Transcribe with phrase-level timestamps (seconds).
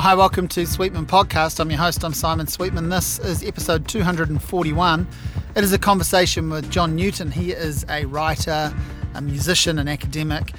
[0.00, 1.58] Hi, welcome to Sweetman Podcast.
[1.58, 2.88] I'm your host, I'm Simon Sweetman.
[2.88, 5.08] This is episode 241.
[5.56, 7.32] It is a conversation with John Newton.
[7.32, 8.72] He is a writer,
[9.14, 10.52] a musician, an academic.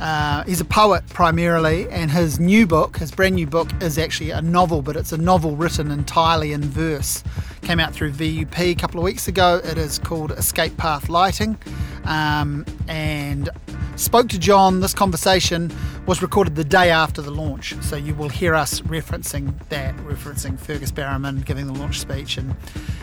[0.00, 4.30] Uh, he's a poet primarily, and his new book, his brand new book, is actually
[4.30, 7.22] a novel, but it's a novel written entirely in verse.
[7.60, 9.60] Came out through VUP a couple of weeks ago.
[9.62, 11.58] It is called Escape Path Lighting.
[12.06, 13.50] Um, and
[13.96, 14.80] spoke to John.
[14.80, 15.70] This conversation
[16.08, 20.58] was recorded the day after the launch, so you will hear us referencing that, referencing
[20.58, 22.38] Fergus Barrowman giving the launch speech.
[22.38, 22.56] And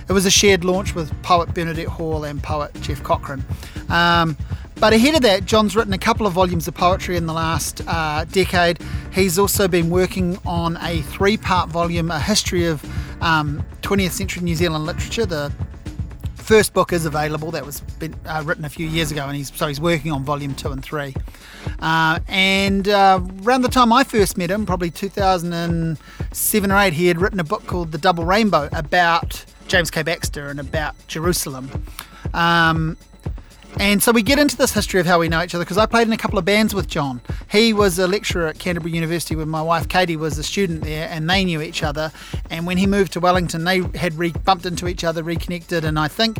[0.09, 3.46] it was a shared launch with poet Bernadette Hall and poet Geoff Cochrane.
[3.90, 4.36] Um,
[4.80, 7.80] but ahead of that, John's written a couple of volumes of poetry in the last
[7.86, 8.80] uh, decade.
[9.13, 12.84] He's also been working on a three part volume, A History of
[13.22, 15.54] um, 20th Century New Zealand Literature, the
[16.46, 17.52] first book is available.
[17.52, 20.24] That was been, uh, written a few years ago, and he's so he's working on
[20.24, 21.13] volume two and three.
[21.80, 27.08] Uh, and uh, around the time I first met him, probably 2007 or eight, he
[27.08, 30.04] had written a book called The Double Rainbow about James K.
[30.04, 31.86] Baxter and about Jerusalem.
[32.34, 32.98] Um,
[33.77, 35.86] and so we get into this history of how we know each other because I
[35.86, 37.20] played in a couple of bands with John.
[37.52, 41.10] He was a lecturer at Canterbury University when my wife Katie was a student there,
[41.10, 42.12] and they knew each other.
[42.49, 45.99] And when he moved to Wellington, they had re- bumped into each other, reconnected, and
[45.99, 46.40] I think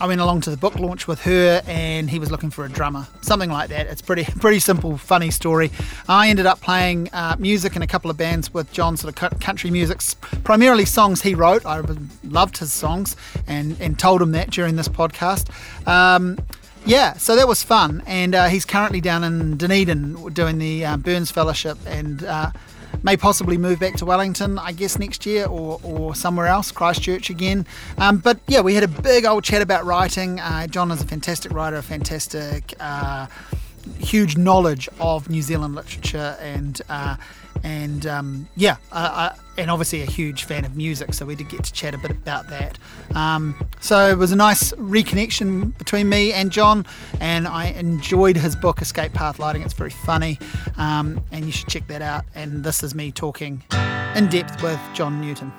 [0.00, 2.68] I went along to the book launch with her, and he was looking for a
[2.68, 3.86] drummer, something like that.
[3.86, 5.70] It's pretty pretty simple, funny story.
[6.08, 9.38] I ended up playing uh, music in a couple of bands with John, sort of
[9.38, 10.00] country music,
[10.42, 11.64] primarily songs he wrote.
[11.64, 11.82] I
[12.24, 13.14] loved his songs,
[13.46, 15.48] and and told him that during this podcast.
[15.86, 16.36] Um,
[16.84, 20.96] yeah, so that was fun, and uh, he's currently down in Dunedin doing the uh,
[20.96, 22.50] Burns Fellowship, and uh,
[23.02, 27.30] may possibly move back to Wellington, I guess, next year or, or somewhere else, Christchurch
[27.30, 27.66] again.
[27.98, 30.40] Um, but yeah, we had a big old chat about writing.
[30.40, 33.26] Uh, John is a fantastic writer, a fantastic, uh,
[33.98, 37.16] huge knowledge of New Zealand literature, and uh,
[37.62, 41.48] and um, yeah, uh, uh, and obviously a huge fan of music, so we did
[41.48, 42.78] get to chat a bit about that.
[43.14, 46.86] Um, so it was a nice reconnection between me and John,
[47.20, 49.62] and I enjoyed his book Escape Path Lighting.
[49.62, 50.38] It's very funny,
[50.76, 52.24] um, and you should check that out.
[52.34, 53.62] And this is me talking
[54.14, 55.52] in depth with John Newton.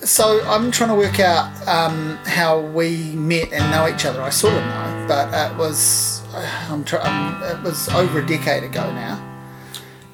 [0.00, 4.20] So I'm trying to work out um, how we met and know each other.
[4.20, 8.64] I sort of know, but it was I'm try- um, it was over a decade
[8.64, 9.28] ago now.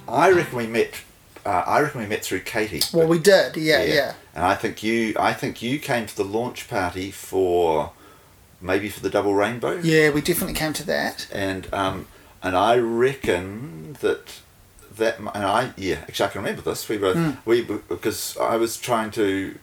[0.08, 0.94] I reckon we met
[1.48, 2.82] uh, I reckon we met through Katie.
[2.92, 6.14] Well, we did, yeah, yeah, yeah, And I think you, I think you came to
[6.14, 7.92] the launch party for,
[8.60, 9.80] maybe for the Double Rainbow.
[9.82, 11.26] Yeah, we definitely came to that.
[11.32, 12.06] And um,
[12.42, 14.40] and I reckon that
[14.96, 17.36] that and I yeah actually I can remember this we were mm.
[17.44, 19.56] we because I was trying to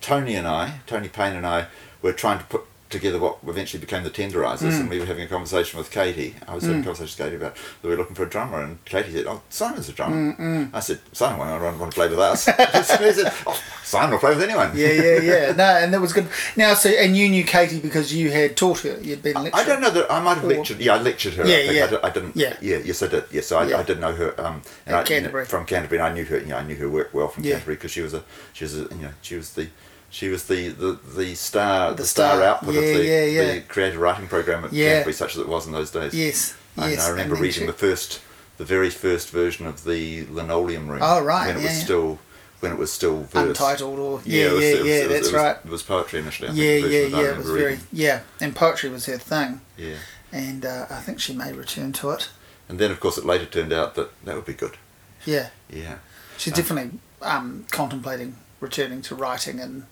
[0.00, 1.66] Tony and I Tony Payne and I
[2.02, 4.80] were trying to put together what eventually became the Tenderizers, mm.
[4.80, 6.34] and we were having a conversation with Katie.
[6.46, 6.68] I was mm.
[6.68, 9.12] having a conversation with Katie about that we were looking for a drummer, and Katie
[9.12, 12.18] said, "Oh, Simon's a drummer." Mm, I said, "Simon, why don't want to play with
[12.18, 15.52] us?" she said, "Oh, Simon will play with anyone." Yeah, yeah, yeah.
[15.56, 16.28] No, and that was good.
[16.56, 18.98] Now, so and you knew Katie because you had taught her.
[19.00, 19.54] You'd been lecturing.
[19.54, 20.80] I don't know that I might have lectured.
[20.80, 21.46] Yeah, I lectured her.
[21.46, 21.98] Yeah, I yeah.
[22.02, 22.36] I, I, didn't.
[22.36, 22.56] Yeah.
[22.60, 23.24] yeah, yes, I did.
[23.32, 23.78] Yes, I, yeah.
[23.78, 24.40] I did know her.
[24.40, 25.42] Um, and I, Canterbury.
[25.42, 26.38] You know, from Canterbury, and I knew her.
[26.38, 27.52] You know, I knew her work well from yeah.
[27.52, 28.22] Canterbury because she was a
[28.52, 29.68] she was a, you know she was the
[30.12, 33.24] she was the, the, the star the, the star, star, output yeah, of the, yeah,
[33.24, 33.54] yeah.
[33.54, 34.90] the creative writing program at yeah.
[34.90, 36.14] Canterbury, such as it was in those days.
[36.14, 37.08] Yes, I, yes.
[37.08, 37.66] I remember reading she...
[37.66, 38.20] the first,
[38.58, 41.00] the very first version of the Linoleum Room.
[41.02, 42.18] Oh right, when it yeah, was still
[42.60, 43.48] when it was still verse.
[43.48, 45.56] untitled or yeah, yeah, was, yeah, was, yeah that's it was, right.
[45.64, 46.48] It was poetry initially.
[46.50, 47.30] I yeah, think, yeah, yeah.
[47.30, 47.62] It was reading.
[47.62, 49.62] very yeah, and poetry was her thing.
[49.78, 49.96] Yeah,
[50.30, 52.28] and uh, I think she may return to it.
[52.68, 54.76] And then, of course, it later turned out that that would be good.
[55.24, 55.98] Yeah, yeah.
[56.36, 59.84] She's um, definitely um, contemplating returning to writing and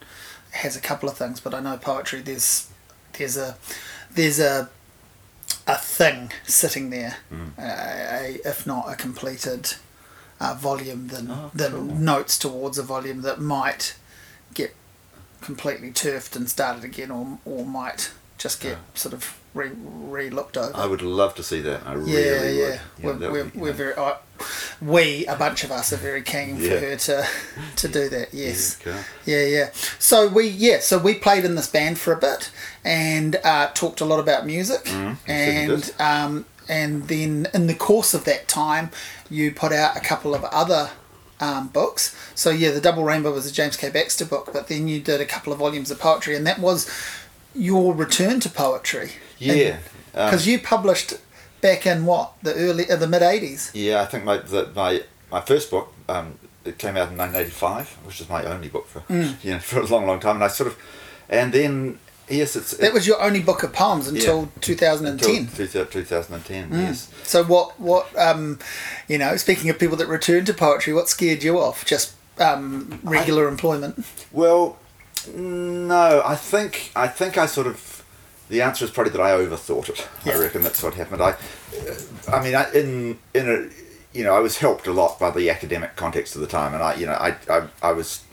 [0.53, 2.23] has a couple of things, but I know poetry.
[2.23, 2.71] There's
[3.19, 3.57] there's a
[4.11, 4.71] there's a
[5.67, 7.51] a thing sitting there, mm.
[7.59, 9.75] a, a, if not a completed
[10.41, 11.83] uh, volume, then oh, then cool.
[11.83, 13.97] notes towards a volume that might
[14.55, 14.75] get
[15.41, 18.79] completely turfed and started again, or or might just get yeah.
[18.95, 20.77] sort of re re looked over.
[20.77, 21.87] I would love to see that.
[21.87, 22.79] I yeah, really yeah.
[23.03, 23.21] would.
[23.21, 24.15] We're, yeah, we're, we're very, uh,
[24.81, 26.79] we a bunch of us are very keen for Yeah.
[26.81, 27.27] her to
[27.77, 28.33] to do that.
[28.33, 28.79] Yes.
[28.87, 29.03] Yeah.
[29.27, 29.71] Yeah, yeah.
[29.99, 32.51] So we yeah, so we played in this band for a bit
[32.85, 37.49] and uh, talked a lot about music Mm, you said you and um, and then
[37.53, 38.91] in the course of that time
[39.29, 40.91] you put out a couple of other
[41.41, 42.15] um, books.
[42.35, 43.89] So yeah, the Double Rainbow was a James K.
[43.91, 46.91] Baxter book, but then you did a couple of volumes of poetry, and that was
[47.55, 49.13] your return to poetry.
[49.39, 49.79] Yeah.
[50.15, 51.15] um, Because you published
[51.61, 53.71] back in what the early uh, the mid eighties.
[53.75, 57.89] Yeah, I think my the, my my first book um, it came out in 1985,
[58.07, 59.37] which is my only book for Mm.
[59.45, 60.37] you know for a long, long time.
[60.37, 60.77] And I sort of,
[61.29, 61.99] and then
[62.29, 64.61] yes, it's That was your only book of poems until Yeah.
[64.61, 65.37] 2010.
[65.59, 66.71] until 2010.
[66.71, 66.73] Mm.
[66.83, 68.59] Yes, So what what um,
[69.09, 71.85] you know, speaking of people that return to poetry, what scared you off?
[71.85, 74.05] Just um, regular employment?
[74.33, 74.79] Well,
[75.35, 77.77] no, I think I think I sort of
[78.51, 80.09] the answer is probably that I overthought it.
[80.25, 80.35] Yeah.
[80.35, 81.23] I reckon that's what happened.
[81.23, 81.95] I, uh,
[82.33, 85.49] I mean, I, in in a you know I was helped a lot by the
[85.49, 88.25] academic context of the time, and I you know I I, I was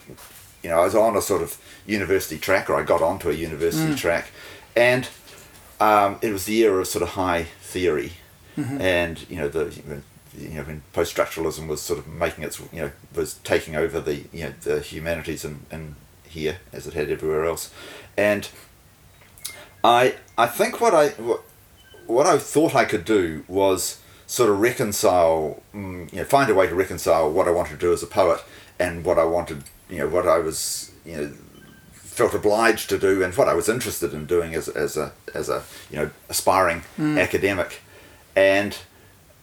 [0.62, 1.56] you know I was on a sort of
[1.86, 3.96] university track, or I got onto a university mm.
[3.96, 4.30] track,
[4.76, 5.08] and
[5.80, 8.14] um, it was the era of sort of high theory,
[8.56, 8.80] mm-hmm.
[8.80, 9.72] and you know the
[10.36, 14.00] you know when post structuralism was sort of making its you know was taking over
[14.00, 15.94] the you know the humanities and and
[16.24, 17.72] here as it had everywhere else,
[18.16, 18.48] and
[19.84, 21.42] I I think what I what,
[22.06, 26.54] what I thought I could do was sort of reconcile mm, you know find a
[26.54, 28.42] way to reconcile what I wanted to do as a poet
[28.78, 31.32] and what I wanted you know what I was you know
[31.92, 35.48] felt obliged to do and what I was interested in doing as, as a as
[35.48, 37.80] a you know aspiring academic
[38.34, 38.76] and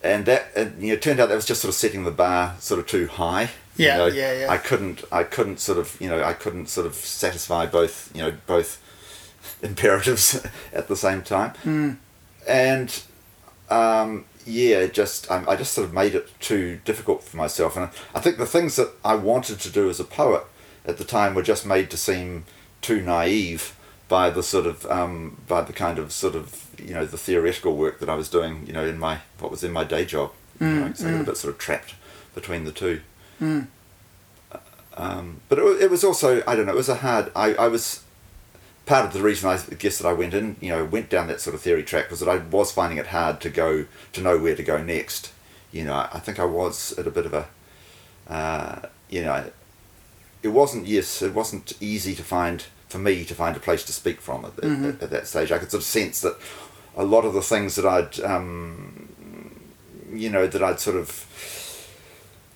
[0.04, 2.56] and that and, you know turned out that was just sort of setting the bar
[2.60, 4.06] sort of too high you know.
[4.08, 4.52] yeah, yeah.
[4.52, 8.22] I couldn't I couldn't sort of you know I couldn't sort of satisfy both you
[8.22, 8.81] know both
[9.62, 11.51] imperatives at the same time.
[11.63, 11.92] Hmm.
[12.47, 13.03] and
[13.69, 17.75] um, yeah it just I, I just sort of made it too difficult for myself.
[17.75, 20.44] And I think the things that I wanted to do as a poet
[20.86, 22.45] at the time were just made to seem
[22.81, 23.75] too naive
[24.07, 27.75] by the sort of um, by the kind of sort of you know the theoretical
[27.75, 30.31] work that I was doing you know in my what was in my day job.
[30.59, 31.95] You know, so I got a bit sort of trapped
[32.33, 33.01] between the two.
[34.97, 37.68] Um, but it, it was also I don't know it was a hard I, I
[37.68, 38.03] was
[38.86, 41.42] part of the reason I guess that I went in you know went down that
[41.42, 44.38] sort of theory track was that I was finding it hard to go to know
[44.38, 45.32] where to go next.
[45.72, 47.48] You know I, think I was at a bit of a
[48.28, 49.52] uh, you know
[50.44, 53.92] it wasn't yes it wasn't easy to find for me to find a place to
[53.92, 55.52] speak from at, at, at that stage.
[55.52, 56.38] I could sort of sense that
[56.96, 59.10] a lot of the things that I'd um,
[60.14, 61.10] you know that I'd sort of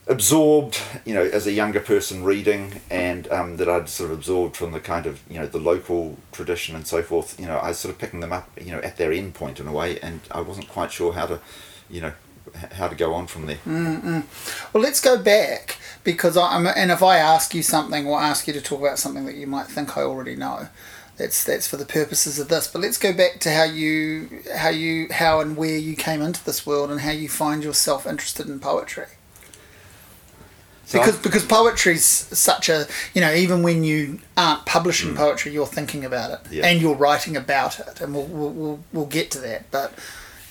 [0.10, 4.58] absorbed, you know, as a younger person reading, and um, that I'd sort of absorbed
[4.58, 7.40] from the kind of, you know, the local tradition and so forth.
[7.40, 9.60] You know, I was sort of picking them up, you know, at their end point
[9.60, 11.40] in a way, and I wasn't quite sure how to,
[11.90, 12.14] you know,
[12.74, 13.60] how to go on from there.
[14.74, 18.54] Well, let's go back because I'm, and if I ask you something or ask you
[18.54, 20.70] to talk about something that you might think I already know,
[21.18, 22.68] that's that's for the purposes of this.
[22.68, 26.44] But let's go back to how you, how you, how and where you came into
[26.44, 29.06] this world and how you find yourself interested in poetry.
[30.90, 35.68] So Because because poetry's such a you know even when you aren't publishing poetry, you're
[35.68, 36.52] thinking about it Mm.
[36.52, 36.66] Yeah.
[36.68, 39.70] and you're writing about it, and we'll, we'll we'll we'll get to that.
[39.70, 39.94] But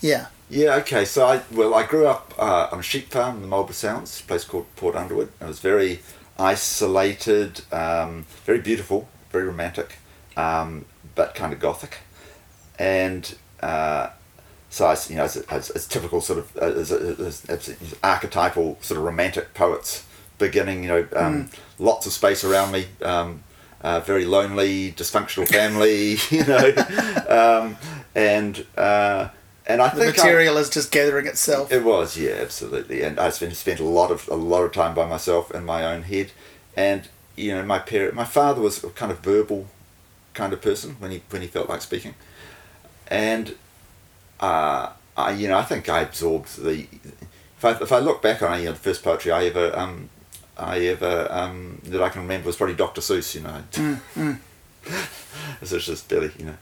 [0.01, 1.05] yeah, Yeah, okay.
[1.05, 4.21] So I well, I grew up uh, on a sheep farm in the Marlborough Sounds,
[4.21, 5.31] a place called Port Underwood.
[5.41, 6.01] It was very
[6.39, 9.97] isolated, um, very beautiful, very romantic,
[10.37, 10.85] um,
[11.17, 11.99] but kind of gothic.
[12.79, 14.11] And uh,
[14.71, 19.05] so I, you know, as, as, as typical sort of as, as archetypal sort of
[19.05, 20.05] romantic poets
[20.39, 22.87] beginning, you know, um, lots of space around me.
[23.03, 23.43] Um,
[23.81, 26.73] uh, very lonely, dysfunctional family, you know,
[27.29, 27.77] um,
[28.13, 29.29] and uh,
[29.67, 31.71] and I the think I- material is just gathering itself.
[31.71, 33.03] it was, yeah, absolutely.
[33.03, 35.85] And I spent spent a lot of a lot of time by myself in my
[35.85, 36.33] own head,
[36.77, 39.69] and you know, my parent, my father was a kind of verbal
[40.35, 42.17] kind of person when he when he felt like speaking,
[43.07, 43.55] and
[44.41, 46.87] uh, I you know I think I absorbed the.
[47.59, 50.11] If I, if I look back on you know, the first poetry I ever um,
[50.59, 53.01] I ever um, that I can remember was probably Dr.
[53.01, 53.35] Seuss.
[53.35, 54.39] You know,
[55.63, 56.57] So it's just barely you know.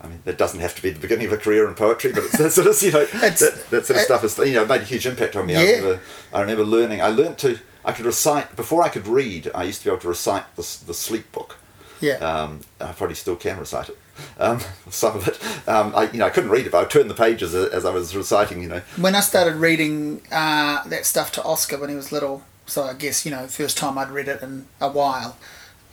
[0.00, 2.24] I mean, that doesn't have to be the beginning of a career in poetry, but
[2.24, 3.38] it's that sort of, you know, that,
[3.70, 5.56] that sort of it- stuff is, you know, made a huge impact on me.
[5.56, 6.00] I, remember,
[6.30, 9.78] I remember learning, I learned to, I could recite, before I could read, I used
[9.80, 11.56] to be able to recite the, the sleep book.
[12.02, 12.16] Yeah.
[12.16, 13.96] Um, I probably still can recite it,
[14.38, 14.60] um,
[14.90, 15.40] some of it.
[15.66, 17.70] Um, I, you know, I couldn't read it, but I would turn the pages as,
[17.72, 18.82] as I was reciting, you know.
[18.98, 22.94] when I started reading uh, that stuff to Oscar when he was little, so I
[22.94, 25.36] guess you know first time I'd read it in a while.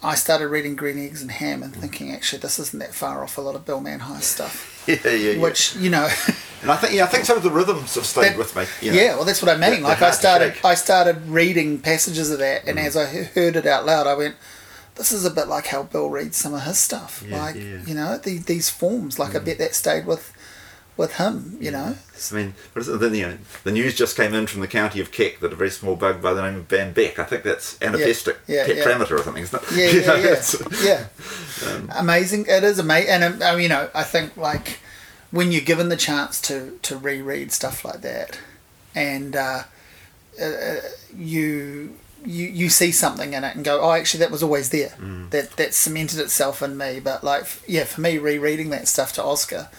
[0.04, 1.80] I started reading Green Eggs and Ham and mm.
[1.80, 5.12] thinking actually this isn't that far off a lot of Bill Manhire's stuff, Yeah, yeah,
[5.12, 5.42] yeah.
[5.42, 6.10] which you know.
[6.62, 8.66] and I think, yeah, I think some of the rhythms have stayed That- with me.
[8.82, 9.02] You know.
[9.02, 9.84] Yeah, well, that's what I mean.
[9.84, 10.56] Like I started.
[10.64, 12.86] I started reading passages of that, and mm.
[12.86, 14.36] as I heard it out loud, I went,
[14.96, 17.24] "This is a bit like how Bill reads some of his stuff.
[17.28, 17.84] Yeah, like yeah.
[17.86, 19.20] you know, the, these forms.
[19.20, 19.46] Like I mm.
[19.46, 20.34] bet that stayed with,
[20.98, 21.58] with him.
[21.60, 21.96] You know,
[22.32, 23.00] I mean, what is it?
[23.00, 25.56] Then, you know, the news just came in from the county of Keck that a
[25.56, 28.84] very small bug by the name of Van Vleck, I think that's anapestic yeah, yeah.
[28.84, 29.72] tetrameter or something, isn't it?
[29.72, 31.06] yeah, You yeah, know, yeah, yeah.
[31.68, 32.46] Um, amazing.
[32.48, 34.80] It is amazing, and um, I mean, you know, I think like
[35.30, 38.40] when you're given the chance to to reread stuff like that,
[38.96, 39.64] and uh,
[40.42, 40.76] uh,
[41.16, 41.96] you.
[42.24, 44.90] You, you see something in it and go, oh, actually, that was always there.
[45.00, 45.32] Mm.
[45.32, 47.00] That that cemented itself in me.
[47.00, 49.70] But like, yeah, for me, rereading that stuff to Oscar,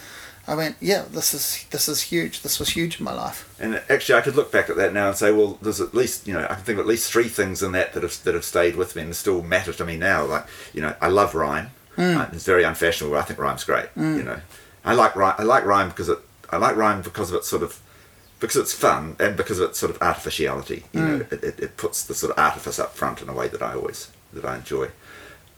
[0.45, 2.41] I went, yeah, this is this is huge.
[2.41, 3.55] This was huge in my life.
[3.59, 6.27] And actually, I could look back at that now and say, well, there's at least
[6.27, 8.33] you know I can think of at least three things in that that have that
[8.33, 10.25] have stayed with me and still matter to me now.
[10.25, 11.71] Like you know, I love rhyme.
[11.95, 12.33] Mm.
[12.33, 13.15] It's very unfashionable.
[13.15, 13.93] But I think rhyme's great.
[13.95, 14.17] Mm.
[14.17, 14.41] You know,
[14.83, 15.35] I like rhyme.
[15.37, 16.19] I like rhyme because it.
[16.49, 17.81] I like rhyme because of its sort of
[18.41, 20.83] because it's fun and because of its sort of artificiality.
[20.91, 21.07] You mm.
[21.07, 23.61] know, it, it, it, puts the sort of artifice up front in a way that
[23.61, 24.89] I always that I enjoy.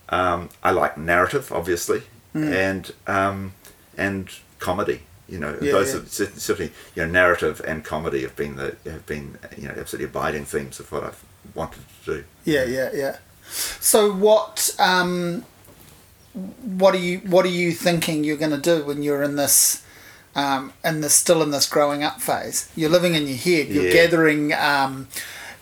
[0.10, 2.04] Um, I like narrative, obviously,
[2.36, 2.54] mm.
[2.54, 3.54] and um,
[3.98, 4.30] and
[4.66, 5.02] comedy.
[5.28, 6.02] You know, yeah, those yeah.
[6.02, 10.06] are certainly you know narrative and comedy have been the have been you know absolutely
[10.06, 12.24] abiding themes of what I've wanted to do.
[12.44, 13.18] Yeah, yeah, yeah.
[13.48, 15.46] So what um,
[16.34, 19.84] what are you what are you thinking you're going to do when you're in this
[20.36, 22.70] um, in this still in this growing up phase?
[22.76, 23.68] You're living in your head.
[23.70, 23.94] You're yeah.
[23.94, 24.54] gathering.
[24.54, 25.08] Um,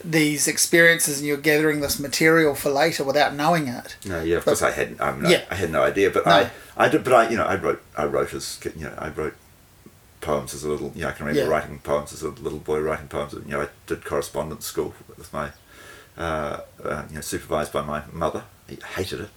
[0.03, 3.95] these experiences and you're gathering this material for later without knowing it.
[4.05, 5.45] No, yeah, of but, course I had um, no, yeah.
[5.49, 6.31] I had no idea, but no.
[6.31, 9.09] I I did, but I you know I wrote I wrote as you know I
[9.09, 9.35] wrote
[10.21, 11.53] poems as a little you know I can remember yeah.
[11.53, 13.33] writing poems as a little boy writing poems.
[13.33, 15.51] You know I did correspondence school with my
[16.17, 18.43] uh, uh, you know supervised by my mother.
[18.67, 19.29] He hated it.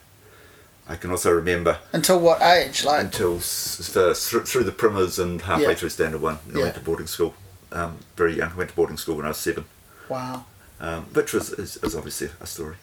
[0.89, 5.69] I can also remember until what age like until through, through the primers and halfway
[5.69, 5.75] yeah.
[5.75, 6.39] through standard one.
[6.53, 6.63] I yeah.
[6.65, 7.35] went to boarding school.
[7.73, 8.53] Um, very young.
[8.53, 9.65] I went to boarding school when I was seven.
[10.09, 10.47] Wow
[10.81, 12.77] um, which was is, is, obviously a story.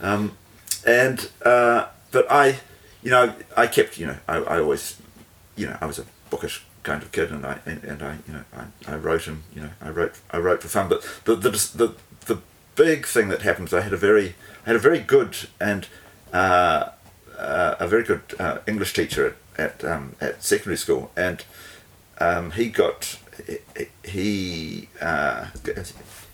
[0.00, 0.36] Um,
[0.86, 2.60] and uh, but I,
[3.02, 5.00] you know, I kept, you know, I, I always,
[5.56, 8.34] you know, I was a bookish kind of kid, and I and, and I, you
[8.34, 10.88] know, I, I wrote and you know, I wrote I wrote for fun.
[10.88, 11.94] But the the the
[12.26, 12.40] the
[12.74, 15.86] big thing that happened was I had a very I had a very good and
[16.32, 16.90] uh,
[17.38, 21.44] uh, a very good uh, English teacher at at, um, at secondary school, and
[22.18, 23.18] um, he got
[24.04, 25.46] he uh,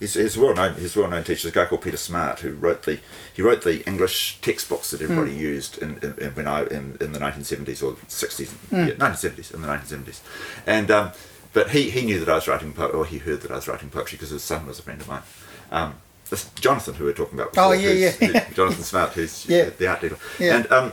[0.03, 2.83] his, his well known his well known teacher a guy called Peter Smart who wrote
[2.83, 2.99] the
[3.33, 5.39] he wrote the English textbooks that everybody mm.
[5.39, 8.99] used in, in, in, when I in, in the nineteen seventies or sixties mm.
[8.99, 10.21] nineteen seventies in the nineteen seventies,
[10.67, 11.13] and um,
[11.53, 13.69] but he, he knew that I was writing poetry or he heard that I was
[13.69, 15.23] writing poetry because his son was a friend of mine.
[15.71, 15.95] Um,
[16.31, 17.53] this Jonathan, who we are talking about.
[17.53, 18.51] Before, oh yeah, yeah.
[18.55, 19.71] Jonathan Smart, who's yeah.
[19.71, 20.57] the art dealer, yeah.
[20.57, 20.93] and um,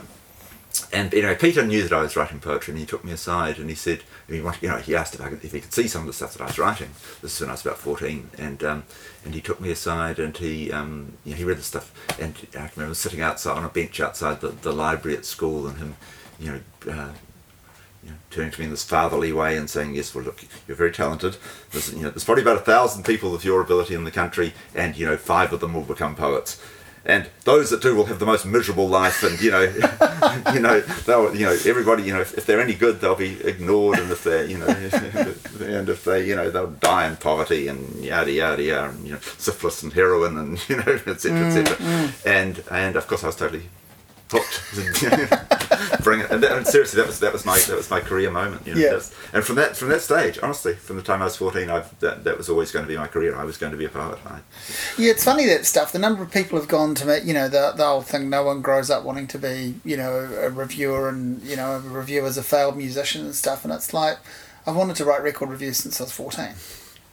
[0.92, 3.58] and you know, Peter knew that I was writing poetry, and he took me aside
[3.58, 5.72] and he said, he wanted, you know, he asked if, I could, if he could
[5.72, 6.90] see some of the stuff that I was writing.
[7.22, 8.84] This is when I was about fourteen, and um,
[9.24, 12.34] and he took me aside and he um, you know, he read the stuff, and
[12.54, 15.96] I remember sitting outside on a bench outside the, the library at school, and him,
[16.38, 16.92] you know.
[16.92, 17.12] Uh,
[18.02, 20.74] you know, turning to me in this fatherly way and saying, "Yes, well, look, you're
[20.74, 21.36] very talented.
[21.70, 24.54] There's, you know, there's probably about a thousand people with your ability in the country,
[24.74, 26.58] and you know, five of them will become poets."
[27.04, 29.62] And those that do will have the most miserable life and you know
[30.54, 33.40] you know they'll you know everybody you know if, if, they're any good they'll be
[33.42, 34.66] ignored and if they're you know
[35.60, 39.12] and if they you know they'll die in poverty and yada yada yada and you
[39.12, 42.26] know syphilis and heroin and you know etc etc mm, mm.
[42.26, 43.62] and and of course I was totally
[44.30, 46.02] hooked.
[46.04, 48.30] Bring it, and, that, and, seriously, that was that was my that was my career
[48.30, 48.66] moment.
[48.66, 49.00] You know, yeah.
[49.32, 52.24] And from that from that stage, honestly, from the time I was fourteen, i that
[52.24, 53.36] that was always going to be my career.
[53.36, 54.18] I was going to be a poet.
[54.26, 54.40] I,
[54.98, 55.92] yeah, it's funny that stuff.
[55.92, 57.20] The number of people have gone to me.
[57.24, 58.30] You know, the the whole thing.
[58.30, 61.80] No one grows up wanting to be, you know, a reviewer, and you know, a
[61.80, 63.64] reviewer as a failed musician and stuff.
[63.64, 64.18] And it's like,
[64.66, 66.54] I've wanted to write record reviews since I was fourteen.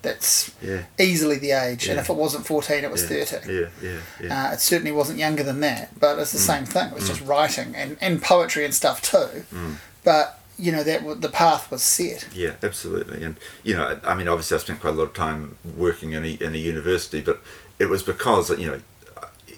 [0.04, 0.84] That's yeah.
[1.00, 1.92] easily the age, yeah.
[1.92, 3.26] and if it wasn't fourteen, it was yeah.
[3.26, 3.54] thirty.
[3.54, 4.50] Yeah, yeah, yeah.
[4.50, 6.42] Uh, it certainly wasn't younger than that, but it's the mm.
[6.42, 6.90] same thing.
[6.90, 7.08] It was mm.
[7.08, 9.44] just writing and, and poetry and stuff too.
[9.54, 9.76] Mm.
[10.04, 12.28] But you know that the path was set.
[12.34, 15.58] Yeah, absolutely, and you know, I mean, obviously, I spent quite a lot of time
[15.76, 17.42] working in a, in a university, but
[17.80, 18.82] it was because you know,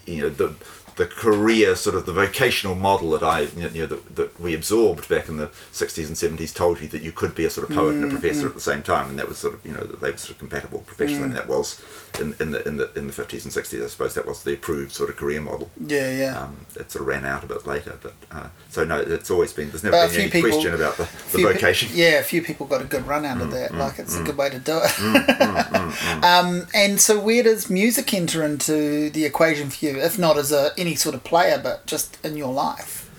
[0.06, 0.56] you know the
[1.00, 5.08] the career sort of the vocational model that I you know that, that we absorbed
[5.08, 7.74] back in the 60s and 70s told you that you could be a sort of
[7.74, 8.50] poet mm, and a mm, professor mm.
[8.50, 10.32] at the same time and that was sort of you know that they were sort
[10.32, 11.26] of compatible professionally mm.
[11.28, 11.82] and that was
[12.20, 14.54] in, in the in the in the 50s and 60s I suppose that was the
[14.54, 15.70] approved sort of career model.
[15.86, 16.40] Yeah yeah.
[16.40, 19.54] Um, it sort of ran out a bit later but uh, so no it's always
[19.54, 22.24] been there's never but been any people, question about the, the vocation pe- yeah a
[22.24, 23.72] few people got a good run out of mm, that.
[23.72, 24.90] mm, like it's a good way to do it.
[26.24, 30.52] Um, and so where does music enter into the equation for you if not as
[30.52, 33.10] a any sort of player but just in your life?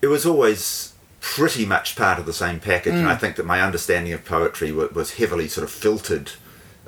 [0.00, 0.94] It was always
[1.34, 3.00] pretty much part of the same package, mm.
[3.00, 3.20] and I mm.
[3.20, 6.32] think that my understanding of poetry was heavily sort of filtered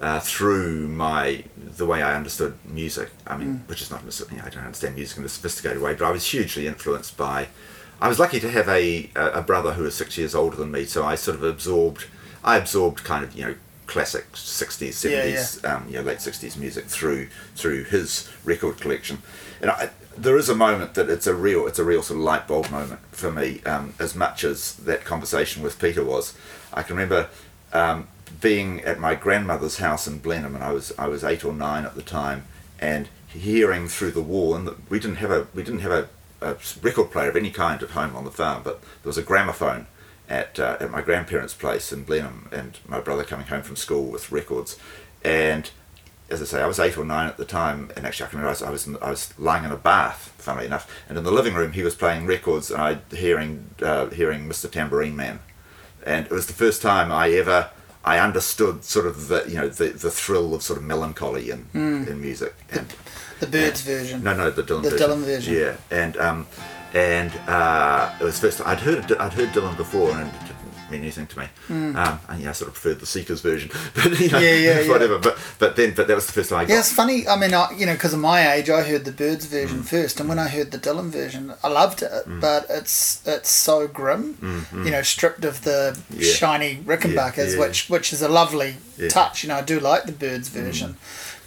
[0.01, 3.11] uh, through my the way I understood music.
[3.27, 3.69] I mean, mm.
[3.69, 6.11] which is not you know, I don't understand music in a sophisticated way, but I
[6.11, 7.49] was hugely influenced by.
[8.01, 10.87] I was lucky to have a a brother who was six years older than me,
[10.87, 12.07] so I sort of absorbed.
[12.43, 13.55] I absorbed kind of you know
[13.87, 15.75] classic 60s 70s yeah, yeah.
[15.75, 19.19] Um, you know, late 60s music through through his record collection
[19.61, 22.25] and I, there is a moment that it's a real it's a real sort of
[22.25, 26.35] light bulb moment for me um, as much as that conversation with Peter was.
[26.73, 27.29] I can remember
[27.73, 28.09] um,
[28.41, 31.85] being at my grandmother's house in Blenheim and I was I was eight or nine
[31.85, 32.45] at the time
[32.79, 36.09] and hearing through the wall and we didn't have a we didn't have a
[36.41, 39.23] a record player of any kind at home on the farm, but there was a
[39.23, 39.87] gramophone
[40.29, 44.07] at uh, at my grandparents' place in Blenheim, and my brother coming home from school
[44.07, 44.79] with records,
[45.25, 45.71] and
[46.31, 48.39] as I say, I was eight or nine at the time, and actually I can
[48.41, 51.33] remember I was in, I was lying in a bath, funnily enough, and in the
[51.33, 54.71] living room he was playing records, and I hearing uh, hearing Mr.
[54.71, 55.41] Tambourine Man,
[56.05, 57.71] and it was the first time I ever
[58.05, 61.67] I understood sort of the you know the, the thrill of sort of melancholy in
[61.75, 62.87] in music and
[63.41, 64.23] The Byrds version.
[64.23, 65.09] no no the Dylan The version.
[65.11, 65.55] Dylan version.
[65.55, 66.47] yeah and um
[66.95, 70.31] and uh, it was first I'd heard I'd heard Dylan before and
[70.91, 71.97] mean anything to me hmm.
[71.97, 74.45] um and yeah I sort of preferred the Seekers version but you know Hmm.
[74.45, 74.89] Yeah, yeah, yeah.
[74.89, 77.27] whatever but but then but that was the first time I got Yeah, it's funny.
[77.29, 79.83] I mean, I, you know, because of my age, I heard the Byrds version hmm.
[79.83, 82.11] first, and when I heard the Dylan version, I loved it.
[82.25, 82.41] Hmm.
[82.41, 86.33] But it's it's so grim, you know, stripped of the Yeah.
[86.33, 87.61] shiny Rickenbackers, Yeah, yeah.
[87.61, 89.09] which which is a lovely Yeah.
[89.09, 89.43] touch.
[89.43, 90.97] You know, I do like the Byrds version,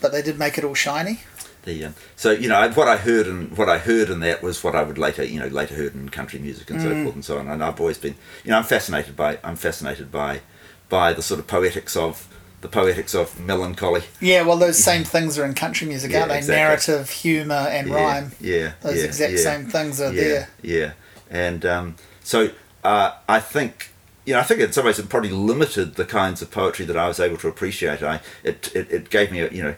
[0.02, 1.22] but they did make it all shiny.
[1.64, 4.64] The um, so you know what I heard and what I heard in that was
[4.64, 7.04] what I would later you know later heard in country music and so Mm.
[7.04, 10.12] forth and so on and I've always been you know I'm fascinated by I'm fascinated
[10.12, 10.42] by
[10.90, 12.28] by the sort of poetics of
[12.62, 16.32] the poetics of melancholy Yeah, well, those same things are in country music, Yeah, aren't
[16.32, 16.38] they?
[16.38, 16.56] exactly.
[16.64, 18.32] Narrative, humour, and yeah, rhyme.
[18.40, 20.50] yeah Those yeah, exact same things are there.
[20.62, 20.94] yeah
[21.30, 22.52] and um, so
[22.84, 23.90] uh, I think
[24.26, 26.96] you know, I think in some ways it probably limited the kinds of poetry that
[26.96, 28.02] I was able to appreciate.
[28.02, 29.76] I it it, it gave me a you know,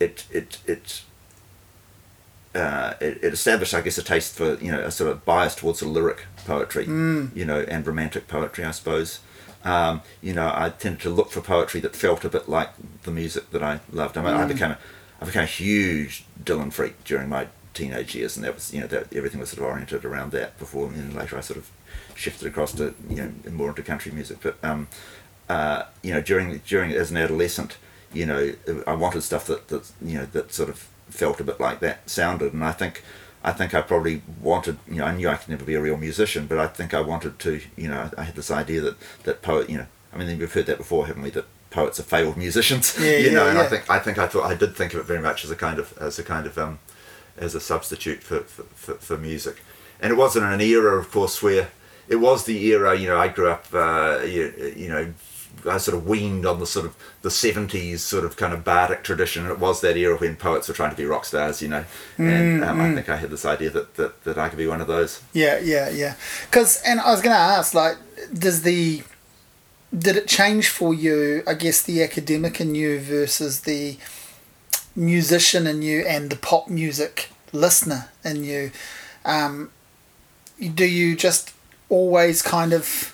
[0.00, 1.02] it it it.
[2.54, 5.54] Uh, it, it established, I guess, a taste for you know a sort of bias
[5.54, 7.34] towards the lyric poetry, Mm.
[7.34, 9.20] you know, and romantic poetry, I suppose.
[9.64, 12.70] Um, you know, I tended to look for poetry that felt a bit like
[13.04, 14.18] the music that I loved.
[14.18, 14.48] I, mean, I Mm.
[14.48, 14.78] became a,
[15.20, 18.86] I became a huge Dylan freak during my teenage years, and that was you know
[18.88, 20.58] that everything was sort of oriented around that.
[20.58, 21.70] Before and then later, I sort of
[22.14, 24.38] shifted across to you know more into country music.
[24.42, 24.88] But um,
[25.48, 27.78] uh, you know, during during as an adolescent,
[28.12, 28.52] you know,
[28.86, 32.08] I wanted stuff that that you know that sort of felt a bit like that
[32.08, 33.02] sounded, and I think.
[33.44, 35.96] I think I probably wanted, you know, I knew I could never be a real
[35.96, 39.42] musician, but I think I wanted to, you know, I had this idea that, that
[39.42, 41.30] poet, you know, I mean, we've heard that before, haven't we?
[41.30, 44.28] That poets are failed musicians, Yeah, you know, yeah, and I think, I think I
[44.28, 46.46] thought, I did think of it very much as a kind of, as a kind
[46.46, 46.78] of, um,
[47.36, 49.60] as a substitute for, for, for, for music.
[50.00, 51.70] And it wasn't an era, of course, where
[52.08, 55.12] it was the era, you know, I grew up, uh, you, you know,
[55.66, 59.04] I sort of weaned on the sort of the 70s sort of kind of bardic
[59.04, 59.46] tradition.
[59.46, 61.84] It was that era when poets were trying to be rock stars, you know.
[62.18, 64.80] And um, I think I had this idea that, that, that I could be one
[64.80, 65.22] of those.
[65.32, 66.14] Yeah, yeah, yeah.
[66.50, 67.96] Because, and I was going to ask, like,
[68.32, 69.02] does the
[69.96, 71.42] did it change for you?
[71.46, 73.98] I guess the academic in you versus the
[74.96, 78.70] musician in you and the pop music listener in you.
[79.24, 79.70] Um,
[80.58, 81.52] do you just
[81.88, 83.11] always kind of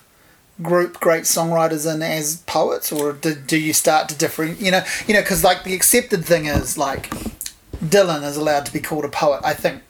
[0.63, 4.61] group great songwriters in as poets, or do, do you start to different?
[4.61, 7.11] You know, you know, because like the accepted thing is like
[7.77, 9.41] Dylan is allowed to be called a poet.
[9.45, 9.83] I think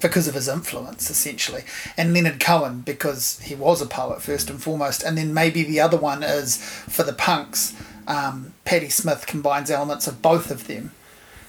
[0.00, 1.62] because of his influence, essentially,
[1.96, 5.80] and Leonard Cohen because he was a poet first and foremost, and then maybe the
[5.80, 7.74] other one is for the punks.
[8.06, 10.92] Um, Patti Smith combines elements of both of them.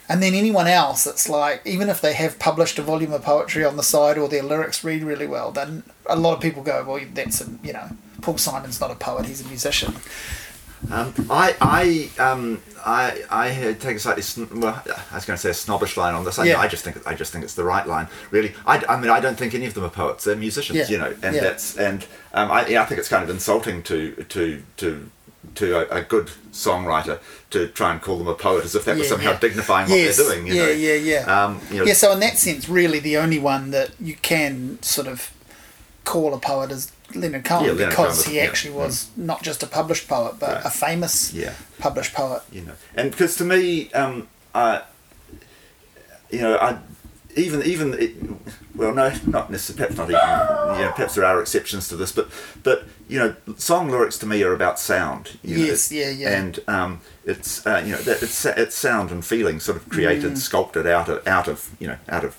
[0.09, 3.65] And then anyone else, it's like even if they have published a volume of poetry
[3.65, 6.83] on the side or their lyrics read really well, then a lot of people go,
[6.87, 7.89] well, that's a, you know,
[8.21, 9.95] Paul Simon's not a poet; he's a musician.
[10.91, 14.79] Um, I I um I I had taken a slightly sn- well
[15.11, 16.37] I was going to say a snobbish line on this.
[16.37, 16.59] I, Yeah.
[16.59, 18.07] I just think I just think it's the right line.
[18.29, 20.25] Really, I, I mean I don't think any of them are poets.
[20.25, 20.87] They're musicians, Yeah.
[20.87, 21.41] you know, and Yeah.
[21.41, 25.09] that's and um, I yeah, I think it's kind of insulting to to to
[25.55, 28.97] to a, a good songwriter to try and call them a poet as if that
[28.97, 30.45] was somehow dignifying what Yes, they're doing.
[30.45, 30.71] You yeah, know?
[30.71, 31.43] yeah, yeah.
[31.45, 34.77] Um, you know, Yeah, so in that sense, really the only one that you can
[34.83, 35.31] sort of
[36.11, 36.91] call a poet is
[37.21, 40.07] Leonard Cohen Yeah, Leonard because Cohen was- he yeah, actually was not just a published
[40.07, 40.65] poet, but Right.
[40.65, 41.53] a famous Yeah.
[41.79, 42.41] published poet.
[42.51, 44.13] you know and because to me um
[44.55, 44.81] i
[46.35, 46.77] you know i
[47.35, 48.11] even even it,
[48.75, 52.11] well no not necessarily perhaps not even you know perhaps there are exceptions to this
[52.11, 52.27] but
[52.63, 56.37] but you know song lyrics to me are about sound you know, Yes, yeah, yeah.
[56.37, 60.31] and um it's uh, you know that it's it's sound and feeling sort of created
[60.33, 60.37] Mm.
[60.37, 62.35] sculpted out of out of you know out of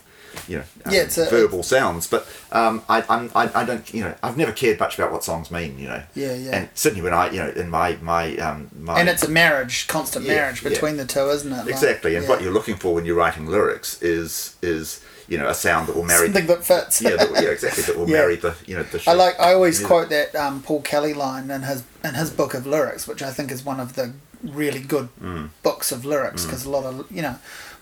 [0.47, 4.03] you know Yeah, it's a- verbal sounds but um I, I'm, I I don't you
[4.05, 6.57] know I've never cared much about what songs mean you know Yeah, yeah.
[6.57, 9.87] and certainly when I you know in my my um my And it's a marriage,
[9.89, 10.69] constant Yeah, marriage yeah.
[10.71, 11.57] between the two, isn't it?
[11.57, 12.29] Like, Exactly, and yeah.
[12.31, 15.95] what you're looking for when you're writing lyrics is is you know a sound that
[15.97, 16.27] will marry.
[16.27, 17.03] something that fits.
[17.03, 17.83] yeah, that, yeah, exactly.
[17.83, 18.17] That will Yeah.
[18.21, 19.03] marry the you know the.
[19.07, 19.39] I like.
[19.39, 23.07] I always quote that um, Paul Kelly line in his in his book of lyrics,
[23.07, 25.51] which I think is one of the really good Mm.
[25.63, 27.37] books of lyrics because a lot of you know,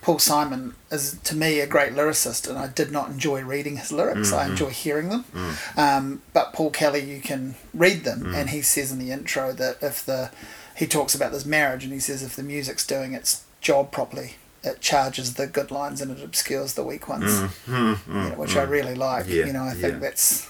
[0.06, 3.90] Paul Simon is to me a great lyricist, and I did not enjoy reading his
[3.90, 4.30] lyrics.
[4.30, 4.38] Mm-hmm.
[4.38, 5.56] I enjoy hearing them, Mm.
[5.76, 9.78] um, but Paul Kelly, you can read them, and he says in the intro that
[9.82, 10.30] if the
[10.76, 14.36] he talks about this marriage, and he says if the music's doing its job properly.
[14.62, 17.32] it charges the good lines and it obscures the weak ones,
[17.68, 19.26] you know, which I really like.
[19.26, 19.98] Mm, Yeah, you know, I think yeah.
[20.06, 20.48] that's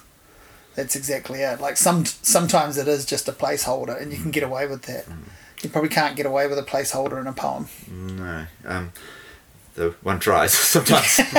[0.75, 1.61] that's exactly it.
[1.61, 5.07] Like some sometimes it is just a placeholder, and you can get away with that.
[5.07, 5.17] Mm.
[5.63, 7.69] You probably can't get away with a placeholder in a poem.
[7.91, 8.47] No.
[8.67, 8.93] Um,
[9.77, 11.17] the one tries sometimes.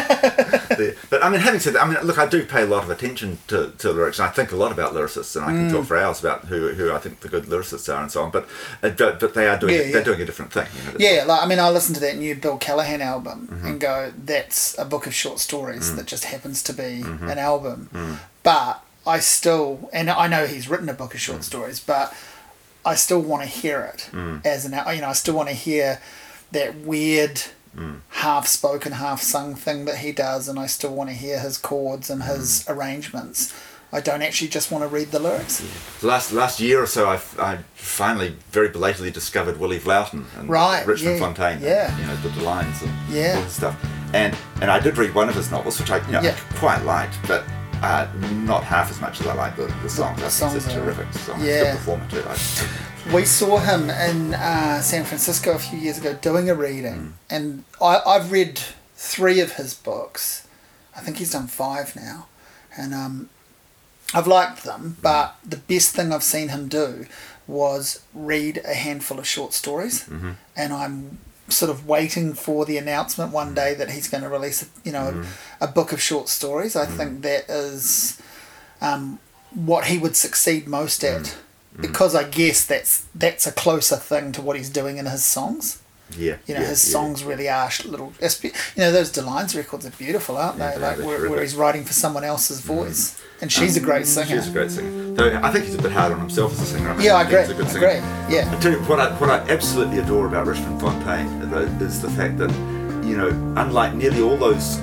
[0.77, 2.83] The- but I mean, having said that, I mean, look, I do pay a lot
[2.83, 5.69] of attention to, to lyrics, and I think a lot about lyricists, and I can
[5.69, 5.71] Mm.
[5.71, 8.29] talk for hours about who, who I think the good lyricists are and so on.
[8.31, 8.47] But
[8.83, 10.67] uh, but, they are doing Yeah, they're doing a different thing.
[10.77, 13.67] You know, Yeah, like I mean, I listened to that new Bill Callahan album Mm-hmm.
[13.67, 17.29] and go, "That's a book of short stories that just happens to be Mm-hmm.
[17.29, 18.17] an album." Mm.
[18.43, 21.23] But I still, and I know he's written a book of Mm.
[21.27, 22.13] short stories, but
[22.85, 24.09] I still want to hear it
[24.45, 25.99] as an, you know, I still want to hear
[26.51, 27.41] that weird,
[27.77, 28.01] Mm.
[28.09, 32.23] half-spoken, half-sung thing that he does, and I still want to hear his chords and
[32.23, 32.75] his Mm.
[32.75, 33.53] arrangements.
[33.93, 35.61] I don't actually just want to read the lyrics.
[36.01, 40.85] Last last year or so, I, I finally very belatedly discovered Willy Vlautin and Right,
[40.85, 41.59] Richmond yeah, Fontaine.
[41.61, 41.91] yeah.
[41.91, 43.35] And, you know the lines and Yeah.
[43.37, 43.75] all this stuff.
[44.13, 46.35] And and I did read one of his novels, which I you know, Yeah.
[46.55, 47.43] quite liked, but.
[47.83, 48.07] Uh,
[48.43, 50.17] not half as much as I like the, the songs.
[50.19, 51.39] the I songs it's a are- terrific song.
[51.39, 51.45] yeah.
[51.45, 52.23] It's good performer too.
[52.27, 52.35] I,
[53.13, 57.11] We saw him in uh, San Francisco a few years ago doing a reading, mm.
[57.29, 58.59] and I, I've read
[58.95, 60.45] three of his books.
[60.95, 62.27] I think he's done five now,
[62.77, 63.29] and um,
[64.13, 64.97] I've liked them.
[64.99, 65.01] Mm.
[65.01, 67.07] But the best thing I've seen him do
[67.47, 70.31] was read a handful of short stories, mm-hmm.
[70.55, 71.17] and I'm
[71.47, 73.55] sort of waiting for the announcement one mm.
[73.55, 75.23] day that he's going to release, a, you know,
[75.61, 76.75] a, a book of short stories.
[76.75, 78.21] I think that is
[78.81, 79.19] um,
[79.55, 81.37] what he would succeed most at,
[81.75, 81.81] Mm.
[81.81, 85.79] because I guess that's that's a closer thing to what he's doing in his songs.
[86.17, 86.37] yeah.
[86.47, 86.93] You know, yeah, his yeah.
[86.93, 88.13] songs really are little.
[88.21, 90.79] You know, those Delines records are beautiful, aren't Yeah, they?
[90.79, 92.65] Like where, where he's writing for someone else's mm.
[92.75, 94.27] voice, and she's a mm, great singer.
[94.27, 95.13] She's a great singer.
[95.15, 96.93] Though I think he's a bit hard on himself as a singer.
[96.93, 97.53] mean, Yeah, I he's agree.
[97.55, 97.87] a good I singer.
[97.87, 98.35] agree.
[98.35, 98.51] Yeah.
[98.55, 102.09] I tell you what I what I absolutely adore about Richmond Fontaine though, is the
[102.11, 102.51] fact that
[103.05, 104.79] you know, unlike nearly all those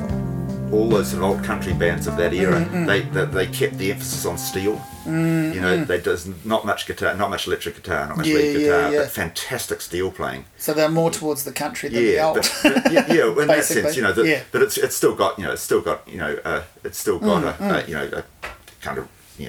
[0.72, 3.78] all those sort of old country bands of that era, Mm, they, they they kept
[3.78, 4.80] the emphasis on steel.
[5.06, 8.52] You know, they does not much guitar, not much electric guitar, not much Yeah, lead
[8.58, 8.98] guitar, yeah.
[9.00, 10.44] but fantastic steel playing.
[10.58, 12.36] So they're more towards the country than the Yeah, old.
[12.36, 14.42] but, but yeah, yeah, in that sense, you know, that, yeah.
[14.52, 17.18] but it's it's still got you know, it's still got you know, uh, it's still
[17.18, 18.48] got Mm, a, a you know, a
[18.80, 19.48] kind of you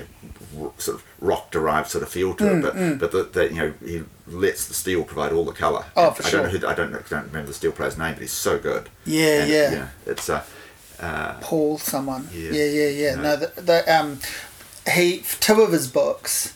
[0.56, 3.52] know, sort of rock derived sort of feel to Mm, it, but but that that
[3.52, 5.86] you know he lets the steel provide all the color.
[5.96, 6.42] Oh, for I sure.
[6.42, 8.32] don't know who I don't know, I don't remember the steel player's name, but he's
[8.32, 8.90] so good.
[9.06, 9.70] Yeah, And, yeah.
[9.72, 10.44] you know, it's uh,
[11.00, 12.28] uh, Paul someone.
[12.34, 12.52] Yeah.
[12.52, 13.16] Yeah, yeah, yeah.
[13.16, 13.22] No.
[13.22, 14.20] No, the, the um,
[14.94, 16.56] he two of his books,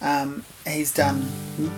[0.00, 1.26] um, he's done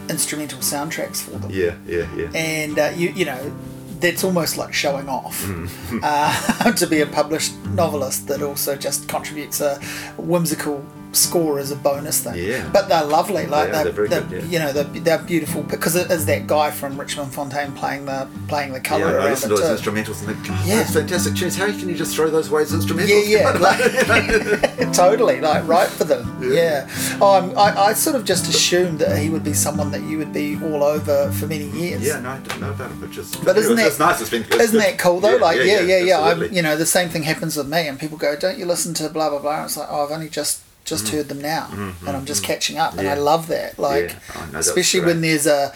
[0.09, 2.31] instrumental soundtracks for them, yeah, yeah, yeah.
[2.35, 3.53] and uh, you you know.
[4.01, 6.01] That's almost like showing off Mm.
[6.03, 9.79] uh, to be a published novelist that also just contributes a
[10.17, 12.37] whimsical score as a bonus thing.
[12.37, 12.69] Yeah.
[12.73, 13.47] But they're lovely.
[13.47, 14.49] Like They are, they're, they're very they're- good, yeah.
[14.49, 18.29] you know they're, they're beautiful because it is that guy from Richmond Fontaine playing the
[18.49, 19.91] playing the color Yeah, I listen to those too.
[19.91, 20.77] instrumentals and think, God, Yeah.
[20.77, 21.57] that's fantastic tunes.
[21.57, 23.09] How can you just throw those away as instrumentals?
[23.29, 26.39] Yeah, yeah, like, totally, like right for them.
[26.43, 26.87] Yeah.
[27.21, 30.03] Oh, I'm, um, I, I sort of just assumed that he would be someone that
[30.03, 32.03] you would be all over for many years.
[32.07, 34.21] Yeah, no, I didn't know about it, but just But isn't it's that nice?
[34.21, 34.83] It's been it's isn't good.
[34.83, 35.37] that cool though?
[35.37, 36.21] like yeah, yeah, yeah.
[36.21, 38.95] I'm, you know, the same thing happens with me, and people go, "Don't you listen
[38.95, 40.61] to blah blah blah?" And it's like, "Oh, I've only just
[40.91, 41.69] just heard them now,
[42.07, 43.25] and I'm just catching up." And I Mm-hmm.
[43.33, 43.79] Love that.
[43.79, 44.19] Like, Yeah.
[44.37, 45.73] Oh, no, especially when there's a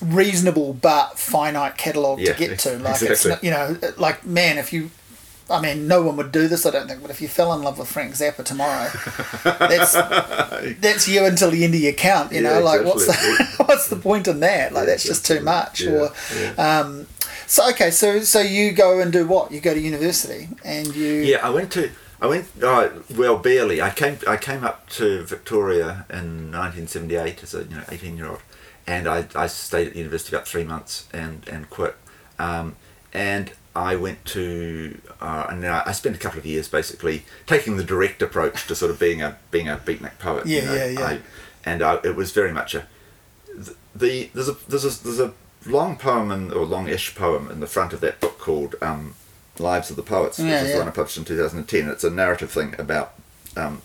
[0.00, 2.78] reasonable but finite catalog Yeah, to get to.
[2.78, 4.90] Like, it's not, you know, like man, if you.
[5.48, 7.02] I mean, no one would do this, I don't think.
[7.02, 8.88] But if you fell in love with Frank Zappa tomorrow,
[9.44, 9.92] that's
[10.80, 12.32] that's you until the end of your count.
[12.32, 13.14] You Yeah, know, like what's the
[13.64, 14.72] what's the point in that?
[14.72, 15.82] Like that's just too much.
[15.82, 17.06] Yeah, Or um,
[17.46, 19.52] so okay, so so you go and do what?
[19.52, 21.90] You go to university and you Yeah, I went to.
[22.20, 22.46] I went.
[22.62, 23.80] Oh, well, barely.
[23.82, 24.18] I came.
[24.26, 28.40] I came up to Victoria in 1978 as a you know 18 year old,
[28.86, 31.94] and I, I stayed at the university about three months and and quit.
[32.38, 32.76] Um,
[33.12, 37.76] and I went to uh, and I I spent a couple of years basically taking
[37.76, 40.46] the direct approach to sort of being a being a beatnik poet.
[40.46, 40.74] you Yeah, know.
[40.74, 41.04] yeah, yeah.
[41.06, 41.20] I,
[41.64, 42.86] and I, it was very much a
[43.54, 45.34] the, the there's a there's a there's a
[45.66, 49.14] long poem in, or long-ish poem in the front of that book called um,
[49.60, 50.72] Lives of the Poets, which is yeah.
[50.72, 51.88] the one I published in 2010.
[51.88, 53.14] It's a narrative thing about
[53.56, 53.82] um,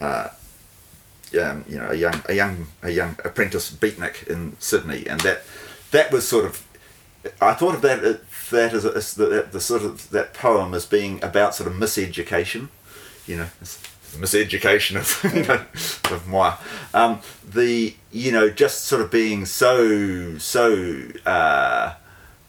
[0.00, 0.28] uh,
[1.40, 5.42] um, you know a young a young a young apprentice beatnik in Sydney, and that
[5.90, 6.66] that was sort of
[7.40, 8.02] I thought of that
[8.50, 11.70] that as, a, as the, that the sort of that poem as being about sort
[11.70, 12.68] of miseducation,
[13.26, 13.48] you know,
[14.16, 15.64] miseducation of you know
[16.14, 16.56] of moi.
[16.94, 21.94] Um, the you know just sort of being so so uh,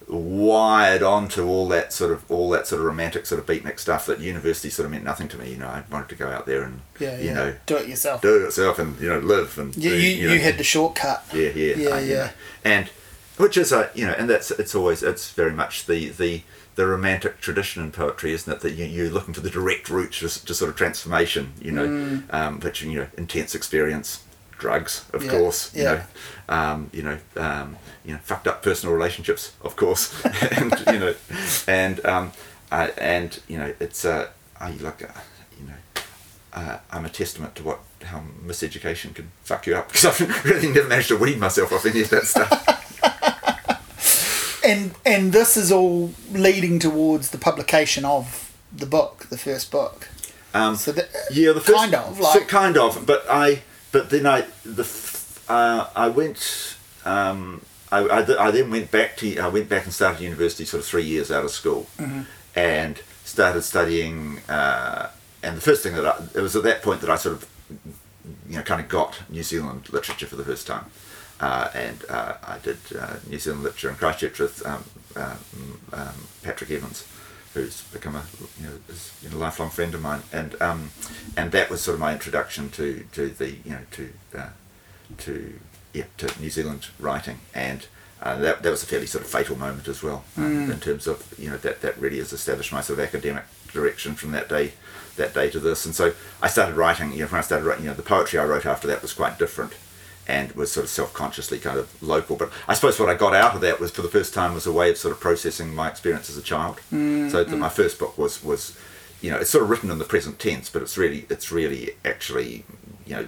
[0.09, 4.05] wired onto all that sort of all that sort of romantic sort of beatnik stuff
[4.07, 5.51] that university sort of meant nothing to me.
[5.51, 7.23] You know, I wanted to go out there and yeah, yeah.
[7.23, 8.21] you know do it yourself.
[8.21, 10.63] do it yourself and you know live and you, do, you, know, you had the
[10.63, 11.23] shortcut.
[11.33, 12.15] yeah, yeah, Yeah, you yeah.
[12.25, 12.29] know.
[12.65, 12.89] And
[13.37, 16.41] which is a you know, and that's it's always it's very much the the
[16.75, 18.61] the romantic tradition in poetry, isn't it?
[18.61, 21.87] That you, you're looking for the direct route to, to sort of transformation, you know,
[21.87, 22.33] Mm.
[22.33, 24.23] um, which you know, intense experience,
[24.59, 25.93] drugs, of Yeah, course, you yeah.
[25.93, 30.13] know, um, you know, um, you know, fucked up personal relationships, of course,
[30.51, 31.15] and you know,
[31.67, 32.31] and um,
[32.71, 34.27] uh, and you know, it's uh,
[34.59, 35.07] I look, uh,
[35.59, 35.73] you know,
[36.53, 40.69] uh, I'm a testament to what how miseducation can fuck you up because I've really
[40.71, 42.75] never managed to wean myself off any of that stuff.
[44.63, 50.09] And and this is all leading towards the publication of the book, the first book.
[50.53, 54.09] Um, So that, yeah, the first, kind of so like kind of, but I but
[54.09, 54.83] then I the
[55.47, 56.75] uh, I went
[57.05, 60.81] um, I, I, I then went back to I went back and started university sort
[60.81, 62.21] of three years out of school Mm-hmm.
[62.55, 65.09] and started studying uh,
[65.43, 67.49] and the first thing that I, it was at that point that I sort of
[68.49, 70.85] you know kind of got New Zealand literature for the first time
[71.39, 74.83] uh, and uh, I did uh, New Zealand literature in Christchurch with um,
[75.15, 75.37] um,
[75.93, 77.07] um, Patrick Evans
[77.59, 78.23] who's become a
[78.59, 80.21] you know, is, you know lifelong friend of mine.
[80.31, 80.91] And um,
[81.35, 84.49] and that was sort of my introduction to, to the you know to uh,
[85.19, 85.59] to
[85.93, 87.39] yeah to New Zealand writing.
[87.53, 87.87] And
[88.21, 91.07] uh, that, that was a fairly sort of fatal moment as well um, in terms
[91.07, 94.49] of you know that that really has established my sort of academic direction from that
[94.49, 94.73] day
[95.15, 95.85] that day to this.
[95.85, 98.39] And so I started writing you know when I started writing you know the poetry
[98.39, 99.73] I wrote after that was quite different
[100.29, 103.55] and was sort of self-consciously kind of local but I suppose what I got out
[103.55, 105.89] of that was for the first time was a way of sort of processing my
[105.89, 108.77] experience as a child so that my first book was was
[109.21, 111.91] you know it's sort of written in the present tense but it's really it's really
[112.05, 112.63] actually
[113.05, 113.27] you know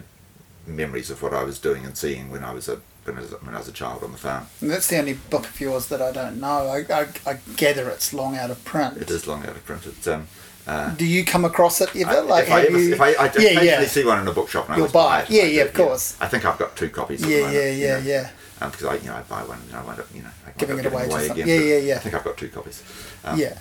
[0.68, 3.32] memories of what I was doing and seeing when I was a when I was,
[3.32, 4.46] when I was a child on the farm.
[4.62, 6.68] And that's the only book of yours that I don't know.
[6.68, 8.98] I, I, I gather it's long out of print.
[8.98, 9.88] It is long out of print.
[9.88, 10.28] It's um.
[10.68, 12.10] Uh, Do you come across it ever?
[12.10, 14.28] I- like, if I, ever, you, if I, I yeah, occasionally yeah, see one in
[14.28, 15.30] a bookshop and You'll buy it.
[15.30, 16.16] Yeah, yeah, of course.
[16.22, 17.22] I think I've got two copies.
[17.26, 18.00] yeah, moment, yeah, you yeah, know.
[18.06, 18.30] yeah.
[18.62, 20.52] Um, because I, you know, I buy one and I wind up, you know, I
[20.58, 21.38] Giving it giving away again.
[21.48, 21.96] yeah, yeah, yeah.
[21.96, 22.84] I think I've got two copies.
[23.24, 23.58] Um, Yeah.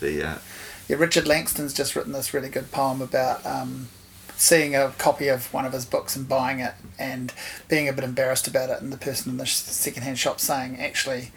[0.00, 0.38] The uh,
[0.88, 3.88] Yeah, Richard Langston's just written this really good poem about um,
[4.36, 7.32] seeing a copy of one of his books and buying it and
[7.68, 11.32] being a bit embarrassed about it, and the person in the secondhand shop saying, actually,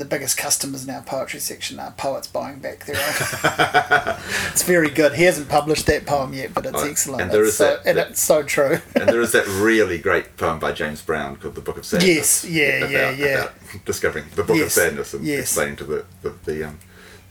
[0.00, 4.16] the biggest customers in our poetry section are poets buying back their own.
[4.52, 5.14] it's very good.
[5.14, 6.90] He hasn't published that poem yet, but it's Right.
[6.90, 7.22] excellent.
[7.22, 8.80] And there it's is so, that- and that- it's so true.
[8.96, 12.08] and there is that really great poem by James Brown called "The Book of Sadness."
[12.08, 13.26] Yes, yeah, yeah, yeah.
[13.44, 13.52] about
[13.84, 15.40] discovering the Book Yes, of Sadness and yes.
[15.42, 16.78] explaining to the the, the um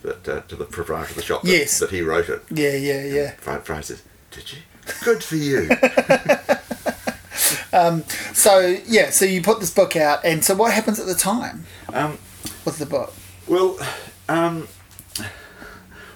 [0.03, 1.79] that uh, to the proprietor of the shop that, Yes.
[1.79, 2.41] that he wrote it.
[2.51, 3.31] yeah, yeah, yeah.
[3.31, 4.01] Fry, Fry says,
[4.31, 4.59] "Did you?
[5.03, 5.67] Good for you."
[8.33, 11.65] So yeah, so you put this book out, and so what happens at the time
[11.93, 12.17] um,
[12.65, 13.13] with the book?
[13.47, 13.77] Well,
[14.27, 14.67] um,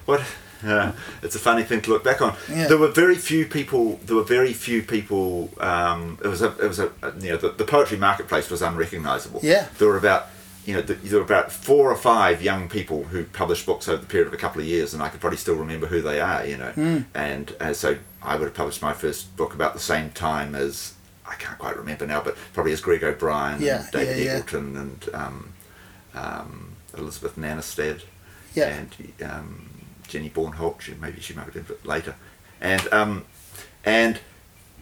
[0.06, 0.21] what?
[0.65, 2.36] Uh, it's a funny thing to look back on.
[2.49, 2.67] Yeah.
[2.69, 3.99] There were very few people.
[4.06, 5.49] There were very few people.
[5.60, 6.49] Um, it was a.
[6.63, 6.91] It was a.
[7.19, 9.41] You know, the, the poetry marketplace was unrecognisable.
[9.43, 9.67] Yeah.
[9.77, 10.27] There were about.
[10.65, 14.08] You know, there were about four or five young people who published books over the
[14.08, 16.45] period of a couple of years, and I could probably still remember who they are.
[16.45, 16.99] You know, Hmm.
[17.13, 20.93] and uh, so I would have published my first book about the same time as
[21.27, 24.39] I can't quite remember now, but probably as Greg O'Brien Yeah, and David yeah.
[24.39, 25.53] Eggleton and um,
[26.15, 28.02] um, Elizabeth Nannestad
[28.56, 28.67] Yeah.
[28.67, 29.69] and um,
[30.08, 30.82] Jenny Bornholdt.
[30.82, 32.15] She, maybe she might have been a bit later,
[32.62, 33.26] and um,
[33.86, 34.19] and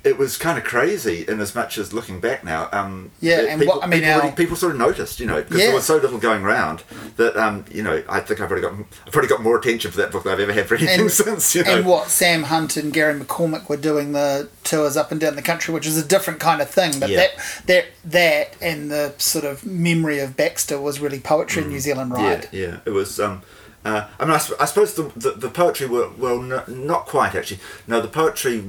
[0.03, 2.67] it was kind of crazy in as much as looking back now.
[2.71, 5.27] Um, Yeah, and people, what- I mean, people, now- already- people sort of noticed, you
[5.27, 5.65] know, because Yeah.
[5.67, 6.81] there was so little going round
[7.17, 8.73] that um, you know I think I've already got
[9.05, 11.11] I've probably got more attention for that book than I've ever had for anything And,
[11.23, 11.53] since.
[11.55, 15.21] You know, and what Sam Hunt and Gary McCormick were doing the tours up and
[15.21, 16.99] down the country, which is a different kind of thing.
[16.99, 17.17] But Yeah.
[17.17, 17.31] that
[17.67, 22.11] that that and the sort of memory of Baxter was really poetry in New Zealand,
[22.13, 22.47] right?
[22.51, 22.77] Yeah, yeah.
[22.85, 23.19] It was.
[23.19, 23.43] Um,
[23.83, 27.33] uh, I mean, I, I suppose the, the the poetry were well, no, not quite
[27.35, 27.59] actually.
[27.87, 28.63] No, the poetry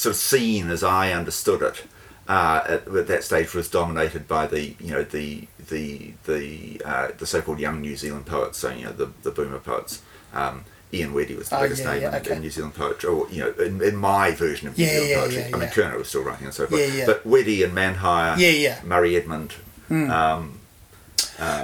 [0.00, 1.84] sort of scene as I understood it
[2.28, 7.08] uh, at, at that stage was dominated by the you know the the the uh,
[7.18, 8.58] the so-called young New Zealand poets.
[8.58, 10.02] So you know the the boomer poets.
[10.32, 12.34] Um, Ian Wedde was the Oh, biggest yeah, name yeah, in, okay.
[12.36, 15.32] in New Zealand poetry, or you know, in, in my version of New Yeah, Zealand
[15.32, 15.54] poetry.
[15.54, 15.68] I mean.
[15.68, 17.06] Curnow was still writing and so forth.
[17.06, 18.80] But Wedde and Manhire, Yeah, yeah.
[18.84, 19.54] Murray Edmond,
[19.90, 20.59] um,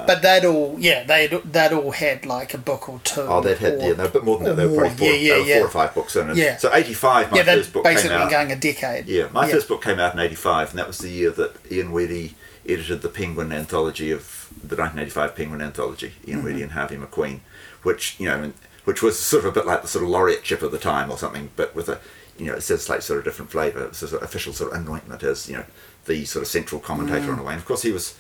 [0.06, 3.20] But they'd all yeah they'd they'd all had like a book or two.
[3.22, 4.54] Oh, they've had or- yeah, no, but more than that.
[4.56, 5.56] They were probably four, Yeah, yeah, yeah.
[5.58, 6.28] four or five books in.
[6.30, 6.56] And Yeah.
[6.56, 8.30] So eighty five, my yeah, first book came basically out.
[8.30, 9.06] going a decade.
[9.06, 11.56] Yeah, my first book came out in eighty five, and that was the year that
[11.70, 12.34] Ian Wedde
[12.68, 16.14] edited the Penguin anthology of the nineteen eighty five Penguin anthology.
[16.26, 16.46] Ian Mm-hmm.
[16.48, 17.40] Wedde and Harvey McQueen,
[17.82, 18.52] which you know,
[18.84, 21.18] which was sort of a bit like the sort of laureateship of the time or
[21.18, 21.98] something, but with a
[22.38, 23.84] you know, it says like sort of different flavour.
[23.86, 25.64] It's sort of official sort of anointment as you know
[26.06, 27.32] the sort of central commentator Mm.
[27.34, 27.52] on a way.
[27.54, 28.14] And of course, he was,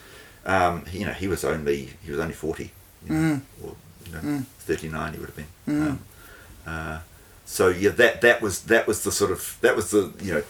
[0.46, 2.70] um, you know, he was only he was only forty,
[3.06, 3.40] you Mm.
[3.62, 3.74] or
[4.06, 5.12] you know, thirty nine.
[5.12, 5.82] He would have been.
[5.82, 5.98] Um,
[6.66, 7.00] uh,
[7.44, 10.42] so yeah, that that was that was the sort of that was the you know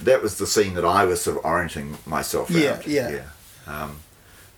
[0.00, 2.86] that was the scene that I was sort of orienting myself Yeah, around.
[2.86, 3.10] yeah.
[3.10, 3.22] yeah.
[3.82, 4.00] Um,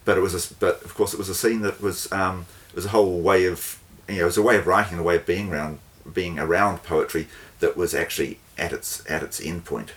[0.05, 2.76] but it was a, but of course it was a scene that was um, it
[2.76, 5.16] was a whole way of you know it was a way of writing a way
[5.16, 5.79] of being around
[6.12, 7.26] being around poetry
[7.61, 9.92] that was actually at its at its end point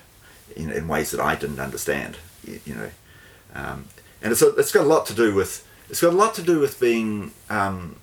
[0.55, 2.89] in, in ways that I didn't understand you, you know
[3.55, 3.85] um,
[4.23, 6.41] and it's, a, it's got a lot to do with it's got a lot to
[6.41, 7.97] do with being um,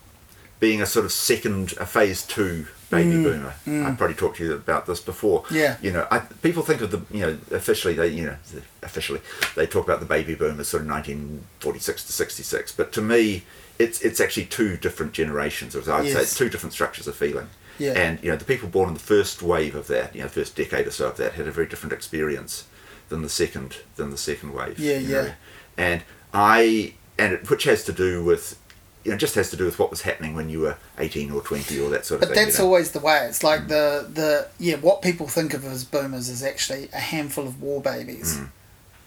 [0.61, 3.87] being a sort of second a phase two baby Mm, boomer.
[3.87, 5.45] I've probably talked to you about this before.
[5.51, 5.77] Yeah.
[5.81, 8.37] You know, I, people think of the you know officially they you know
[8.83, 9.21] officially
[9.57, 13.45] they talk about the baby boom as sort of 1946 to 66, but to me
[13.79, 17.49] it's it's actually two different generations, or I'd say, it's two different structures of feeling.
[17.79, 17.93] Yeah.
[17.93, 20.55] And you know the people born in the first wave of that, you know, first
[20.55, 22.67] decade or so of that, had a very different experience
[23.09, 24.79] than the second than the second wave.
[24.79, 25.23] Yeah, yeah.
[25.23, 25.33] know.
[25.77, 26.03] And
[26.35, 28.59] I and it, which has to do with
[29.05, 31.41] you know just has to do with what was happening when you were 18 or
[31.41, 32.37] 20 or that sort of But thing.
[32.37, 32.69] But that's you know.
[32.69, 33.27] always the way.
[33.29, 34.77] It's like the the yeah.
[34.77, 38.49] What people think of as boomers is actually a handful of war babies, Mm.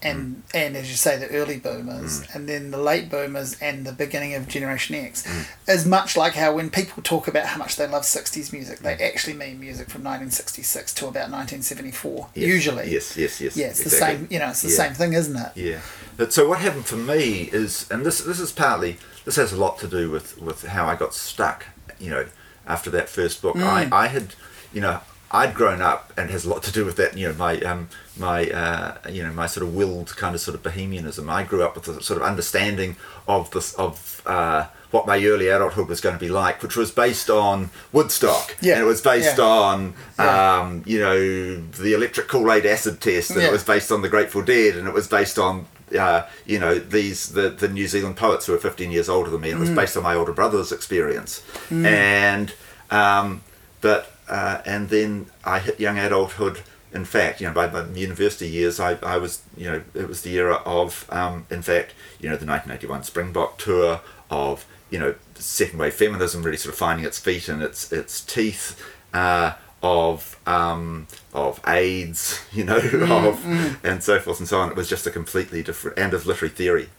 [0.01, 2.35] and and as you say, the early boomers, Mm.
[2.35, 5.45] and then the late boomers, and the beginning of Generation X, Mm.
[5.67, 8.95] is much like how when people talk about how much they love '60s music, they
[8.95, 9.01] Mm.
[9.13, 12.27] actually mean music from 1966 to about 1974.
[12.33, 13.55] Yes, Usually, Yes, yes, yes.
[13.55, 14.17] yeah, it's the exactly.
[14.17, 14.27] same.
[14.31, 14.75] You know, it's the Yeah.
[14.75, 15.51] same thing, isn't it?
[15.55, 15.79] Yeah.
[16.17, 19.57] But so what happened for me is, and this this is partly this has a
[19.57, 21.65] lot to do with with how I got stuck.
[21.99, 22.25] You know,
[22.67, 24.35] after that first book, I I had,
[24.73, 24.99] you know.
[25.35, 27.17] I'd grown up, and it has a lot to do with that.
[27.17, 30.53] You know, my um, my uh, you know my sort of willed kind of sort
[30.53, 31.27] of bohemianism.
[31.27, 32.97] I grew up with a sort of understanding
[33.27, 36.91] of this of uh, what my early adulthood was going to be like, which was
[36.91, 38.55] based on Woodstock.
[38.61, 39.43] Yeah, and it was based yeah.
[39.43, 40.59] on Yeah.
[40.59, 43.47] um, you know the electric Kool Aid acid test, and Yeah.
[43.47, 46.75] it was based on the Grateful Dead, and it was based on uh, you know
[46.79, 49.61] these the, the New Zealand poets who were 15 years older than me, and it
[49.61, 49.75] was Mm.
[49.75, 52.53] based on my older brother's experience, and
[52.91, 53.41] um,
[53.81, 56.59] but uh, and then I hit young adulthood.
[56.93, 60.21] In fact, you know, by my university years, I, I was, you know, it was
[60.21, 65.15] the era of, um, in fact, you know, the 1981 Springbok tour of, you know,
[65.33, 68.79] second wave feminism really sort of finding its feet and its its teeth,
[69.11, 69.53] uh,
[69.83, 73.45] of um, of AIDS, you know, of
[73.85, 74.71] and so forth and so on.
[74.71, 76.89] It was just a completely different and of literary theory,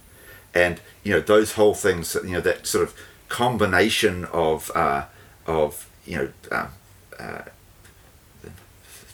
[0.55, 2.94] and you know those whole things, you know, that sort of
[3.29, 5.07] combination of uh,
[5.47, 6.29] of you know.
[6.53, 6.68] Um,
[7.18, 7.42] uh,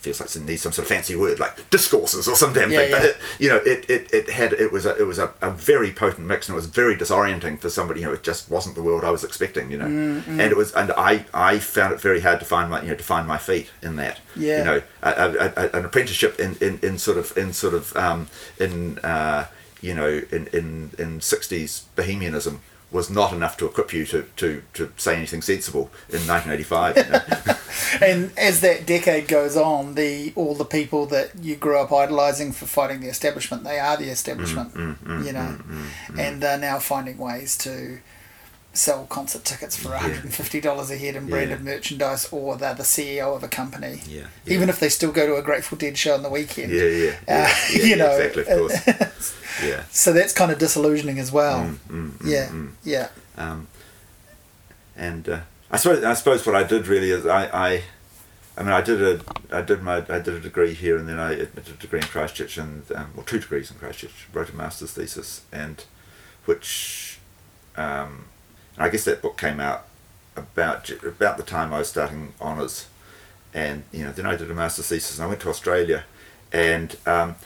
[0.00, 2.78] feels like it needs some sort of fancy word like discourses or some damn Yeah,
[2.78, 2.90] thing.
[2.92, 5.50] But it, you know, it, it, it had it was a it was a, a
[5.50, 8.00] very potent mix and it was very disorienting for somebody.
[8.00, 9.70] You know, it just wasn't the world I was expecting.
[9.70, 12.70] You know, Mm, and it was and I I found it very hard to find
[12.70, 14.20] my you know to find my feet in that.
[14.36, 14.58] Yeah.
[14.58, 17.94] You know, a, a, a, an apprenticeship in, in, in sort of in sort of
[17.96, 19.46] um, in uh,
[19.80, 22.60] you know in in in sixties bohemianism
[22.92, 26.96] was not enough to equip you to, to, to say anything sensible in 1985.
[26.96, 27.54] You know?
[28.02, 32.52] And as that decade goes on, the all the people that you grew up idolizing
[32.52, 36.42] for fighting the establishment, they are the establishment, Mm, mm, mm you know, mm, and
[36.42, 37.98] they're now finding ways to
[38.72, 41.64] sell concert tickets for $150 a head in branded Yeah.
[41.64, 44.00] merchandise, or they're the CEO of a company.
[44.06, 46.72] Yeah, Even if they still go to a Grateful Dead show on the weekend.
[46.72, 49.34] yeah, yeah, yeah, Uh, yeah, you yeah, know, exactly, of course.
[49.62, 49.84] Yeah.
[49.90, 51.76] So that's kind of disillusioning as well.
[51.88, 52.50] Mm, yeah,
[52.84, 53.08] yeah.
[53.36, 53.68] Um,
[54.96, 57.82] and uh, I suppose I suppose what I did really is I, I
[58.56, 59.20] I mean I did a
[59.50, 62.06] I did my I did a degree here and then I did a degree in
[62.06, 65.84] Christchurch and um, well two degrees in Christchurch wrote a master's thesis and
[66.44, 67.18] which
[67.76, 68.26] um,
[68.76, 69.86] I guess that book came out
[70.36, 72.88] about about the time I was starting honours
[73.54, 76.04] and you know then I did a master's thesis and I went to Australia
[76.52, 77.36] and um,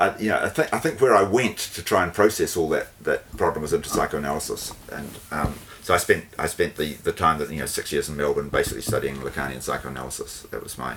[0.00, 2.68] I, you know, I think I think where I went to try and process all
[2.68, 7.12] that, that problem was into psychoanalysis, and um, so I spent I spent the, the
[7.12, 10.42] time that you know six years in Melbourne basically studying Lacanian psychoanalysis.
[10.42, 10.96] That was my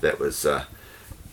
[0.00, 0.66] that was uh,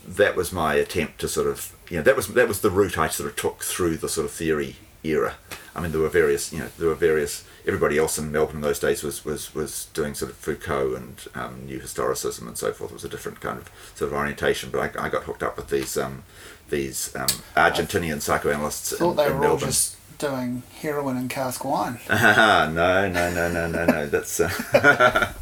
[0.07, 2.97] that was my attempt to sort of you know that was that was the route
[2.97, 5.35] I sort of took through the sort of theory era.
[5.75, 8.61] I mean, there were various you know there were various everybody else in Melbourne in
[8.61, 12.71] those days was was, was doing sort of Foucault and um, new historicism and so
[12.73, 12.91] forth.
[12.91, 15.57] It was a different kind of sort of orientation, but I, I got hooked up
[15.57, 16.23] with these um,
[16.69, 19.59] these um, Argentinian psychoanalysts Thought in, they in all Melbourne.
[19.67, 21.99] just doing heroin and cask wine.
[22.09, 24.07] no, no, no, no, no, no.
[24.07, 25.33] That's uh,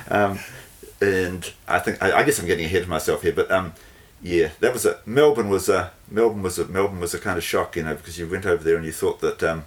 [0.08, 0.38] um,
[1.00, 3.72] and I think I, I guess I'm getting ahead of myself here, but um,
[4.22, 7.44] yeah, that was a Melbourne was a Melbourne was a Melbourne was a kind of
[7.44, 9.64] shock, you know, because you went over there and you thought that um,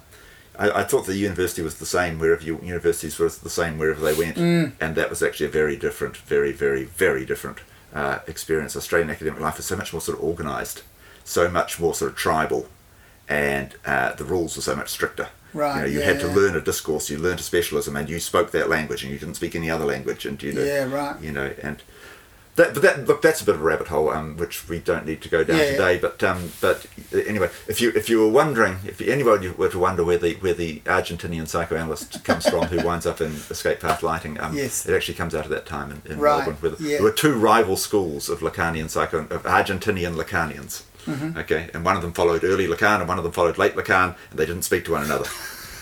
[0.58, 4.00] I, I thought the university was the same wherever you universities were the same wherever
[4.04, 4.36] they went,
[4.80, 7.58] and that was actually a very different, very, very, very different
[7.92, 8.76] uh, experience.
[8.76, 10.82] Australian academic life is so much more sort of organised,
[11.24, 12.68] so much more sort of tribal,
[13.28, 15.28] and uh, the rules were so much stricter.
[15.52, 16.34] Right, You, know, you yeah, had to yeah.
[16.34, 19.34] learn a discourse, you learned a specialism, and you spoke that language, and you didn't
[19.36, 21.20] speak any other language, and you know, Yeah, right.
[21.22, 21.80] you know, and
[22.56, 25.04] that, but that look, that's a bit of a rabbit hole, um, which we don't
[25.06, 25.70] need to go down Yeah, yeah.
[25.72, 25.98] today.
[25.98, 29.78] But um, but uh, anyway, if you if you were wondering, if anybody were to
[29.78, 34.02] wonder where the where the Argentinian psychoanalyst comes from, who winds up in Escape Path
[34.04, 34.86] Lighting, um, Yes.
[34.86, 36.96] it actually comes out of that time in, in Right, Melbourne, where yeah.
[36.98, 40.82] there were two rival schools of Lacanian psycho of Argentinian Lacanians.
[41.06, 41.38] Mm-hmm.
[41.38, 44.16] Okay, and one of them followed early Lacan, and one of them followed late Lacan,
[44.30, 45.28] and they didn't speak to one another.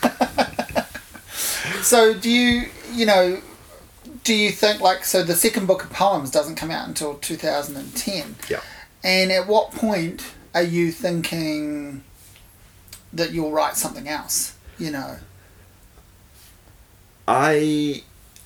[1.82, 3.42] So do you, you know,
[4.24, 8.36] do you think like so the second book of poems doesn't come out until 2010?
[8.48, 8.60] Yeah.
[9.02, 12.04] And at what point are you thinking
[13.12, 14.56] that you'll write something else?
[14.78, 15.16] You know.
[17.26, 18.02] I,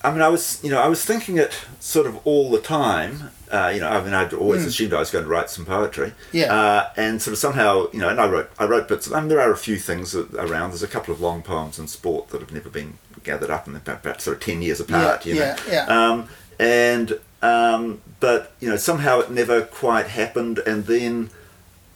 [0.07, 3.31] I mean, I was, you know, I was thinking it sort of all the time.
[3.51, 6.13] Uh, you know, I mean, I'd always assumed I was going to write some poetry.
[6.31, 6.53] Yeah.
[6.53, 9.11] Uh, and sort of somehow, you know, and I wrote, I wrote bits.
[9.11, 10.69] I mean, there are a few things around.
[10.69, 13.75] There's a couple of long poems in sport that have never been gathered up, and
[13.75, 15.25] they're about, about sort of ten years apart.
[15.25, 15.55] Yeah, you know.
[15.67, 16.09] yeah, yeah.
[16.09, 21.29] Um, and um, but you know, somehow it never quite happened, and then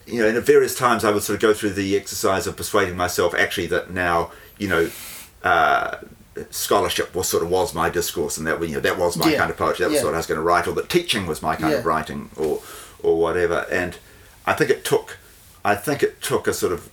[0.06, 2.58] you know, and at various times I would sort of go through the exercise of
[2.58, 4.90] persuading myself actually that now, you know,
[5.44, 5.98] uh,
[6.50, 9.38] scholarship was sort of was my discourse, and that you know that was my Yeah.
[9.40, 9.84] kind of poetry.
[9.84, 10.06] That was Yeah.
[10.06, 12.62] what I was going to write, or that teaching was my kind of writing, or
[13.04, 13.66] or whatever.
[13.72, 13.98] And
[14.46, 15.18] I think it took,
[15.66, 16.90] I think it took a sort of,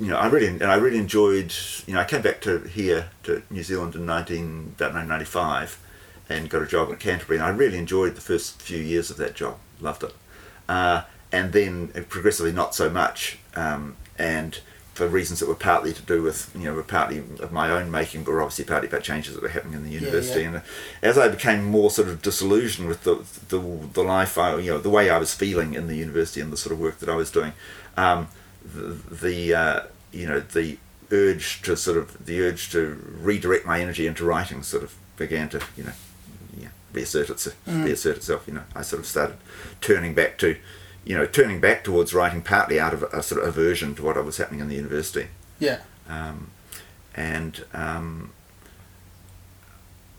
[0.00, 1.52] you know, I really and I really enjoyed.
[1.86, 5.24] You know, I came back to here to New Zealand in nineteen about nineteen ninety
[5.26, 5.78] five,
[6.28, 9.16] and got a job at Canterbury, and I really enjoyed the first few years of
[9.18, 9.58] that job.
[9.80, 10.14] Loved it.
[10.68, 14.58] Uh, and then progressively not so much, um, and
[14.96, 17.90] for reasons that were partly to do with you know were partly of my own
[17.90, 20.40] making, but were obviously partly about changes that were happening in the university.
[20.40, 20.48] yeah.
[20.48, 20.62] And
[21.02, 23.60] as I became more sort of disillusioned with the the,
[23.92, 26.56] the life I you know the way I was feeling in the university and the
[26.56, 27.52] sort of work that I was doing,
[27.96, 28.28] um,
[28.64, 29.80] the, the uh,
[30.12, 30.78] you know the
[31.12, 35.48] urge to sort of the urge to redirect my energy into writing sort of began
[35.50, 35.92] to you know
[36.56, 37.56] yeah, reassert itself.
[37.66, 38.44] Reassert itself.
[38.48, 39.36] You know, I sort of started
[39.80, 40.56] turning back to,
[41.06, 44.22] you know, turning back towards writing partly out of a sort of aversion to what
[44.24, 45.28] was happening in the university,
[45.58, 45.78] Yeah.
[46.08, 46.50] um,
[47.14, 48.32] and um,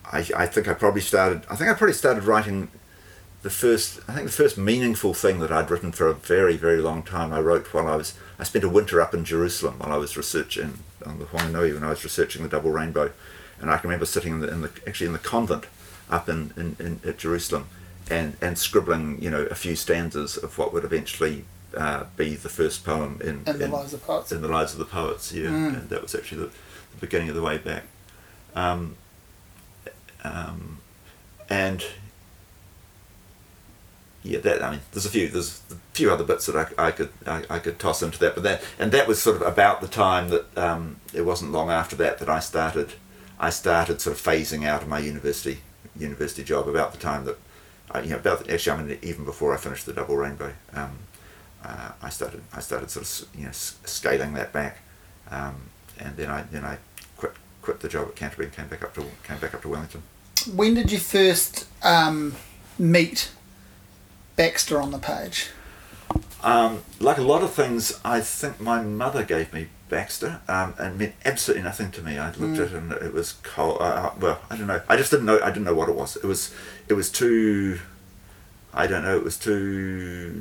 [0.05, 1.43] I, I think I probably started.
[1.49, 2.69] I think I probably started writing
[3.43, 3.99] the first.
[4.07, 7.33] I think the first meaningful thing that I'd written for a very very long time.
[7.33, 8.13] I wrote while I was.
[8.39, 11.83] I spent a winter up in Jerusalem while I was researching on the Whanganui when
[11.83, 13.11] I was researching the double rainbow,
[13.59, 15.65] and I can remember sitting in the, in the actually in the convent
[16.09, 17.67] up in, in, in at Jerusalem
[18.09, 21.45] and and scribbling you know a few stanzas of what would eventually
[21.75, 24.31] uh, be the first poem in And the in- lives of poets.
[24.31, 25.31] in the lives of the poets.
[25.33, 25.67] Yeah, Mm.
[25.79, 27.83] and that was actually the, the beginning of the way back.
[28.55, 28.95] Um,
[30.23, 30.79] um,
[31.49, 31.83] and
[34.23, 36.91] yeah, that I mean, there's a few there's a few other bits that I, I
[36.91, 39.79] could I, I could toss into that, but that and that was sort of about
[39.81, 42.93] the time that um, it wasn't long after that that I started
[43.39, 45.59] I started sort of phasing out of my university
[45.97, 47.37] university job about the time that
[47.91, 50.97] I, you know about actually I mean even before I finished the double rainbow um,
[51.63, 54.79] uh, I started I started sort of you know scaling that back
[55.31, 55.55] um,
[55.99, 56.77] and then I then I
[57.17, 59.69] quit quit the job at Canterbury and came back up to came back up to
[59.69, 60.03] Wellington.
[60.53, 62.35] When did you first um,
[62.77, 63.31] meet
[64.35, 65.49] Baxter on the page?
[66.43, 70.97] Um, like a lot of things, I think my mother gave me Baxter um, and
[70.97, 72.17] meant absolutely nothing to me.
[72.17, 73.81] I looked at it and it was cold.
[73.81, 74.81] Uh, well, I don't know.
[74.87, 75.39] I just didn't know.
[75.41, 76.15] I didn't know what it was.
[76.15, 76.53] It was.
[76.87, 77.79] It was too.
[78.73, 79.15] I don't know.
[79.17, 80.33] It was too.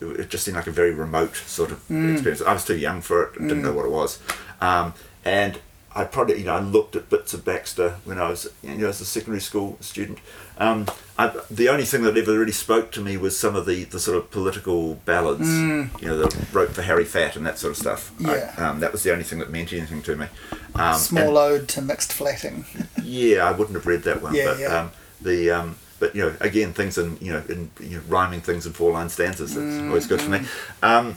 [0.00, 2.42] It just seemed like a very remote sort of experience.
[2.42, 3.34] I was too young for it.
[3.34, 4.18] Didn't know what it was,
[4.60, 5.58] um, and
[5.94, 8.88] I probably you know I looked at bits of Baxter when I was you know
[8.88, 10.18] as a secondary school student.
[10.58, 10.86] Um,
[11.18, 13.98] I, the only thing that ever really spoke to me was some of the, the
[13.98, 17.76] sort of political ballads, you know, that wrote for Harry Fat and that sort of
[17.78, 18.12] stuff.
[18.24, 18.54] I- Yeah.
[18.70, 20.26] um, that was the only thing that meant anything to me.
[20.74, 22.64] Um, Small and- ode to mixed flatting.
[23.02, 24.88] yeah, I wouldn't have read that one, Yeah, but yeah.
[25.22, 28.66] The um, but you know again things in you know in you know, rhyming things
[28.66, 30.40] in four line stanzas that's always good for me.
[30.82, 31.16] Um,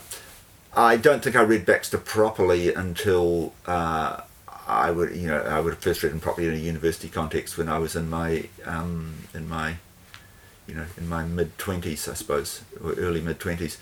[0.76, 4.22] I don't think I read Baxter properly until uh,
[4.68, 7.58] I would you know I would have first read him properly in a university context
[7.58, 9.78] when I was in my um, in my
[10.68, 13.80] you know in my mid twenties I suppose or early mid twenties,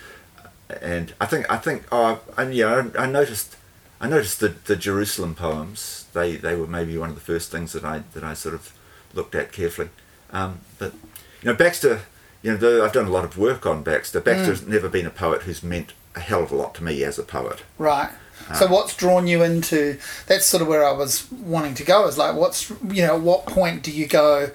[0.82, 3.58] and I think I think oh I, yeah I noticed.
[4.02, 6.08] I noticed the, the Jerusalem poems.
[6.14, 8.74] They they were maybe one of the first things that I that I sort of
[9.14, 9.90] looked at carefully.
[10.34, 10.94] Um, but
[11.42, 12.02] you know Baxter,
[12.42, 14.20] you know though I've done a lot of work on Baxter.
[14.20, 17.18] Baxter's never been a poet who's meant a hell of a lot to me as
[17.18, 17.64] a poet.
[17.78, 18.12] Right.
[18.56, 19.98] So what's drawn you into?
[20.28, 22.08] That's sort of where I was wanting to go.
[22.08, 24.52] Is like, what's you know, what point do you go?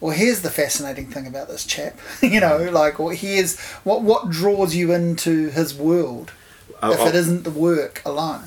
[0.00, 1.98] Well, here's the fascinating thing about this chap.
[2.22, 6.32] you know, like, well, here's what what draws you into his world.
[6.80, 8.44] Uh, if uh, it isn't the work alone.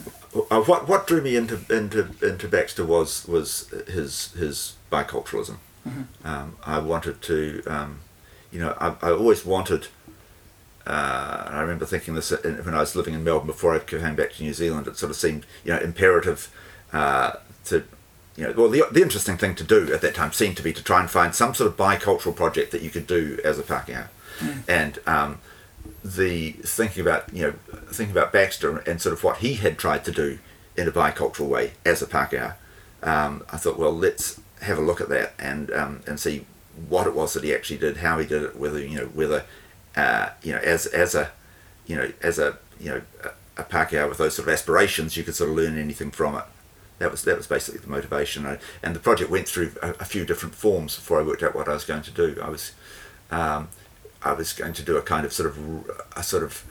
[0.52, 5.58] uh, what what drew me into into into Baxter was was his his biculturalism.
[6.23, 7.99] Um, I wanted to, um,
[8.51, 9.88] you know, I, I always wanted.
[10.88, 14.33] Uh, I remember thinking this when I was living in Melbourne before I came back
[14.33, 14.88] to New Zealand.
[14.88, 16.53] It sort of seemed, you know, imperative
[16.93, 17.33] uh,
[17.65, 17.83] to,
[18.36, 20.73] you know, well, the, the interesting thing to do at that time seemed to be
[20.73, 23.63] to try and find some sort of bicultural project that you could do as a
[23.63, 24.07] Pākehā.
[24.39, 24.63] Mm.
[24.67, 25.39] And um,
[26.03, 27.53] the thinking about, you know,
[27.91, 30.38] thinking about Baxter and sort of what he had tried to do
[30.77, 32.55] in a bicultural way as a Pākehā,
[33.01, 36.45] um, I thought, well, let's have a look at that and um, and see
[36.89, 39.45] what it was that he actually did, how he did it, whether you know whether
[39.95, 41.32] uh, you know as as a
[41.86, 45.24] you know as a you know a, a Pākehā with those sort of aspirations, you
[45.24, 46.43] could sort of learn anything from it.
[46.99, 50.06] That was that was basically the motivation, I, and the project went through a, a,
[50.06, 52.39] few different forms before I worked out what I was going to do.
[52.41, 52.72] I was
[53.32, 53.70] um,
[54.24, 56.66] I was going to do a kind of sort of a sort of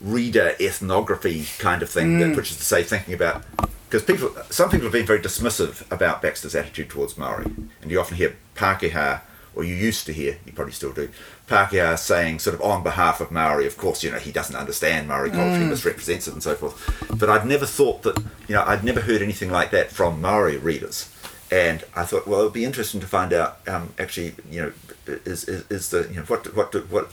[0.00, 2.20] reader ethnography kind of thing, mm.
[2.20, 3.44] that, which is to say, thinking about
[3.92, 7.44] because people, some people have been very dismissive about Baxter's attitude towards Maori,
[7.82, 9.20] and you often hear Pākehā,
[9.54, 11.10] or you used to hear, you probably still do,
[11.46, 15.08] Pākehā saying sort of on behalf of Maori, of course, you know, he doesn't understand
[15.08, 15.64] Maori culture, mm.
[15.64, 17.06] he misrepresents it and so forth.
[17.18, 18.16] But I'd never thought that,
[18.48, 21.14] you know, I'd never heard anything like that from Maori readers.
[21.50, 24.72] And I thought, well, it would be interesting to find out, um, actually, you know,
[25.06, 27.12] is, is, is the, you know, what, what, what,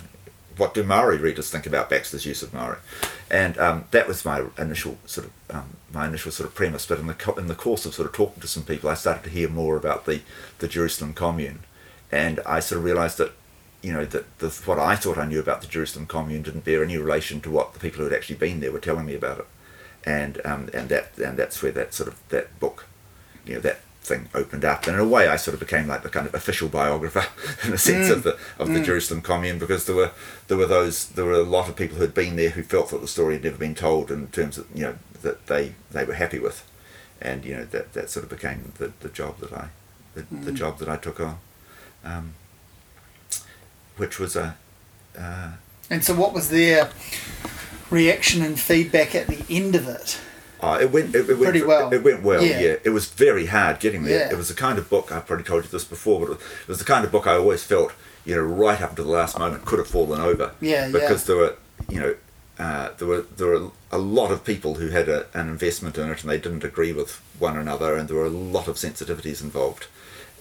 [0.60, 2.78] what do Maori readers think about Baxter's use of Maori?
[3.32, 6.86] And um, that was my initial sort of um, my initial sort of premise.
[6.86, 8.93] But in the co- in the course of sort of talking to some people, I
[8.95, 10.22] started to hear more about the
[10.60, 11.60] the Jerusalem Commune,
[12.12, 13.32] and I sort of realised that
[13.82, 16.84] you know that the, what I thought I knew about the Jerusalem Commune didn't bear
[16.84, 19.39] any relation to what the people who had actually been there were telling me about
[19.39, 19.47] it,
[20.03, 22.86] and um, and that and that's where that sort of that book,
[23.45, 24.87] you know that thing opened up.
[24.87, 27.25] And in a way, I sort of became like the kind of official biographer
[27.67, 28.11] in a sense mm.
[28.11, 28.85] of the of the mm.
[28.85, 30.11] Jerusalem Commune because there were
[30.47, 32.89] there were those there were a lot of people who had been there who felt
[32.89, 36.05] that the story had never been told in terms of you know that they they
[36.05, 36.67] were happy with,
[37.21, 39.69] and you know that that sort of became the, the job that I
[40.15, 40.45] the, mm.
[40.45, 41.37] the job that I took on,
[42.03, 42.33] um,
[43.97, 44.55] which was a.
[45.17, 45.51] Uh,
[45.89, 46.91] and so, what was their
[47.89, 50.19] reaction and feedback at the end of it?
[50.62, 51.93] Uh, it went it, it went pretty well.
[51.93, 52.43] It went well.
[52.43, 52.60] Yeah.
[52.60, 52.76] yeah.
[52.84, 54.28] it was very hard getting there.
[54.28, 54.34] Yeah.
[54.34, 56.80] It was the kind of book I've probably told you this before, but it was
[56.80, 57.93] the kind of book I always felt
[58.26, 60.53] you know right up to the last moment could have fallen over.
[60.60, 61.28] Yeah, because yeah.
[61.28, 61.55] there were
[61.89, 62.16] you know
[62.60, 66.10] uh, there were there were a lot of people who had a, an investment in
[66.10, 69.41] it and they didn't agree with one another, and there were a lot of sensitivities
[69.41, 69.88] involved,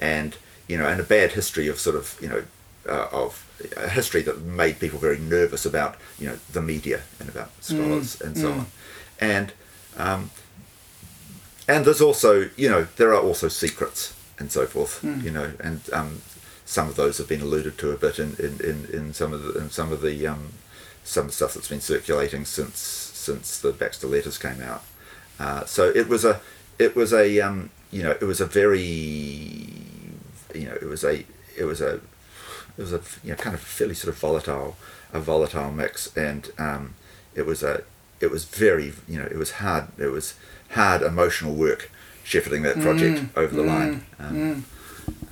[0.00, 2.42] and you know and a bad history of sort of you know
[2.88, 3.44] uh, of
[3.76, 8.16] a history that made people very nervous about you know the media and about scholars
[8.16, 8.58] mm, and so mm.
[8.58, 8.66] on,
[9.20, 9.52] and
[9.98, 10.30] um,
[11.68, 15.22] and there's also, you know, there are also secrets and so forth, mm.
[15.22, 16.22] you know, and um,
[16.64, 19.42] some of those have been alluded to a bit in, in, in, in some of
[19.42, 20.52] the in some of the um,
[21.04, 24.84] some stuff that's been circulating since since the Baxter letters came out.
[25.38, 26.40] Uh, so it was a
[26.78, 28.78] it was a um, you know it was a very
[30.54, 31.24] you know it was a
[31.56, 31.94] it was a
[32.76, 34.76] it was a you know kind of fairly sort of volatile
[35.12, 36.94] a volatile mix and um,
[37.34, 37.82] it was a
[38.20, 40.34] it was very you know it was hard it was
[40.70, 41.90] hard emotional work
[42.24, 44.06] shepherding that project mm, over the mm, line.
[44.18, 44.62] Um, mm.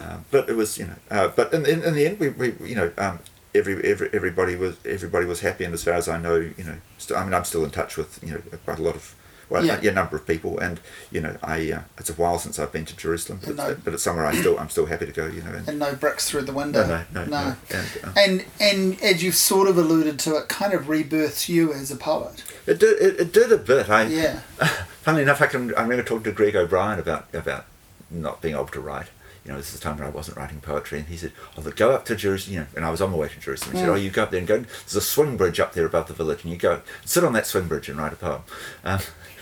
[0.01, 2.55] uh, but it was you know uh, but in, in, in, the end we, we
[2.65, 3.19] you know um,
[3.55, 6.77] every, every everybody was everybody was happy and as far as I know you know
[6.99, 9.15] st- I mean I'm still in touch with you know quite a lot of
[9.49, 9.81] well, yeah.
[9.81, 10.81] a, a, number of people, and
[11.11, 13.95] you know, I uh, it's a while since I've been to Jerusalem, but, no, but
[13.95, 15.27] it's somewhere I still I'm still happy to go.
[15.27, 16.87] You know, and, and no bricks through the window.
[16.87, 17.31] No, no, no.
[17.31, 17.57] no.
[17.71, 21.73] And, uh, and and as you've sort of alluded to, it kind of rebirths you
[21.73, 22.43] as a poet.
[22.67, 23.01] It did.
[23.01, 23.89] It, it did a bit.
[23.89, 24.41] I yeah.
[25.03, 27.67] Funnily enough, I can I remember talking to Greg O'Brien about about
[28.11, 29.09] not being able to write
[29.47, 31.63] you know, this is the time when I wasn't writing poetry, and he said, "Oh,
[31.63, 33.77] go up to Jerusalem," you know, and I was on my way to Jerusalem.
[33.77, 34.59] He said, "Oh, you go up there and go.
[34.59, 37.47] There's a swing bridge up there above the village, and you go sit on that
[37.47, 38.43] swing bridge and write a poem."
[38.85, 38.99] Um,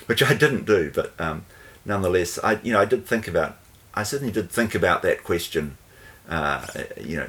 [0.07, 1.45] which I didn't do, but um,
[1.85, 3.59] nonetheless, I you know I did think about
[3.95, 5.79] I certainly did think about that question.
[6.29, 6.67] Uh,
[7.01, 7.29] you know,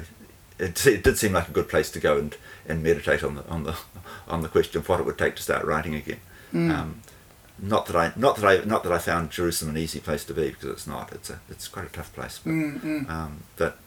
[0.58, 3.46] it, it, did seem like a good place to go and, and meditate on the
[3.48, 3.76] on the
[4.28, 6.20] on the question of what it would take to start writing again.
[6.52, 6.70] Mm.
[6.70, 7.02] Um,
[7.58, 10.34] not that I not that I not that I found Jerusalem an easy place to
[10.34, 11.12] be because it's not.
[11.12, 12.40] It's a it's quite a tough place.
[12.42, 13.10] But, mm, mm.
[13.10, 13.78] Um, but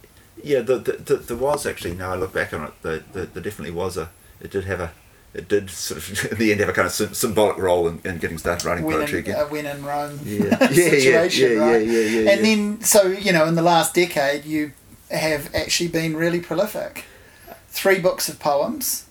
[0.44, 3.26] yeah, the, the, the, there was actually now I look back on it, the, the,
[3.26, 4.10] there definitely was a
[4.42, 4.92] it did have a
[5.34, 8.18] it did sort of in the end have a kind of symbolic role in, in
[8.18, 9.36] getting started writing win poetry in, again.
[9.36, 10.58] Uh, win in Rome yeah.
[10.60, 11.86] yeah, situation, yeah, right?
[11.86, 14.72] Yeah, yeah, yeah, and then, so you know, in the last decade, you
[15.12, 17.06] have actually been really prolific.
[17.68, 19.06] Three books of poems,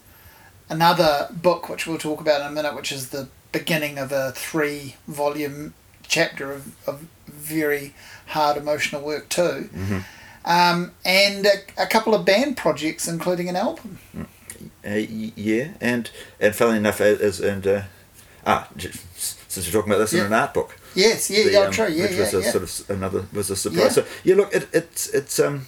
[0.68, 4.32] another book which we'll talk about in a minute, which is the beginning of a
[4.32, 7.94] three-volume chapter of, of very
[8.28, 9.98] hard emotional work too, mm-hmm.
[10.44, 13.98] um, and a, a, couple of band projects, including an album.
[14.16, 14.26] Mm.
[14.84, 17.82] Uh, yeah, and and funnily enough, as and uh,
[18.46, 20.20] ah, since we're talking about this yeah.
[20.20, 20.76] in an art book.
[20.94, 22.50] Yes, yeah, the, yeah, um, true, yeah, which yeah, was a yeah.
[22.50, 23.94] sort of another was a surprise.
[23.94, 25.66] So yeah, look, it, it's it's um,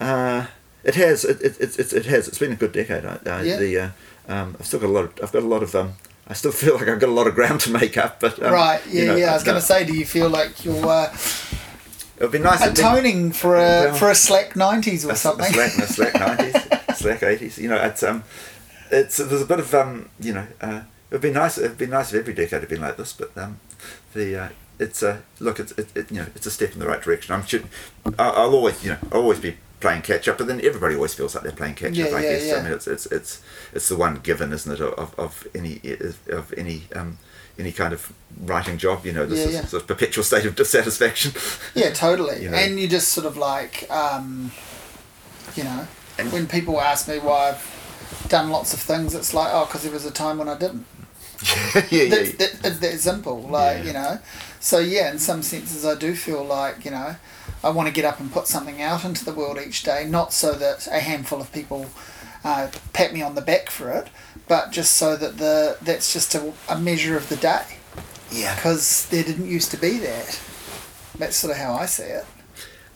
[0.00, 0.46] uh,
[0.84, 1.24] it has.
[1.24, 2.28] It, it, it, it, it has.
[2.28, 3.04] It's been a good decade.
[3.04, 3.56] I, I, Yeah.
[3.56, 3.90] The uh,
[4.28, 5.04] um, I've still got a lot.
[5.04, 5.74] Of, I've got a lot of.
[5.74, 5.94] Um,
[6.28, 8.20] I still feel like I've got a lot of ground to make up.
[8.20, 8.80] But um, right.
[8.86, 9.00] Yeah.
[9.00, 9.30] you know, yeah.
[9.30, 11.16] I was no, going to say, do you feel like you're uh,
[12.18, 12.64] It would be nice.
[12.66, 15.46] atoning for a for a slack nineties or a, something?
[15.46, 17.58] A slack, slack nineties, slack eighties.
[17.58, 18.24] You know, it's um,
[18.90, 21.58] it's there's a bit of um, you know, uh, it'd be nice.
[21.58, 23.12] It'd be nice if every decade had been like this.
[23.12, 23.60] But um,
[24.14, 24.48] the uh,
[24.78, 25.60] it's a look.
[25.60, 27.34] It's it, it, you know, it's a step in the right direction.
[27.34, 27.60] I'm sure.
[28.18, 30.38] I'll, I'll always you know, I'll always be playing catch up.
[30.38, 31.96] But then everybody always feels like they're playing catch up.
[31.96, 32.46] Yeah, I yeah, guess.
[32.46, 32.54] yeah.
[32.54, 33.42] I mean, it's it's it's
[33.74, 35.80] it's the one given, isn't it, of of any
[36.30, 37.18] of any um.
[37.58, 38.12] Any kind of
[38.44, 39.64] writing job, you know, this Yeah, is yeah.
[39.64, 41.32] sort of perpetual state of dissatisfaction.
[41.74, 42.42] Yeah, totally.
[42.42, 42.56] You know.
[42.56, 44.52] And you just sort of like, um,
[45.54, 45.86] you know,
[46.18, 49.82] And- when people ask me why I've done lots of things, it's like, oh, because
[49.84, 50.84] there was a time when I didn't.
[51.74, 53.40] yeah, yeah, That's, that, it's that simple.
[53.42, 53.84] Like, Yeah.
[53.84, 54.18] you know.
[54.60, 57.16] So, yeah, in some senses, I do feel like, you know,
[57.64, 60.32] I want to get up and put something out into the world each day, not
[60.32, 61.86] so that a handful of people
[62.44, 64.08] uh, pat me on the back for it,
[64.48, 67.64] but just so that the that's just a, a measure of the day.
[68.30, 68.54] yeah.
[68.54, 70.40] Because there didn't used to be that.
[71.18, 72.24] That's sort of how I see it.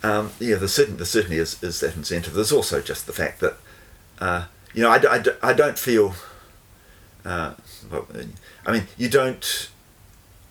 [0.02, 2.34] Um, yeah, there certainly, there certainly is, is that incentive.
[2.34, 3.56] There's also just the fact that,
[4.18, 6.14] uh, you know, I, I, I don't feel,
[7.24, 7.54] uh,
[7.90, 8.06] well,
[8.66, 9.70] I mean, you don't,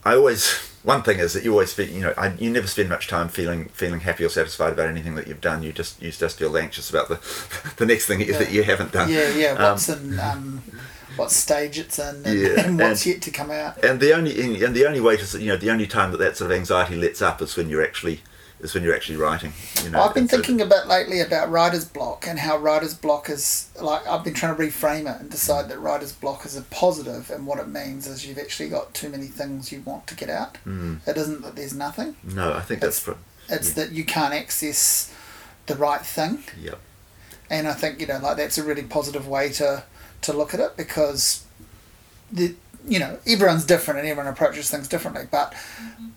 [0.05, 2.89] I always, one thing is that you always feel, you know, I, you never spend
[2.89, 5.61] much time feeling feeling happy or satisfied about anything that you've done.
[5.63, 7.19] You just you just feel anxious about the
[7.77, 9.09] the next thing that you haven't done.
[9.09, 9.51] Yeah, yeah.
[9.53, 10.61] Um, What's in, um,
[11.15, 13.83] what stage it's in, and, Yeah, and what's and- yet to come out.
[13.83, 16.37] and the only and the only way to you know the only time that that
[16.37, 18.21] sort of anxiety lets up is when you're actually
[18.61, 19.53] is when you're actually writing.
[19.83, 23.29] You know, I've been thinking a bit lately about writer's block and how writer's block
[23.29, 26.61] is like I've been trying to reframe it and decide that writer's block is a
[26.63, 30.15] positive and what it means is you've actually got too many things you want to
[30.15, 30.57] get out.
[30.67, 32.15] Mm, It isn't that there's nothing.
[32.23, 33.85] no, I think that's pro- It's Yeah.
[33.85, 35.11] that you can't access
[35.67, 36.43] the right thing.
[36.59, 36.75] yeah.
[37.49, 39.83] and I think you know like that's a really positive way to
[40.21, 41.43] to look at it because
[42.31, 42.55] the
[42.87, 45.53] you know everyone's different and everyone approaches things differently, but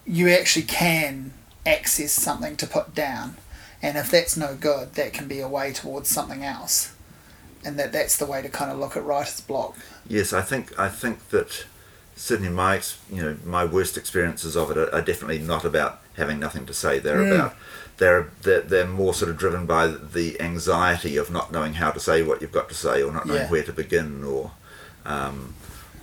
[0.06, 1.32] you actually can
[1.66, 3.36] access something to put down,
[3.82, 6.92] and if that's no good, that can be a way towards something else,
[7.64, 9.76] and that that's the way to kind of look at writer's block.
[10.08, 11.66] Yes, I think I think that
[12.16, 16.38] certainly my you know my worst experiences of it are, are definitely not about having
[16.38, 16.98] nothing to say.
[16.98, 17.32] They're Mm.
[17.34, 17.54] about
[17.98, 22.00] they're, they're they're more sort of driven by the anxiety of not knowing how to
[22.00, 23.48] say what you've got to say, or not knowing Yeah.
[23.50, 24.50] where to begin, or
[25.06, 25.54] um,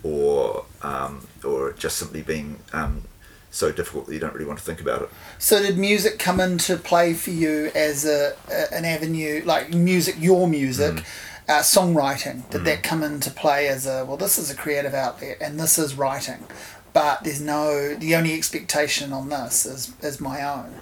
[0.04, 3.04] or um, or just simply being um,
[3.52, 5.10] so difficult that you don't really want to think about it.
[5.38, 10.16] So did music come into play for you as a, a an avenue like music,
[10.20, 11.04] your music?
[11.48, 15.36] Uh, songwriting did that come into play as a well this is a creative outlet
[15.42, 16.46] and this is writing
[16.94, 20.80] but there's no the only expectation on this is is my own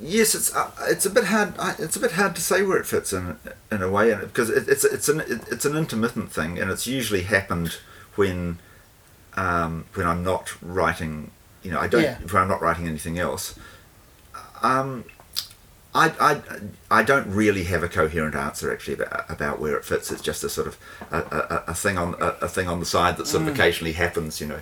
[0.00, 1.54] Yes, it's uh, it's a bit hard.
[1.78, 3.38] It's a bit hard to say where it fits in
[3.70, 6.70] in a way, and because it, it's it's an it, it's an intermittent thing, and
[6.70, 7.78] it's usually happened
[8.16, 8.58] when
[9.36, 11.30] um, when I'm not writing.
[11.62, 12.18] You know, I don't Yeah.
[12.30, 13.58] when I'm not writing anything else.
[14.62, 15.04] Um,
[15.94, 16.40] I, I,
[16.90, 20.10] I don't really have a coherent answer actually about, about where it fits.
[20.10, 20.76] It's just a sort of
[21.12, 23.92] a, a, a thing on a, a thing on the side that sort of occasionally
[23.92, 24.60] happens, you know.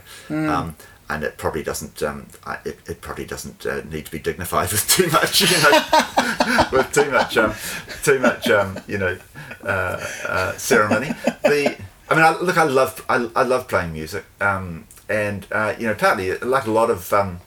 [0.51, 0.77] Um,
[1.09, 2.03] and it probably doesn't.
[2.03, 2.27] Um,
[2.65, 6.93] it, it probably doesn't uh, need to be dignified with too much, you know, with
[6.93, 7.55] too much, um,
[8.03, 9.19] too much, um, you know,
[9.65, 11.09] uh, uh, ceremony.
[11.43, 11.77] The,
[12.13, 15.87] I mean, I, look, I love, I, I love playing music, um, and uh, you
[15.87, 17.41] know, partly like a lot of, um,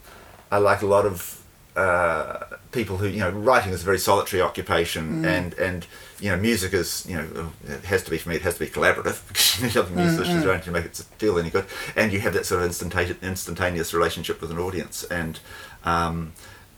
[0.51, 1.43] I like a lot of
[1.75, 5.85] uh, people who, you know, writing is a very solitary occupation, and and
[6.19, 8.37] you know, music is, you know, it has to be for me.
[8.37, 11.51] It has to be collaborative because the other musicians around to make it feel any
[11.51, 15.39] good, and you have that sort of instantaneous, instantaneous relationship with an audience, and
[15.83, 16.33] um,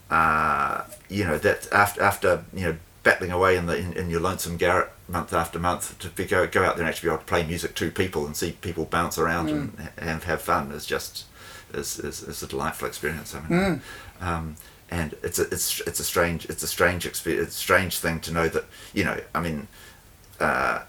[0.09, 2.77] uh, you know that after after you know
[3.07, 6.45] battling away in the in, in your lonesome garret month after month to be, go
[6.45, 8.83] go out there and actually be able to play music to people and see people
[8.83, 11.23] bounce around and, and have fun is just
[11.73, 13.33] is, is, is a delightful experience.
[13.33, 13.81] I mean,
[14.19, 14.55] um,
[14.91, 18.19] and it's a it's it's a strange it's a strange experience, it's a strange thing
[18.19, 19.69] to know that you know I mean.
[20.37, 20.81] Uh,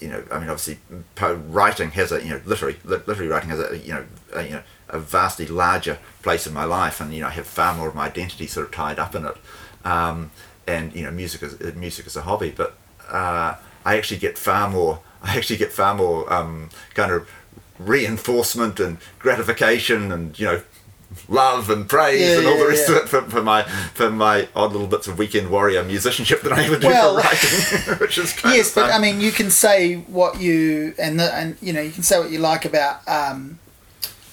[0.00, 0.78] you know, I mean, obviously,
[1.16, 4.04] writing has a you know, literary literary writing has a you know,
[4.34, 7.46] a, you know, a vastly larger place in my life, and you know, I have
[7.46, 9.36] far more of my identity sort of tied up in it.
[9.84, 10.30] Um,
[10.66, 12.76] and you know, music is music is a hobby, but
[13.10, 13.54] uh,
[13.84, 15.00] I actually get far more.
[15.22, 17.28] I actually get far more um, kind of
[17.78, 20.62] reinforcement and gratification, and you know,
[21.28, 22.96] love and praise Yeah, and all the rest yeah.
[22.96, 23.62] of it for, for my
[23.94, 27.26] for my odd little bits of weekend warrior musicianship that I even do Well- for
[27.28, 28.90] writing, which is kind yes, but.
[28.90, 32.18] I mean, you can say what you and the, and you know you can say
[32.18, 33.58] what you like about um,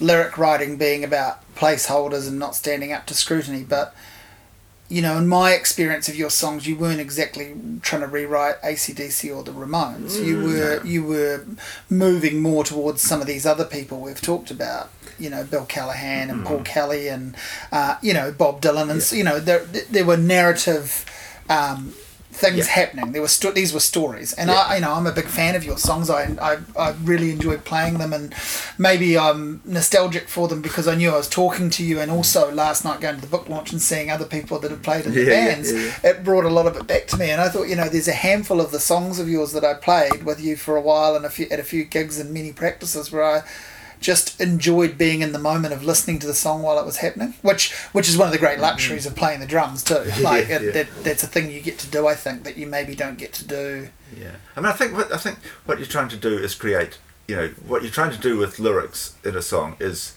[0.00, 3.94] lyric writing being about placeholders and not standing up to scrutiny, but
[4.92, 9.34] you know, in my experience of your songs, you weren't exactly trying to rewrite ACDC
[9.34, 10.22] or the Ramones.
[10.22, 11.46] you were you were
[11.88, 14.90] moving more towards some of these other people we've talked about.
[15.18, 17.34] You know, Bill Callahan and Paul Kelly and
[17.72, 21.06] uh, you know Bob Dylan and so, you know there there were narrative.
[21.48, 21.94] Um,
[22.32, 22.64] things Yeah.
[22.80, 23.12] happening.
[23.12, 24.56] There were sto- these were stories, and Yeah.
[24.56, 26.08] I, you know, I'm a big fan of your songs.
[26.08, 28.34] I, I, I really enjoy playing them, and
[28.78, 32.50] maybe I'm nostalgic for them because I knew I was talking to you, and also
[32.52, 35.12] last night going to the book launch and seeing other people that have played in
[35.12, 35.70] the Yeah, yeah, bands,
[36.02, 37.30] it brought a lot of it back to me.
[37.30, 39.74] And I thought, you know, there's a handful of the songs of yours that I
[39.74, 42.52] played with you for a while, and a few at a few gigs and many
[42.52, 43.42] practices where I
[44.02, 47.34] just enjoyed being in the moment of listening to the song while it was happening,
[47.42, 49.94] which which is one of the great luxuries of playing the drums too.
[50.20, 50.70] Like Yeah, it, yeah.
[50.72, 53.32] That, that's a thing you get to do, I think, that you maybe don't get
[53.34, 53.88] to do.
[54.20, 56.98] Yeah, I mean, I think what I think what you're trying to do is create.
[57.28, 60.16] You know, what you're trying to do with lyrics in a song is,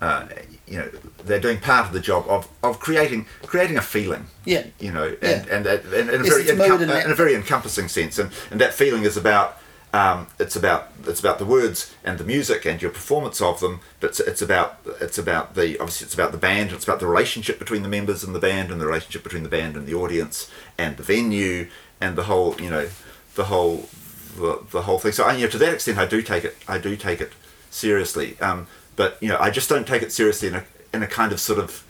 [0.00, 0.26] uh,
[0.66, 0.88] you know,
[1.24, 4.26] they're doing part of the job of, of creating creating a feeling.
[4.46, 4.64] Yeah.
[4.80, 5.54] You know, and Yeah.
[5.56, 8.30] and, that, and in a very encom- and that- in a very encompassing sense, and
[8.50, 9.58] and that feeling is about.
[9.92, 13.80] Um, it's about it's about the words and the music and your performance of them,
[14.00, 16.72] but it's, it's about it's about the obviously it's about the band.
[16.72, 19.48] It's about the relationship between the members and the band, and the relationship between the
[19.48, 21.68] band and the audience, and the venue,
[22.00, 22.88] and the whole you know
[23.36, 23.88] the whole
[24.36, 25.12] the, the whole thing.
[25.12, 26.56] So I, you know, to that extent, I do take it.
[26.68, 27.32] I do take it
[27.70, 28.38] seriously.
[28.40, 28.66] Um,
[28.96, 31.40] but you know, I just don't take it seriously in a in a kind of
[31.40, 31.84] sort of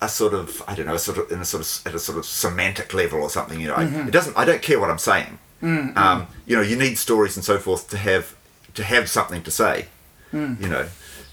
[0.00, 1.98] a sort of I don't know, a sort of in a sort of at a
[1.98, 3.60] sort of semantic level or something.
[3.60, 4.36] You know, I, it doesn't.
[4.36, 5.38] I don't care what I'm saying.
[5.62, 8.34] Um, you know, you need stories and so forth to have
[8.74, 9.86] to have something to say.
[10.32, 10.86] You know,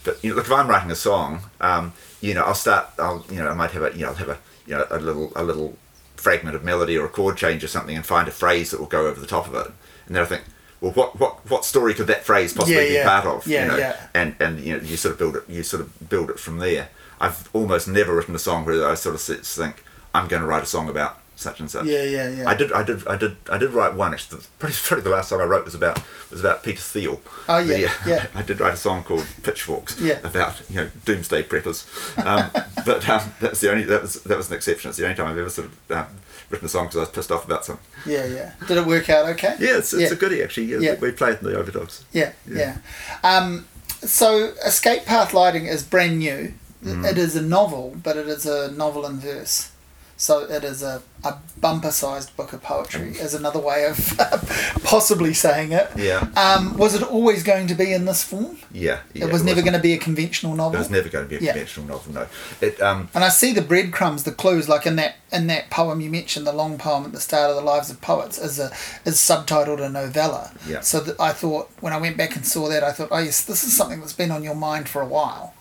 [0.04, 2.88] but you know, look, if I'm writing a song, um, you know, I'll start.
[2.98, 4.98] I'll you know, I might have a you know, I'll have a you know, a
[5.00, 5.78] little a little
[6.16, 8.88] fragment of melody or a chord change or something, and find a phrase that will
[8.88, 9.72] go over the top of it,
[10.08, 10.44] and then I think.
[10.80, 13.22] Well, what, what, what story could that phrase possibly Yeah, be yeah.
[13.22, 13.48] part of?
[13.48, 13.78] Yeah, you know?
[13.78, 14.08] yeah.
[14.14, 16.60] and and you know you sort of build it you sort of build it from
[16.60, 20.48] there i've almost never written a song where i sort of think i'm going to
[20.48, 22.50] write a song about such and such Yeah, yeah, yeah.
[22.50, 25.30] i did i did i did i did write one actually pretty, pretty the last
[25.30, 28.26] song i wrote was about was about peter thiel Oh, yeah, The, uh, yeah.
[28.36, 30.20] i did write a song called pitchforks Yeah.
[30.24, 31.86] about you know doomsday preppers
[32.26, 32.50] um,
[32.86, 35.28] but um, that's the only that was that was an exception it's the only time
[35.28, 36.08] i've ever sort of um,
[36.50, 38.52] written a song because i was pissed off about something Yeah, yeah.
[38.68, 39.56] Did it work out okay?
[39.60, 40.12] yeah it's, it's Yeah.
[40.14, 40.96] a goodie actually yeah, Yeah.
[41.00, 42.78] we played in the overdogs Yeah, Yeah.
[43.24, 43.38] yeah.
[43.38, 43.68] Um,
[44.02, 46.54] so, Escape Path Lighting is brand new.
[46.86, 47.04] Mm.
[47.12, 49.72] It is a novel, but it is a novel in verse.
[50.20, 53.10] So it is a, a bumper-sized book of poetry.
[53.12, 53.98] Is another way of
[54.84, 55.92] possibly saying it.
[55.96, 58.58] yeah Um, was it always going to be in this form?
[58.72, 60.76] yeah, yeah it was never going to be a conventional novel.
[60.76, 61.52] It was never going to be a Yeah.
[61.52, 62.14] conventional novel.
[62.14, 62.28] No,
[62.62, 66.02] it um, And I see the breadcrumbs, the clues, like in that in that poem
[66.02, 68.72] you mentioned, the long poem at the start of the Lives of Poets, is a
[69.06, 70.52] is subtitled a novella.
[70.68, 70.82] Yeah.
[70.82, 73.44] So that I thought when I went back and saw that, I thought, oh yes,
[73.44, 75.54] this is something that's been on your mind for a while.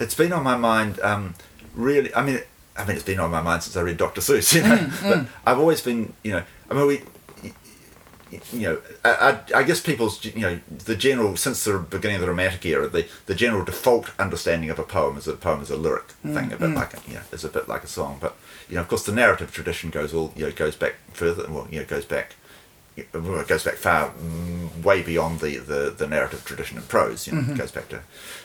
[0.00, 0.98] it's been on my mind.
[1.00, 1.34] Um,
[1.74, 2.40] really, I mean,
[2.78, 4.20] I mean, it's been on my mind since I read Dr.
[4.20, 4.54] Seuss.
[4.54, 7.02] You know, Mm, but I've always been, you know, I mean, we.
[8.52, 12.20] You know, I, I, I guess people's, you know, the general since the beginning of
[12.20, 15.62] the Romantic era, the, the general default understanding of a poem is that a poem
[15.62, 17.84] is a lyric Mm, thing, a bit like a, you know, is a bit like
[17.84, 18.18] a song.
[18.20, 18.36] But
[18.68, 21.46] you know, of course, the narrative tradition goes all, you know, goes back further.
[21.50, 22.36] Well, you know, goes back
[23.12, 27.26] well, it goes back far, mm, way beyond the, the, the narrative tradition in prose.
[27.26, 27.52] You know, Mm-hmm.
[27.52, 28.00] it goes back to,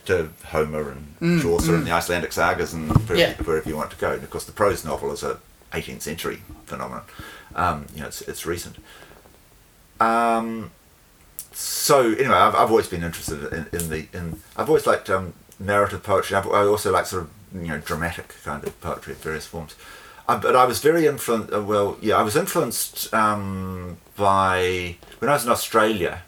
[0.06, 3.34] to Homer and Chaucer and the Icelandic sagas and wherever, Yeah.
[3.43, 4.12] wherever you want to go.
[4.14, 5.39] And of course, the prose novel is a
[5.72, 7.04] 18th century phenomenon.
[7.56, 8.78] Um, you know, it's, it's recent.
[9.99, 10.72] Um,
[11.51, 14.39] so anyway, I've, I've always been interested in, in the in.
[14.58, 16.36] I've always liked um, narrative poetry.
[16.36, 19.76] I've, I also like sort of you know dramatic kind of poetry of various forms.
[20.28, 21.53] Uh, but I was very influenced.
[21.53, 26.21] Uh, well, yeah, I was influenced um, by when I was in Australia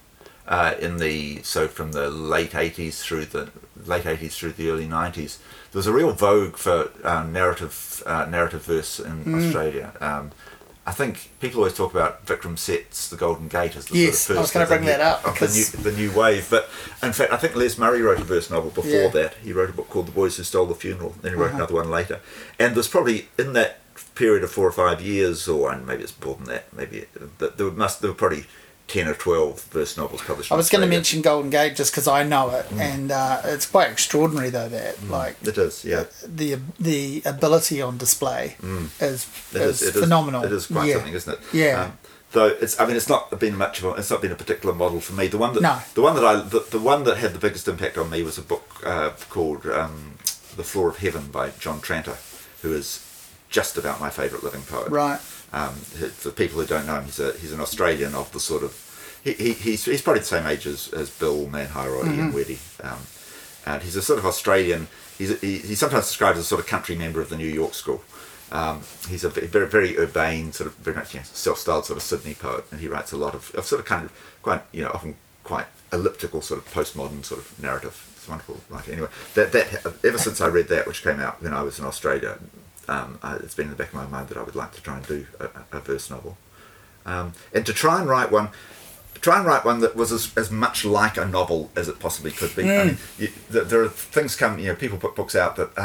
[0.47, 3.49] uh, in the so from the late eighties through the
[3.85, 5.39] late eighties through the early nineties.
[5.71, 9.93] There was a real vogue for uh, narrative uh, narrative verse in Australia.
[10.01, 10.31] Um,
[10.87, 14.37] I think people always talk about Vikram Seth's The Golden Gate as the Yes, sort
[14.37, 16.47] I was gonna bring new- that up, of the new, the new wave.
[16.49, 16.69] But
[17.01, 19.07] in fact, I think Les Murray wrote a verse novel before Yeah.
[19.07, 19.33] that.
[19.41, 21.15] He wrote a book called The Boys Who Stole the Funeral.
[21.23, 21.57] Then he wrote Uh-huh.
[21.57, 22.19] another one later.
[22.59, 23.79] And there's probably in that
[24.15, 26.73] period of four or five years, or and maybe it's more than that.
[26.73, 27.05] Maybe
[27.39, 28.45] that there must there were probably
[28.87, 30.51] ten or twelve verse novels published.
[30.51, 32.79] I was going to mention Golden Gate just because I know it, Mm.
[32.79, 36.05] and uh, it's quite extraordinary though that like It is, yeah.
[36.23, 40.43] the the ability on display is, It is, is, it is- phenomenal.
[40.43, 40.95] It is quite yeah.
[40.95, 41.39] something, isn't it?
[41.53, 41.81] Yeah.
[41.85, 41.97] Um,
[42.33, 44.75] though it's, I mean, it's not been much of a, it's not been a particular
[44.75, 45.27] model for me.
[45.27, 45.79] The one that, No.
[45.95, 48.37] the one that I, the, the one that had the biggest impact on me was
[48.37, 50.17] a book uh, called um,
[50.57, 52.17] "The Floor of Heaven" by John Tranter,
[52.61, 52.99] who is
[53.60, 54.89] just about my favourite living poet.
[54.91, 55.20] Right.
[55.53, 55.74] Um,
[56.22, 58.72] for people who don't know him, he's a he's an Australian of the sort of
[59.24, 62.20] he, he he's he's probably the same age as, as Bill Manhire Mm-hmm.
[62.20, 62.60] and Wedde.
[62.84, 62.99] Um,
[63.66, 64.88] and he's a sort of Australian.
[65.18, 67.74] He's he, he's sometimes described as a sort of country member of the New York
[67.74, 68.01] school.
[68.51, 72.03] Um, he's a very very urbane sort of very much you know, self-styled sort of
[72.03, 74.12] Sydney poet, and he writes a lot of, of sort of kind of
[74.43, 77.95] quite you know often quite elliptical sort of postmodern sort of narrative.
[78.18, 78.93] It's wonderful writing.
[78.95, 79.68] Anyway, that that
[80.03, 82.38] ever since I read that, which came out when I was in Australia,
[82.88, 84.81] um, I, it's been in the back of my mind that I would like to
[84.81, 86.38] try and do a, a verse novel,
[87.05, 88.49] um, and to try and write one.
[89.21, 92.31] Try and write one that was as, as much like a novel as it possibly
[92.31, 92.63] could be.
[92.63, 94.59] I mean, you, th- there are things come.
[94.59, 95.75] You know, people put books out that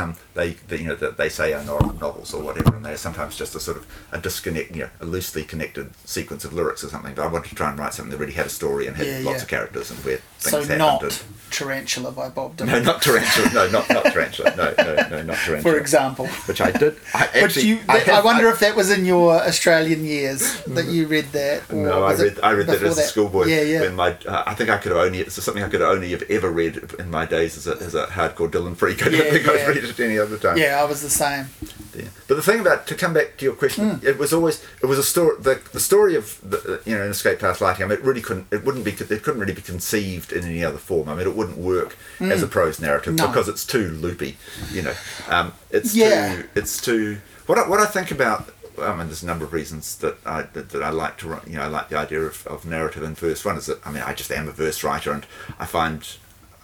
[0.48, 3.36] um, they, you know, that they say are no- novels or whatever, and they're sometimes
[3.36, 6.88] just a sort of a disconnect, you know, a loosely connected sequence of lyrics or
[6.88, 7.14] something.
[7.14, 9.06] But I wanted to try and write something that really had a story and had
[9.06, 9.42] Yeah, lots yeah.
[9.42, 10.78] of characters and where So things happened.
[10.78, 13.50] not and- Tarantula by Bob Dylan, no, not tarantula.
[13.52, 14.54] No, not not tarantula.
[14.56, 15.60] No, no, no, not tarantula.
[15.62, 16.26] for example.
[16.46, 16.94] which I did.
[17.12, 20.62] I But actually, you, I, I, have- wonder if that was in your Australian years
[20.68, 21.68] that you read that.
[21.72, 22.38] No, I read.
[22.40, 23.46] I read that as a schoolboy.
[23.46, 23.80] Yeah, yeah.
[23.80, 25.18] When my, uh, I think I could have only.
[25.18, 28.06] It's something I could only have ever read in my days as a, as a
[28.06, 29.02] hardcore Dylan freak.
[29.04, 29.66] I don't Yeah, I'd yeah.
[29.66, 30.56] read it any other time.
[30.58, 31.46] yeah, I was the same.
[31.94, 32.08] Yeah.
[32.28, 34.06] But the thing about to come back to your question, Hmm.
[34.06, 35.36] it was always it was a story.
[35.40, 37.84] The, the story of the, you know an Escape Path Lighting.
[37.84, 38.46] I mean, it really couldn't.
[38.52, 38.92] It wouldn't be.
[38.92, 41.08] It couldn't really be conceived in any other form.
[41.08, 43.14] I mean, it wouldn't work as a prose narrative.
[43.14, 43.26] No.
[43.26, 44.36] because it's too loopy.
[44.72, 44.94] You know,
[45.28, 46.36] um, it's Yeah.
[46.36, 46.48] too.
[46.54, 47.18] It's too.
[47.46, 48.50] What I, what I think about.
[48.80, 51.46] I mean, there's a number of reasons that I that, that I like to write.
[51.48, 53.44] You know, I like the idea of, of narrative in verse.
[53.44, 55.26] One is that I mean, I just am a verse writer, and
[55.58, 56.06] I find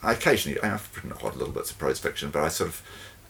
[0.03, 2.83] I occasionally I've written odd little bits of prose fiction, but I sort of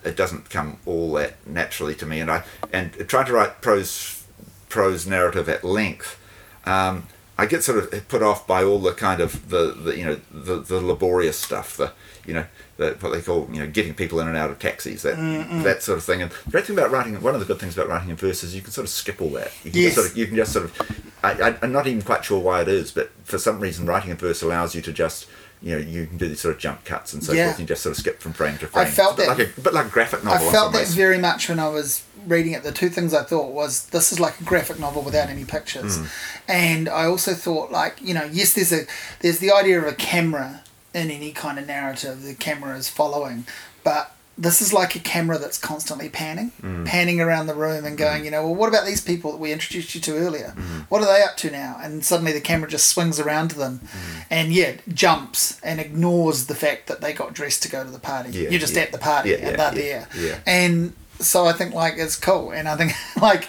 [0.06, 2.20] it doesn't come all that naturally to me.
[2.20, 4.24] And I and trying to write prose
[4.68, 6.18] prose narrative at length,
[6.64, 7.06] um,
[7.38, 10.20] I get sort of put off by all the kind of the, the you know
[10.30, 11.92] the, the laborious stuff, the
[12.26, 12.46] you know
[12.78, 15.16] the, what they call you know getting people in and out of taxis, that
[15.64, 16.22] that sort of thing.
[16.22, 18.42] And the great thing about writing, one of the good things about writing in verse
[18.42, 19.52] is you can sort of skip all that.
[19.64, 19.94] You can Yes.
[19.94, 21.02] just sort of, you can just sort of.
[21.22, 24.10] I, I, I'm not even quite sure why it is, but for some reason, writing
[24.10, 25.26] in verse allows you to just.
[25.62, 27.46] You know, you can do these sort of jump cuts and so Yeah.
[27.46, 27.60] forth.
[27.60, 28.86] You just sort of skip from frame to frame.
[28.86, 30.48] I felt It's a bit that- like a, bit like a graphic novel.
[30.48, 32.62] I felt that very much when I was reading it.
[32.62, 35.96] The two things I thought was this is like a graphic novel without any pictures,
[35.96, 36.04] Hmm.
[36.48, 38.86] and I also thought like you know yes there's a
[39.20, 42.22] there's the idea of a camera in any kind of narrative.
[42.24, 43.46] The camera is following,
[43.84, 46.84] but this is like a camera that's constantly panning, Hmm.
[46.84, 49.50] panning around the room and going, you know, well, what about these people that we
[49.50, 50.50] introduced you to earlier?
[50.50, 50.80] Hmm.
[50.90, 51.78] What are they up to now?
[51.82, 54.18] And suddenly the camera just swings around to them, Hmm.
[54.30, 57.98] and yeah, jumps and ignores the fact that they got dressed to go to the
[57.98, 58.30] party.
[58.30, 58.82] Yeah, You're just yeah.
[58.82, 60.42] at the party Yeah, and they're there.
[60.46, 63.48] And so I think like it's cool, and I think like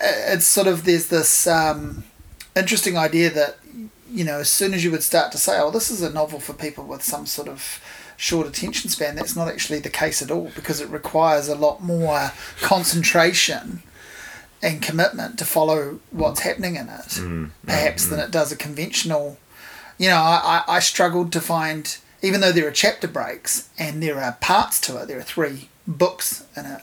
[0.00, 2.04] it's sort of there's this um,
[2.54, 3.56] interesting idea that
[4.10, 6.40] you know as soon as you would start to say, oh, this is a novel
[6.40, 7.80] for people with some sort of
[8.16, 11.82] short attention span, that's not actually the case at all because it requires a lot
[11.82, 13.82] more concentration
[14.62, 18.10] and commitment to follow what's happening in it, mm, mm, perhaps mm.
[18.10, 19.38] than it does a conventional.
[19.98, 24.18] You know, I, I, struggled to find, even though there are chapter breaks and there
[24.20, 26.82] are parts to it, there are three books in it.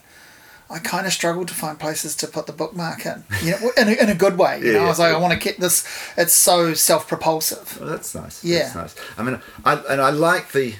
[0.70, 3.90] I kind of struggled to find places to put the bookmark in, you know, in
[3.90, 4.60] a, in a good way.
[4.60, 5.18] You Yeah, know, I was like, yeah.
[5.18, 5.86] I want to keep this.
[6.18, 7.80] It's so self-propulsive.
[7.80, 8.44] Well, that's nice.
[8.44, 8.72] Yeah.
[8.74, 8.96] That's nice.
[9.18, 10.76] I mean, I, and I like the,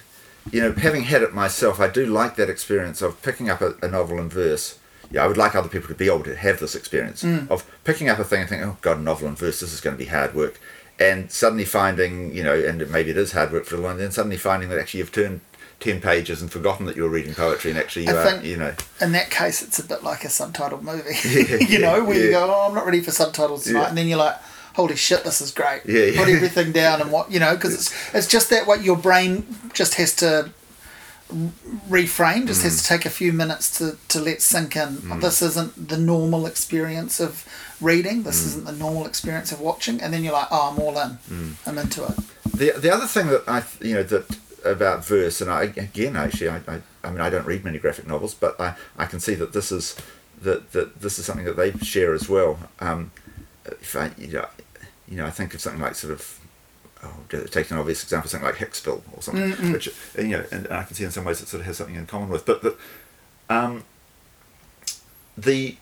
[0.52, 3.76] you know, having had it myself, I do like that experience of picking up a,
[3.82, 4.78] a novel in verse.
[5.12, 7.50] Yeah, I would like other people to be able to have this experience Mm.
[7.52, 9.82] of picking up a thing and thinking, oh, God, a novel in verse, this is
[9.82, 10.60] going to be hard work.
[11.00, 14.00] And suddenly finding, you know, and maybe it is hard work for the one, and
[14.02, 15.42] then suddenly finding that actually you've turned
[15.80, 18.74] 10 pages and forgotten that you were reading poetry and actually you are, you know.
[19.02, 21.14] In that case, it's a bit like a subtitled movie.
[21.26, 23.90] Yeah, you know, where you go, oh, I'm not ready for subtitles tonight, Yeah.
[23.90, 24.38] and then you're like,
[24.74, 25.82] holy shit, this is great.
[25.86, 26.20] Yeah, yeah.
[26.20, 29.46] Put everything down and what you know, because it's it's just that what your brain
[29.74, 30.50] just has to
[31.90, 32.64] reframe, just Mm.
[32.66, 35.02] has to take a few minutes to to let sink in.
[35.12, 37.46] Oh, This isn't the normal experience of
[37.82, 38.22] reading.
[38.22, 38.26] Mm.
[38.26, 41.18] This isn't the normal experience of watching, and then you're like, oh, I'm all in.
[41.30, 41.54] Mm.
[41.68, 42.16] I'm into it.
[42.56, 46.48] The the other thing that I you know that about verse and I again actually
[46.50, 49.34] I, I, I mean I don't read many graphic novels but I, I can see
[49.36, 49.94] that this is
[50.42, 52.60] that that this is something that they share as well.
[52.80, 53.12] Um,
[53.82, 54.48] if I you know,
[55.08, 56.40] you know I think of something like sort of
[57.04, 57.14] oh
[57.48, 60.96] take an obvious example something like Hicksville or something which you know and, I can
[60.96, 62.78] see in some ways it sort of has something in common with but but
[63.50, 63.84] um,
[65.38, 65.78] the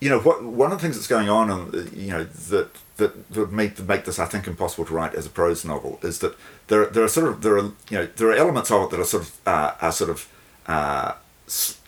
[0.00, 3.30] you know what one of the things that's going on and you know that that
[3.36, 6.36] would make make this I think impossible to write as a prose novel is that
[6.68, 9.00] there there are sort of there are you know there are elements of it that
[9.00, 10.28] are sort of uh, are sort of
[10.66, 11.14] uh,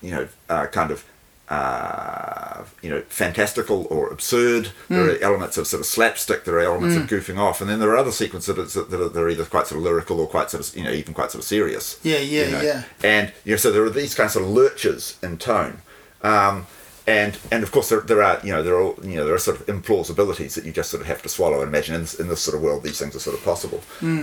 [0.00, 1.04] you know uh, kind of
[1.48, 4.70] uh, you know fantastical or absurd.
[4.88, 6.44] There are elements of sort of slapstick.
[6.44, 9.08] There are elements of goofing off, and then there are other sequences that, that are,
[9.08, 11.30] that are either quite sort of lyrical or quite sort of you know even quite
[11.30, 12.00] sort of serious.
[12.02, 12.60] Yeah, yeah, you know.
[12.62, 12.82] yeah.
[13.04, 15.78] And you know so there are these kinds of lurches in tone.
[16.22, 16.66] Um,
[17.06, 19.38] and and of course there, there are you know there are you know there are
[19.38, 22.14] sort of implausibilities that you just sort of have to swallow and imagine in this,
[22.14, 23.80] in this sort of world these things are sort of possible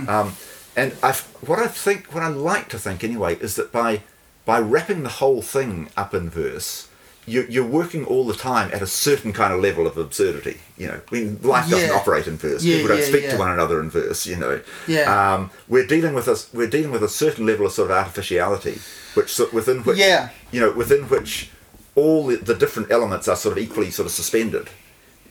[0.08, 0.36] um,
[0.76, 1.12] and I
[1.46, 4.02] what I think what I like to think anyway is that by
[4.44, 6.88] by wrapping the whole thing up in verse,
[7.26, 10.58] you're working all the time at a certain kind of level of absurdity.
[10.76, 11.94] You know, I mean, life doesn't Yeah.
[11.96, 12.62] operate in verse.
[12.62, 14.26] Yeah, People don't yeah, speak to one another in verse.
[14.26, 15.34] You know, Yeah.
[15.34, 18.78] Um, we're dealing with a we're dealing with a certain level of sort of artificiality,
[19.14, 20.28] which within which Yeah.
[20.52, 21.50] you know within which
[21.94, 24.68] all the, the different elements are sort of equally sort of suspended.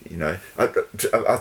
[0.10, 0.64] You know, I,
[1.14, 1.40] I, I,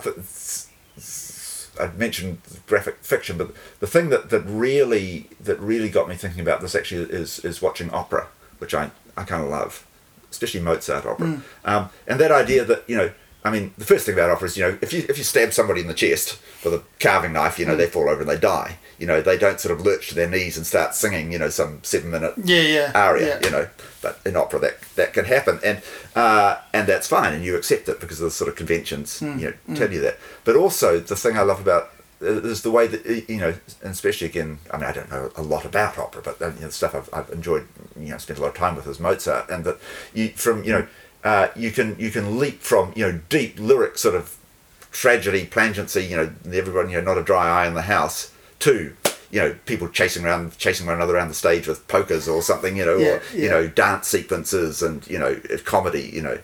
[1.79, 2.37] I mentioned
[2.67, 6.75] graphic fiction, but the thing that, that really that really got me thinking about this
[6.75, 8.27] actually is is watching opera,
[8.59, 9.85] which I, I kind of love,
[10.33, 13.11] especially Mozart opera, um, and that idea that you know.
[13.45, 15.51] I mean, the first thing about opera is, you know, if you if you stab
[15.51, 18.37] somebody in the chest with a carving knife, you know, they fall over and they
[18.37, 18.77] die.
[18.97, 21.49] You know, they don't sort of lurch to their knees and start singing, you know,
[21.49, 22.91] some seven minute Yeah, yeah.
[22.95, 23.39] aria, yeah.
[23.45, 23.67] you know.
[24.01, 25.81] But in opera, that that can happen, and
[26.15, 29.37] uh, and that's fine, and you accept it because of the sort of conventions, Hmm.
[29.37, 30.19] you know, tell you that.
[30.45, 31.91] But also, the thing I love about
[32.23, 35.31] uh, is the way that you know, and especially again, I mean, I don't know
[35.35, 37.67] a lot about opera, but uh, you know, the stuff I've, I've enjoyed,
[37.99, 39.77] you know, spent a lot of time with is Mozart, and that
[40.13, 40.87] you from you know,
[41.23, 44.37] uh, you can you can leap from you know deep lyric sort of
[44.93, 48.95] tragedy, plangency, you know, everyone, you know, not a dry eye in the house, to,
[49.31, 52.77] you know, people chasing around, chasing one another around the stage with pokers or something,
[52.77, 56.39] you know, Yeah, or, you know, dance sequences and, you know, comedy, you know,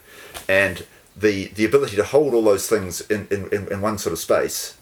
[0.50, 4.14] and the, the ability to hold all those things in, in, in, in one sort
[4.14, 4.76] of space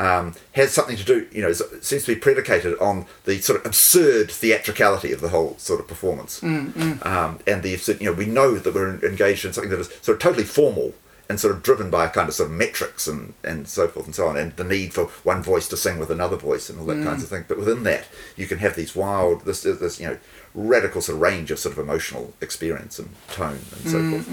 [0.00, 3.66] um, has something to do, you know, seems to be predicated on the sort of
[3.66, 6.42] absurd theatricality of the whole sort of performance.
[6.42, 10.16] Um, and the, you know, we know that we're engaged in something that is sort
[10.16, 10.94] of totally formal
[11.28, 14.06] and sort of driven by a kind of sort of metrics and, and so forth
[14.06, 16.80] and so on, and the need for one voice to sing with another voice and
[16.80, 17.44] all that kinds of thing.
[17.46, 20.18] But within that, you can have these wild, this, this you know,
[20.54, 24.28] radical sort of range of sort of emotional experience and tone and so forth.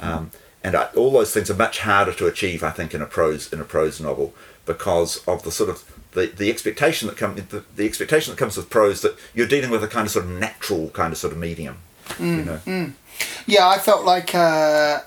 [0.00, 0.30] Um,
[0.62, 3.50] and I, all those things are much harder to achieve, I think, in a prose
[3.50, 4.34] in a prose novel
[4.74, 5.78] because of the sort of
[6.12, 9.70] the, the expectation that comes the, the expectation that comes with prose that you're dealing
[9.70, 11.76] with a kind of sort of natural kind of sort of medium.
[12.20, 12.60] you know,
[13.46, 15.00] Yeah, I felt like uh,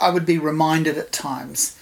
[0.00, 1.78] I would be reminded at times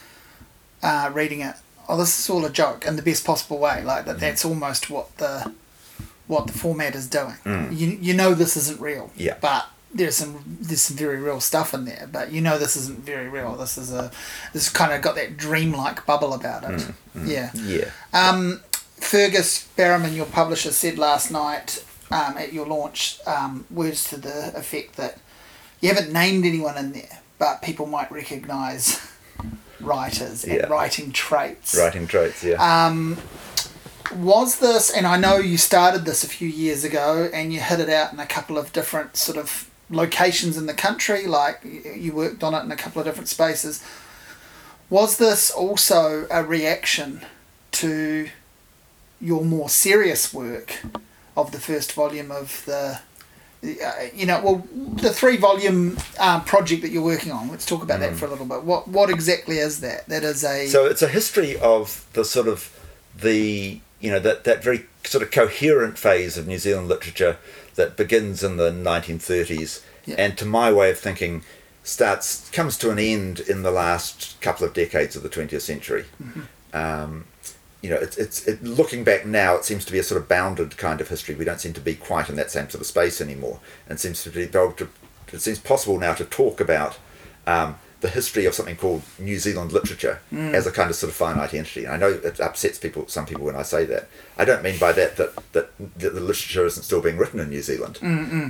[0.83, 1.57] uh, reading it.
[1.89, 3.83] Oh, this is all a joke in the best possible way.
[3.83, 4.21] Like that.
[4.21, 5.53] That's almost what the
[6.29, 7.35] what the format is doing.
[7.45, 9.07] You you know this isn't real.
[9.07, 9.11] Mm.
[9.17, 9.37] Yeah.
[9.41, 12.09] But there's some there's some very real stuff in there.
[12.11, 13.57] But you know this isn't very real.
[13.57, 14.11] This is a
[14.53, 16.71] this kind of got that dreamlike bubble about it.
[17.17, 17.51] Mm, Yeah.
[17.55, 18.61] yeah, Um,
[18.99, 24.57] Fergus Barrowman, your publisher, said last night um, at your launch um, words to the
[24.57, 25.19] effect that
[25.81, 29.01] you haven't named anyone in there, but people might recognise
[29.81, 30.67] writers and Yeah.
[30.69, 31.75] writing traits.
[31.77, 32.43] writing traits.
[32.45, 33.19] Yeah, Um,
[34.15, 37.81] was this, and I know you started this a few years ago, and you hit
[37.81, 42.13] it out in a couple of different sort of locations in the country, like you
[42.13, 43.85] worked on it in a couple of different spaces.
[44.91, 47.25] Was this also a reaction
[47.73, 48.29] to
[49.21, 50.81] your more serious work
[51.37, 53.01] of the first volume of the,
[53.65, 57.49] uh, you know, well, the three volume um, project that you're working on?
[57.51, 58.65] Let's talk about that for a little bit.
[58.65, 60.07] What what exactly is that?
[60.09, 62.79] That is a So it's a history of the sort of
[63.17, 67.39] the you know that that very sort of coherent phase of New Zealand literature
[67.77, 70.17] that begins in the 1930s, Yeah.
[70.19, 71.43] and to my way of thinking,
[71.85, 76.05] starts comes to an end in the last couple of decades of the 20th century.
[76.73, 77.25] Um,
[77.81, 80.29] you know, it's it's it, looking back now, it seems to be a sort of
[80.29, 81.35] bounded kind of history.
[81.35, 83.59] We don't seem to be quite in that same sort of space anymore,
[83.89, 84.89] and it seems to be able to.
[85.33, 86.99] It seems possible now to talk about
[87.47, 91.17] um, the history of something called New Zealand literature as a kind of sort of
[91.17, 91.87] finite entity.
[91.87, 94.09] I know it upsets people, some people, when I say that.
[94.37, 97.49] I don't mean by that that that, that the literature isn't still being written in
[97.49, 97.99] New Zealand.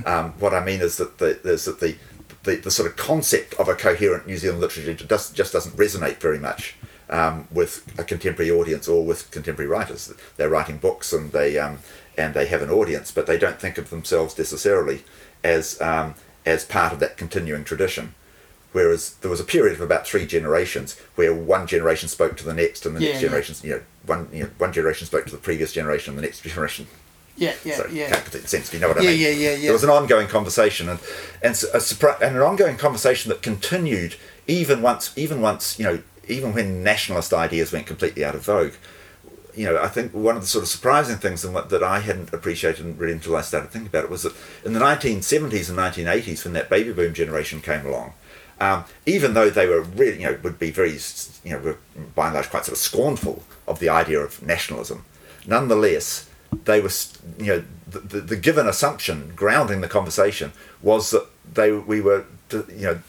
[0.05, 1.95] Um, what I mean is that the, there's that the,
[2.43, 6.17] the the sort of concept of a coherent New Zealand literature just just doesn't resonate
[6.17, 6.75] very much
[7.09, 10.11] um, with a contemporary audience or with contemporary writers.
[10.37, 11.77] They're writing books and they um,
[12.17, 15.03] and they have an audience, but they don't think of themselves necessarily
[15.43, 18.15] as um, as part of that continuing tradition.
[18.73, 22.53] Whereas there was a period of about three generations where one generation spoke to the
[22.53, 23.27] next, and the Yeah, next yeah.
[23.29, 26.23] generation, you know, one you know, one generation spoke to the previous generation, and the
[26.23, 26.87] next generation
[27.35, 28.09] yeah yeah Sorry, yeah.
[28.09, 28.71] can't sense.
[28.73, 29.19] You know what I Yeah, mean?
[29.19, 29.61] yeah, yeah, yeah.
[29.63, 30.99] There was an ongoing conversation, and
[31.41, 34.15] and a surpri- and an ongoing conversation that continued
[34.47, 38.73] even once, even once you know, even when nationalist ideas went completely out of vogue.
[39.55, 41.99] You know, I think one of the sort of surprising things and what, that I
[41.99, 44.33] hadn't appreciated really until I started thinking about it was that
[44.65, 48.13] in the 1970s and 1980s, when that baby boom generation came along,
[48.63, 50.97] um, even though they were really, you know, would be very,
[51.43, 51.77] you know, were
[52.15, 55.03] by and large quite sort of scornful of the idea of nationalism,
[55.45, 56.29] nonetheless,
[56.63, 56.91] they were,
[57.39, 62.25] you know, the, the, the given assumption grounding the conversation was that they we were,
[62.51, 62.99] you know,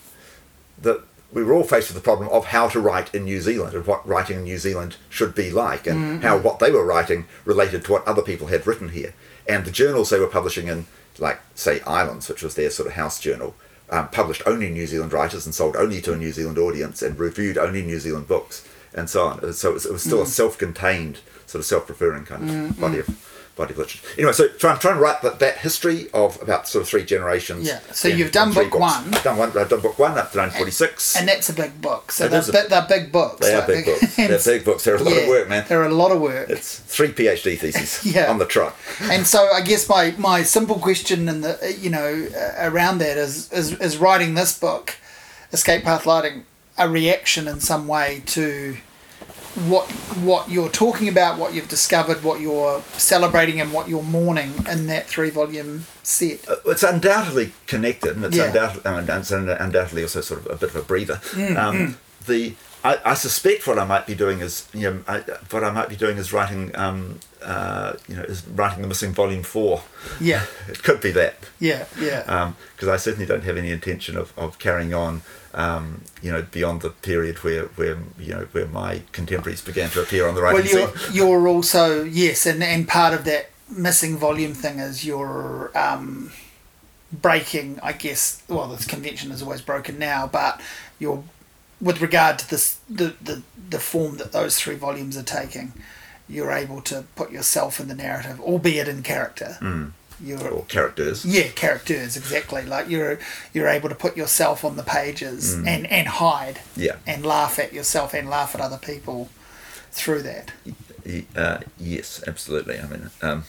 [0.82, 1.02] that
[1.32, 3.86] we were all faced with the problem of how to write in New Zealand and
[3.86, 7.84] what writing in New Zealand should be like, and how what they were writing related
[7.84, 9.14] to what other people had written here.
[9.48, 10.86] And the journals they were publishing in,
[11.18, 13.54] like say Islands, which was their sort of house journal,
[13.90, 17.18] um, published only New Zealand writers and sold only to a New Zealand audience and
[17.18, 19.52] reviewed only New Zealand books and so on.
[19.52, 20.28] So it was, it was still a mm.
[20.28, 23.08] self-contained, sort of self-referring kind of mm, body mm.
[23.08, 24.00] of body literature.
[24.18, 27.66] Anyway, so trying trying to write that, that history of about sort of three generations.
[27.66, 28.80] Yeah, so in- you've done book books.
[28.80, 29.10] one.
[29.22, 29.56] Done one.
[29.56, 31.16] I've done book one up to 1946.
[31.16, 32.10] And that's a big book.
[32.10, 33.40] So they're, a- they're big books.
[33.46, 34.16] They are like, big books.
[34.16, 34.84] They're big books.
[34.84, 35.64] They're a lot of work, man.
[35.68, 36.50] They're a lot of work.
[36.50, 38.30] It's three PhD theses Yeah.
[38.30, 38.74] on the trot.
[39.02, 43.16] and so I guess my, my simple question in the you know uh, around that
[43.18, 44.96] is, is is writing this book,
[45.52, 46.44] Escape Path Lighting,
[46.76, 48.76] a reaction in some way to
[49.68, 54.52] what what you're talking about, what you've discovered, what you're celebrating, and what you're mourning
[54.70, 56.48] in that three volume set.
[56.48, 58.46] Uh, It's undoubtedly connected, and it's Yeah.
[58.46, 61.20] undoubtedly, I mean, it's undoubtedly also sort of a bit of a breather.
[61.32, 61.96] Mm, um,
[62.26, 65.18] The I, I suspect what I might be doing is, you know, I,
[65.50, 69.12] what I might be doing is writing, um, uh, you know, is writing the missing
[69.12, 69.82] volume four.
[70.20, 71.36] Yeah, It could be that.
[71.60, 72.52] yeah, yeah.
[72.74, 75.22] because I certainly don't have any intention of, of carrying on,
[75.52, 80.02] um, you know, beyond the period where, where you know where my contemporaries began to
[80.02, 81.14] appear on the writing well, you're scene.
[81.14, 86.32] you're also yes, and and part of that missing volume thing is you're um,
[87.12, 87.78] breaking.
[87.82, 90.60] I guess well, this convention is always broken now, but
[90.98, 91.22] you're
[91.80, 95.72] with regard to this the the the form that those three volumes are taking.
[96.28, 99.58] You're able to put yourself in the narrative, albeit in character.
[100.22, 101.24] You're Or characters.
[101.24, 102.64] yeah, characters exactly.
[102.64, 103.18] Like you're
[103.52, 106.96] you're able to put yourself on the pages and and hide Yeah.
[107.06, 109.28] and laugh at yourself and laugh at other people
[109.90, 110.52] through that.
[111.36, 112.78] Uh, yes, absolutely.
[112.78, 113.44] I mean, um,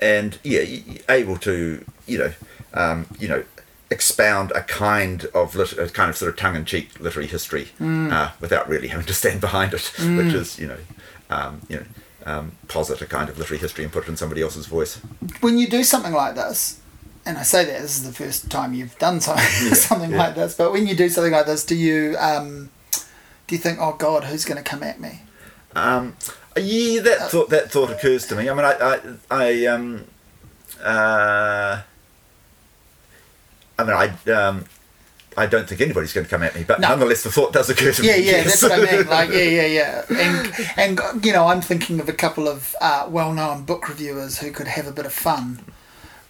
[0.00, 0.64] and yeah,
[1.08, 2.32] able to you know,
[2.74, 3.44] um, you know,
[3.92, 8.68] expound a kind of lit- a kind of sort of tongue-in-cheek literary history uh, without
[8.68, 10.78] really having to stand behind it, which is you know,
[11.30, 11.84] um, you know,
[12.24, 14.96] um, posit a kind of literary history and put it in somebody else's voice.
[15.40, 16.80] When you do something like this,
[17.24, 20.18] and I say that this is the first time you've done something something yeah.
[20.18, 22.70] like this, but when you do something like this, do you um,
[23.46, 25.20] do you think, oh God, who's going to come at me?
[25.74, 26.16] Um,
[26.56, 28.48] yeah, that thought that thought occurs to me.
[28.48, 30.04] I mean, I, I, I um,
[30.82, 31.82] uh,
[33.78, 34.64] I mean, I, um,
[35.36, 36.88] I don't think anybody's going to come at me, but No.
[36.88, 38.22] nonetheless, the thought does occur to Yeah, me.
[38.24, 38.60] yeah, yes.
[38.60, 39.06] that's what I mean.
[39.18, 40.04] Like, yeah, yeah, yeah.
[40.10, 44.50] And and you know, I'm thinking of a couple of uh, well-known book reviewers who
[44.52, 45.64] could have a bit of fun.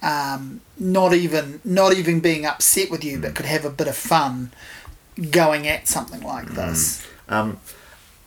[0.02, 3.96] Um, not even not even being upset with you, but could have a bit of
[3.96, 4.52] fun
[5.30, 7.60] going at something like this, um,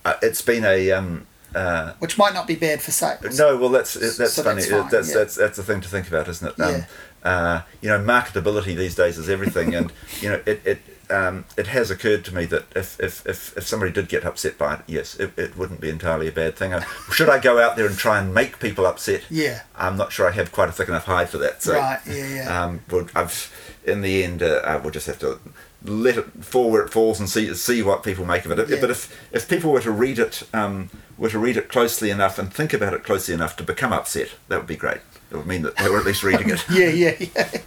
[0.06, 3.38] uh, it's been a um, uh, which might not be bad for sales.
[3.40, 3.58] no.
[3.58, 4.62] Well, that's that's So funny.
[4.62, 5.16] that's fine, that's yeah.
[5.18, 6.60] that's that's the thing to think about, isn't it?
[6.62, 6.86] Um, Yeah.
[7.26, 10.80] Uh, you know, marketability these days is everything, and you know, it it.
[11.08, 14.58] Um, it has occurred to me that if, if, if, if somebody did get upset
[14.58, 16.74] by it, yes, it, it wouldn't be entirely a bad thing.
[16.74, 19.22] Uh, Should I go out there and try and make people upset?
[19.30, 19.62] Yeah.
[19.76, 21.62] I'm not sure I have quite a thick enough hide for that.
[21.62, 22.64] So, Right, yeah, yeah.
[22.64, 23.54] Um, well, I've
[23.86, 25.40] in the end, uh, I will just have to
[25.84, 28.68] let it fall where it falls and see see what people make of it.
[28.68, 28.82] Yeah.
[28.82, 32.40] But if if people were to read it, um, were to read it closely enough
[32.40, 35.02] and think about it closely enough to become upset, that would be great.
[35.32, 36.64] It would mean that they were at least reading it.
[36.72, 37.62] yeah, yeah, yeah.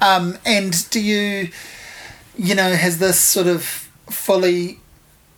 [0.00, 1.50] Um, and do you,
[2.36, 3.62] you know, has this sort of
[4.10, 4.80] fully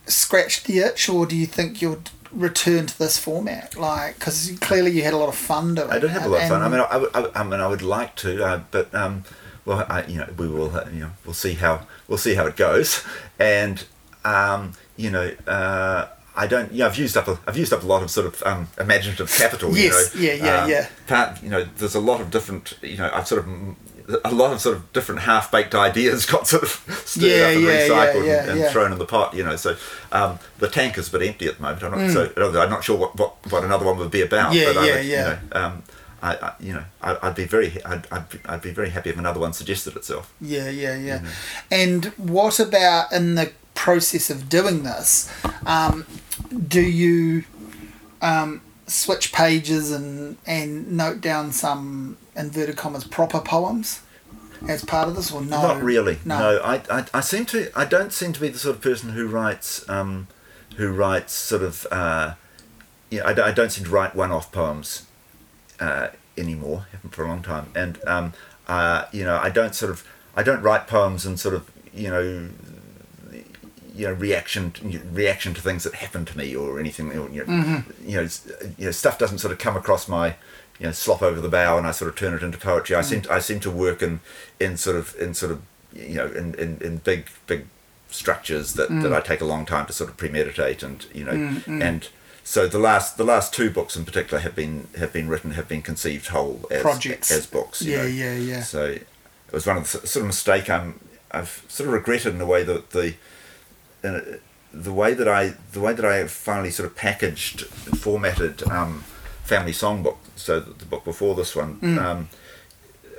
[0.07, 2.01] scratched the itch, or do you think you'll
[2.31, 3.75] return to this format?
[3.77, 5.89] Like, because clearly you had a lot of fun doing.
[5.89, 5.93] it.
[5.93, 6.61] I did have a lot of fun.
[6.61, 9.23] I mean, I, would- I, I mean, I would like to, uh, but um,
[9.65, 12.47] well, I, you know, we will, uh, you know, we'll see how we'll see how
[12.47, 13.03] it goes,
[13.37, 13.85] and
[14.25, 17.83] um, you know, uh, I don't, you know, I've used up a, I've used up
[17.83, 19.75] a lot of sort of um, imaginative capital.
[19.75, 20.87] Yes, you know, yeah, yeah, um, yeah.
[21.07, 23.75] Part, you know, there's a lot of different, you know, I've sort of.
[24.25, 26.69] A lot of sort of different half-baked ideas got sort of
[27.05, 28.71] stirred Yeah, up and yeah, recycled yeah, and, and yeah.
[28.71, 29.55] thrown in the pot, you know.
[29.55, 29.75] So
[30.11, 31.83] um, the tank is a bit empty at the moment.
[31.83, 32.13] I'm not, Mm.
[32.13, 34.53] so I'm not sure what, what, what another one would be about.
[34.53, 35.19] Yeah, but I yeah, would, yeah.
[35.43, 35.83] You know, um,
[36.23, 39.11] I, I, you know, I, I'd be very, I'd, I'd, be, I'd be very happy
[39.11, 40.33] if another one suggested itself.
[40.41, 41.23] Yeah, yeah, yeah.
[41.69, 45.31] And what about in the process of doing this?
[45.65, 46.05] Um,
[46.67, 47.43] do you
[48.21, 54.01] um, switch pages and and note down some inverted commas proper poems
[54.67, 55.61] as part of this, or no?
[55.61, 56.19] Not really.
[56.25, 56.39] No.
[56.39, 59.11] No, I, I, I seem to, I don't seem to be the sort of person
[59.11, 60.27] who writes, um,
[60.75, 62.33] who writes sort of, uh,
[63.09, 65.05] yeah, I, don't- I don't seem to write one-off poems
[65.79, 66.87] uh, anymore.
[66.91, 68.33] Haven't for a long time, and um,
[68.67, 70.05] uh, you know, I don't sort of,
[70.35, 72.49] I don't write poems and sort of, you know.
[73.99, 74.63] You know, reaction
[75.13, 77.07] reaction to things that happen to me or anything.
[77.11, 78.09] or, You know, Mm-hmm.
[78.09, 78.27] you know,
[78.77, 80.27] you know, stuff doesn't sort of come across my,
[80.79, 82.95] you know, slop over the bow, and I sort of turn it into poetry.
[82.95, 84.21] I seem to, I seem to work in
[84.59, 85.61] in sort of in sort of
[85.93, 87.65] you know, in, in, in big big
[88.11, 89.03] structures that, Mm.
[89.03, 92.07] that I take a long time to sort of premeditate and you know and
[92.43, 95.67] so the last the last two books in particular have been have been written have
[95.67, 97.29] been conceived whole as Projects.
[97.31, 97.81] as books.
[97.81, 98.07] you Yeah, know.
[98.07, 98.61] yeah, yeah.
[98.63, 99.07] So it
[99.53, 100.99] was one of the sort of mistake I'm
[101.31, 103.13] I've sort of regretted in a way that the
[104.03, 104.19] uh,
[104.73, 108.63] the way that I the way that I have finally sort of packaged and formatted
[108.69, 109.03] um,
[109.43, 110.17] family songbook.
[110.35, 111.77] So the book before this one.
[111.81, 111.97] Mm.
[111.97, 112.29] Um,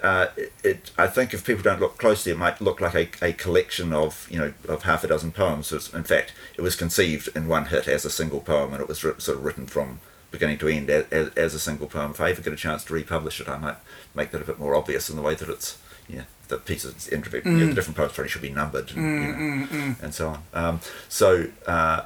[0.02, 3.08] uh, it, it, I think if people don't look closely, it might look like a,
[3.22, 5.72] a collection of you know of half a dozen poems.
[5.72, 8.88] It's- In fact, it was conceived in one hit as a single poem, and it
[8.88, 10.00] was sort of written from
[10.30, 12.12] beginning to end as, as, as a single poem.
[12.12, 13.76] If I ever get a chance to republish it, I might
[14.14, 15.76] make that a bit more obvious in the way that it's
[16.08, 17.74] yeah the pieces introvert, you know, the mm.
[17.74, 20.42] different poems probably should be numbered and, you mm, know, mm, and so on.
[20.52, 21.46] Um, so.
[21.66, 22.02] Uh,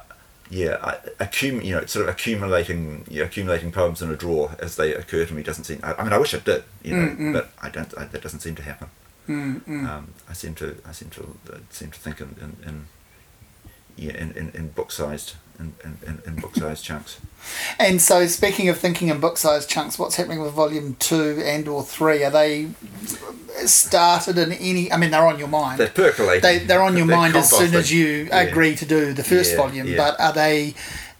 [0.49, 4.55] yeah, I, accum- you know, sort of accumulating, you know, accumulating poems in a drawer
[4.59, 5.79] as they occur to me doesn't seem.
[5.81, 7.91] I, I mean, I wish it did, you know, but I don't.
[7.97, 8.89] I, that doesn't seem to happen.
[9.27, 10.77] Um, I seem to.
[10.85, 11.35] I seem to.
[11.51, 12.85] I seem to think in, in, in
[13.95, 15.73] yeah, in, in, in book sized, in,
[16.05, 17.19] in, in, book sized chunks.
[17.77, 21.83] And so, speaking of thinking in book-sized chunks, what's happening with volume two and or
[21.83, 22.23] three?
[22.23, 22.69] Are they
[23.65, 24.91] started in any?
[24.91, 25.79] I mean, they're on your mind.
[25.79, 26.41] They're percolating.
[26.41, 28.39] They, they're on your They're mind as soon as you Yeah.
[28.41, 29.87] agree to do the first Yeah, volume.
[29.87, 29.97] yeah.
[29.97, 30.73] But are they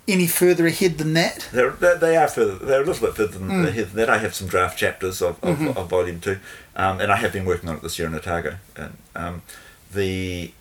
[0.07, 1.47] any further ahead than that?
[1.51, 3.67] They're, they are further, they're a little bit further than Mm.
[3.67, 4.09] ahead than that.
[4.09, 5.77] I have some draft chapters of, of, Mm-hmm.
[5.77, 6.39] of volume two,
[6.75, 8.57] um, and I have been working on it this year in Otago.
[8.75, 9.41] And um,
[9.93, 10.51] the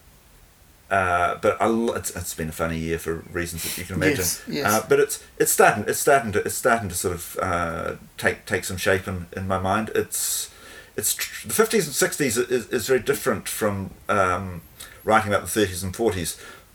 [0.96, 1.52] uh, but
[1.98, 4.18] it's, it's been a funny year for reasons that you can imagine.
[4.18, 4.66] Yes, yes.
[4.72, 8.38] Uh, but it's it's starting it's starting to it's starting to sort of uh, take
[8.52, 9.86] take some shape in, in my mind.
[10.02, 10.50] It's
[10.96, 14.62] it's tr- the fifties and sixties is, is very different from um,
[15.08, 16.30] writing about the thirties and forties,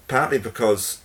[0.07, 0.99] partly because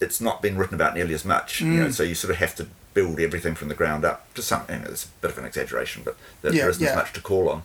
[0.00, 1.60] it's not been written about nearly as much.
[1.60, 1.78] You Mm.
[1.84, 4.18] know, so you sort of have to build everything from the ground up.
[4.34, 6.82] To some, you know, it's a bit of an exaggeration, but there, Yeah, there isn't
[6.84, 6.90] yeah.
[6.90, 7.62] as much to call on.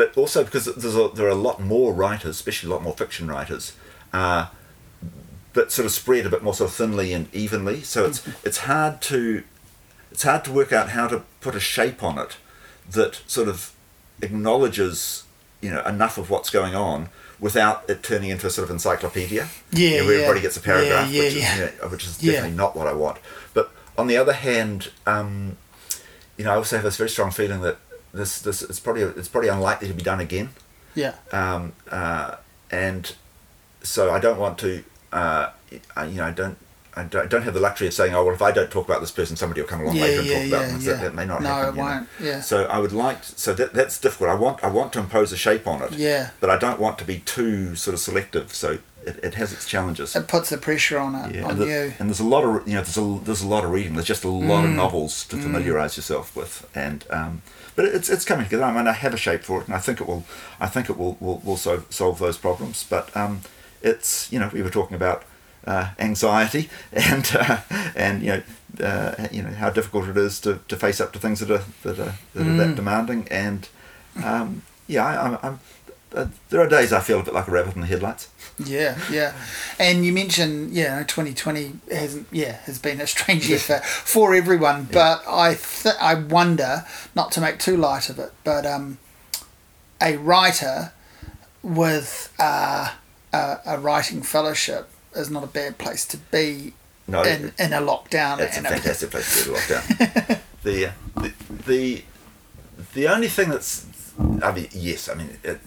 [0.00, 2.94] But also because there's a, there are a lot more writers, especially a lot more
[2.94, 3.72] fiction writers,
[4.12, 4.46] uh,
[5.52, 7.82] but sort of spread a bit more sort of thinly and evenly.
[7.82, 9.42] So it's it's hard to
[10.10, 12.36] it's hard to work out how to put a shape on it
[12.90, 13.72] that sort of
[14.22, 15.24] acknowledges
[15.60, 17.08] you know enough of what's going on
[17.40, 19.48] without it turning into a sort of encyclopedia.
[19.72, 20.22] Yeah, You know, where yeah.
[20.24, 21.56] everybody gets a paragraph, Yeah, yeah, which, is, yeah.
[21.56, 23.18] you know, which is definitely not what I want.
[23.54, 25.56] But on the other hand, um,
[26.36, 27.78] you know, I also have this very strong feeling that
[28.12, 30.48] this this it's probably it's probably unlikely to be done again
[30.96, 31.14] Yeah.
[31.30, 32.36] um, uh,
[32.70, 33.14] and
[33.88, 35.50] so I don't want to, uh,
[35.96, 36.56] I, you know, I don't,
[36.96, 38.88] I don't, I don't have the luxury of saying, oh well, if I don't talk
[38.88, 40.80] about this person, somebody will come along Yeah, later and yeah, talk about them.
[40.80, 40.92] yeah.
[40.94, 41.68] That, that may not No, happen.
[41.68, 42.40] it you won't, yeah.
[42.40, 44.30] So I would like, to, so that that's difficult.
[44.30, 45.92] I want, I want to impose a shape on it.
[45.92, 46.30] Yeah.
[46.40, 48.52] But I don't want to be too sort of selective.
[48.52, 50.16] So it, it has its challenges.
[50.16, 51.92] It puts the pressure on it, Yeah, on and, the- you.
[52.00, 53.94] and there's a lot of you know there's a there's a lot of reading.
[53.94, 54.70] There's just a lot Mm.
[54.70, 57.42] of novels to familiarise yourself with, and um,
[57.76, 58.64] but it's it's coming together.
[58.64, 60.24] I mean, I have a shape for it, and I think it will
[60.58, 62.84] I think it will will, will solve, solve those problems.
[62.90, 63.42] But um,
[63.82, 65.22] it's you know we were talking about
[65.66, 67.60] uh, anxiety and uh,
[67.96, 68.42] and you know
[68.86, 71.64] uh, you know how difficult it is to, to face up to things that are
[71.82, 72.58] that are that, are Mm.
[72.58, 73.68] that demanding, and
[74.24, 75.38] um, yeah, I, I'm.
[75.42, 75.60] I'm
[76.14, 78.28] uh, there are days I feel a bit like a rabbit in the headlights.
[78.64, 79.34] Yeah, yeah.
[79.78, 84.88] And you mentioned, yeah, 2020 hasn't, yeah, has been a strange year for, for everyone.
[84.90, 88.96] But I th- I wonder, not to make too light of it, but um,
[90.00, 90.92] a writer
[91.62, 92.92] with uh,
[93.68, 96.72] a, a writing fellowship is not a bad place to be
[97.06, 98.40] No, in, in a lockdown.
[98.40, 100.40] It's a fantastic place to be lockdown.
[100.62, 101.32] the, the
[101.66, 102.02] the
[102.94, 103.86] the only thing that's
[104.42, 105.60] I mean yes I mean it,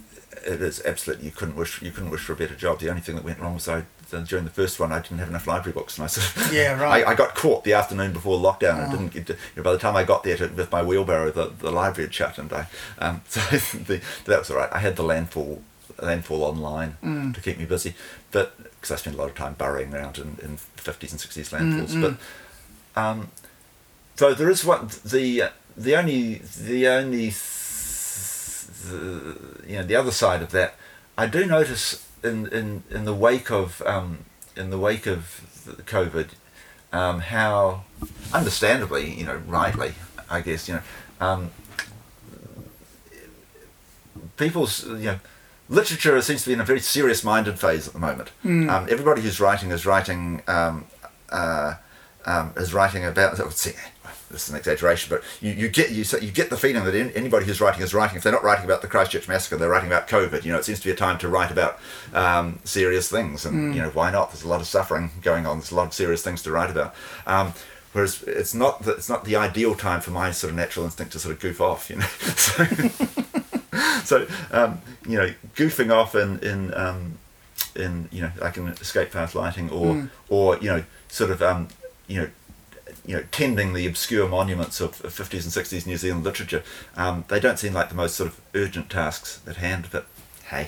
[0.45, 2.80] it is absolutely you couldn't wish you couldn't wish for a better job.
[2.80, 3.84] The only thing that went wrong was I
[4.28, 6.80] during the first one I didn't have enough library books and I sort of Yeah,
[6.82, 7.06] right.
[7.07, 8.98] I, I got caught the afternoon before lockdown and Oh.
[8.98, 11.32] didn't get to, you know, by the time I got there to, with my wheelbarrow
[11.32, 12.68] the, the library had shut and I
[12.99, 14.69] um, so the, that was all right.
[14.73, 15.61] I had the landfall
[16.02, 17.34] landfall online Mm.
[17.36, 17.94] to keep me busy,
[18.32, 21.49] but because I spent a lot of time burrowing around in, in 50s and 60s
[21.52, 21.94] Landfalls.
[21.95, 23.30] Mm, but um,
[24.15, 27.30] so there is one the the only the only
[28.90, 29.36] the,
[29.68, 30.76] you know the other side of that
[31.18, 34.19] I do notice in in, in the wake of um,
[34.56, 36.30] in the wake of the COVID
[36.91, 37.84] um, how
[38.34, 39.94] understandably you know rightly
[40.30, 40.82] I guess you know
[41.19, 41.52] um,
[44.38, 45.19] people's you know
[45.72, 48.69] literature seems to be in a very serious minded phase at the moment Hmm.
[48.69, 50.85] um, everybody who's writing is writing um,
[51.30, 51.76] uh,
[52.26, 53.39] um, is writing about.
[53.39, 53.73] let's see,
[54.30, 56.93] This is an exaggeration, but you, you get you so you get the feeling that
[56.93, 58.15] in, anybody who's writing is writing.
[58.18, 60.43] If they're not writing about the Christchurch massacre, they're writing about COVID.
[60.45, 61.73] You know, it seems to be a time to write about
[62.14, 64.30] um, serious things, and you know why not?
[64.31, 65.57] There's a lot of suffering going on.
[65.57, 66.93] There's a lot of serious things to write about.
[67.26, 67.53] Um,
[67.93, 71.14] whereas it's not the, it's not the ideal time for my sort of natural instinct
[71.14, 71.89] to sort of goof off.
[71.89, 72.65] You know, so,
[74.03, 77.18] so um, you know, goofing off in in um,
[77.76, 80.10] in you know like in Escape Path Lighting or Mm.
[80.30, 81.68] or you know sort of um,
[82.07, 82.30] you know
[83.06, 86.64] you know tending the obscure monuments of, of 50s and 60s New Zealand literature
[86.98, 90.06] um, they don't seem like the most sort of urgent tasks at hand but
[90.49, 90.68] hey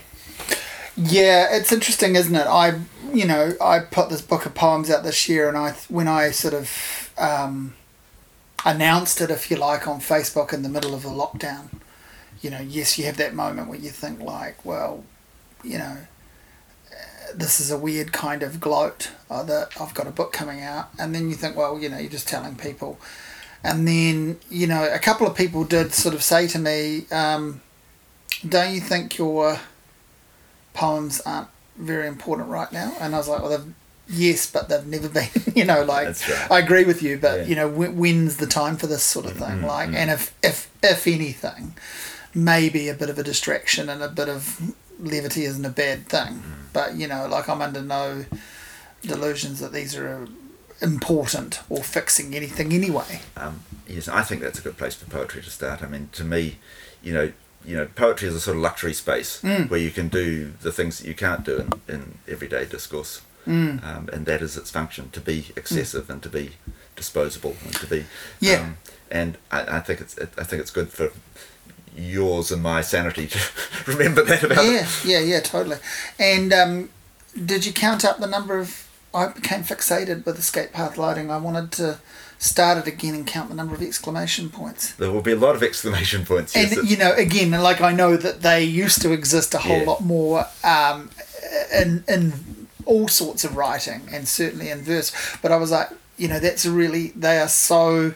[0.96, 2.48] Yeah, it's interesting, isn't it?
[2.48, 2.80] I,
[3.12, 6.30] you know, I put this book of poems out this year, and I, when I
[6.32, 7.74] sort of um,
[8.64, 11.70] announced it, if you like, on Facebook in the middle of the lockdown,
[12.44, 15.04] you know, yes, you have that moment where you think like, well,
[15.64, 15.98] you know,
[17.34, 20.90] this is a weird kind of gloat uh, that I've got a book coming out,
[21.00, 23.00] and then you think, well, you know, you're just telling people,
[23.64, 27.62] and then you know, a couple of people did sort of say to me, um,
[28.48, 29.60] don't you think your
[30.74, 31.48] poems aren't
[31.78, 32.94] very important right now.
[33.00, 33.74] And I was like, well, they've,
[34.10, 36.52] yes, but they've never been, you know, like, right.
[36.52, 37.46] I agree with you, but, Yeah.
[37.46, 39.60] you know, when, when's the time for this sort of thing?
[39.60, 39.96] Mm, like, mm.
[39.96, 41.76] and if, if, if anything,
[42.34, 46.36] maybe a bit of a distraction and a bit of levity isn't a bad thing.
[46.36, 46.44] Mm.
[46.74, 48.26] But, you know, like, I'm under no
[49.02, 50.28] delusions that these are
[50.82, 53.22] important or fixing anything anyway.
[53.38, 55.84] Um, yes, I think that's a good place for poetry to start.
[55.84, 56.58] I mean, to me,
[57.02, 57.32] you know,
[57.66, 59.70] you know, poetry is a sort of luxury space Mm.
[59.70, 61.58] where you can do the things that you can't do
[61.88, 63.84] in, in everyday discourse, Mm.
[63.86, 66.52] um, and that is its function: to be excessive and to be
[66.96, 68.06] disposable and to be.
[68.40, 68.62] Yeah.
[68.62, 68.78] Um,
[69.12, 71.12] and I, I think it's it, I think it's good for
[71.96, 73.40] yours and my sanity to
[73.88, 74.66] remember that about.
[74.66, 75.78] yeah, yeah, yeah, totally.
[76.20, 76.90] And um,
[77.46, 78.90] did you count up the number of?
[79.16, 81.30] I became fixated with Escape Path Lighting.
[81.30, 82.00] I wanted to
[82.40, 84.94] start it again and count the number of exclamation points.
[84.96, 86.56] There will be a lot of exclamation points.
[86.56, 89.78] Yes, And you know, again, like I know that they used to exist a whole
[89.82, 89.86] Yeah.
[89.86, 91.12] lot more um,
[91.76, 92.34] in in
[92.86, 95.12] all sorts of writing, and certainly in verse.
[95.44, 98.14] But I was like, you know, that's really they are so.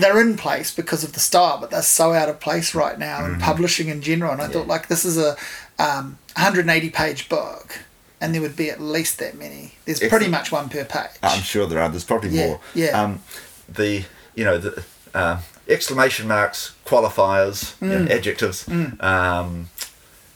[0.00, 3.20] They're in place because of the style, but they're so out of place right now
[3.20, 3.34] Mm-hmm.
[3.34, 4.32] in publishing in general.
[4.32, 5.36] And I thought, like, this is a
[5.78, 7.78] um, 180 page book,
[8.20, 9.74] and there would be at least that many.
[9.84, 11.10] There's pretty much one per page.
[11.22, 11.88] I'm sure there are.
[11.88, 12.60] There's probably Yeah, more.
[12.74, 13.00] yeah.
[13.00, 13.20] Um,
[13.68, 14.04] the
[14.34, 14.84] you know the
[15.14, 18.04] uh, exclamation marks, qualifiers, you Mm.
[18.08, 18.68] know, adjectives.
[19.00, 19.68] Um,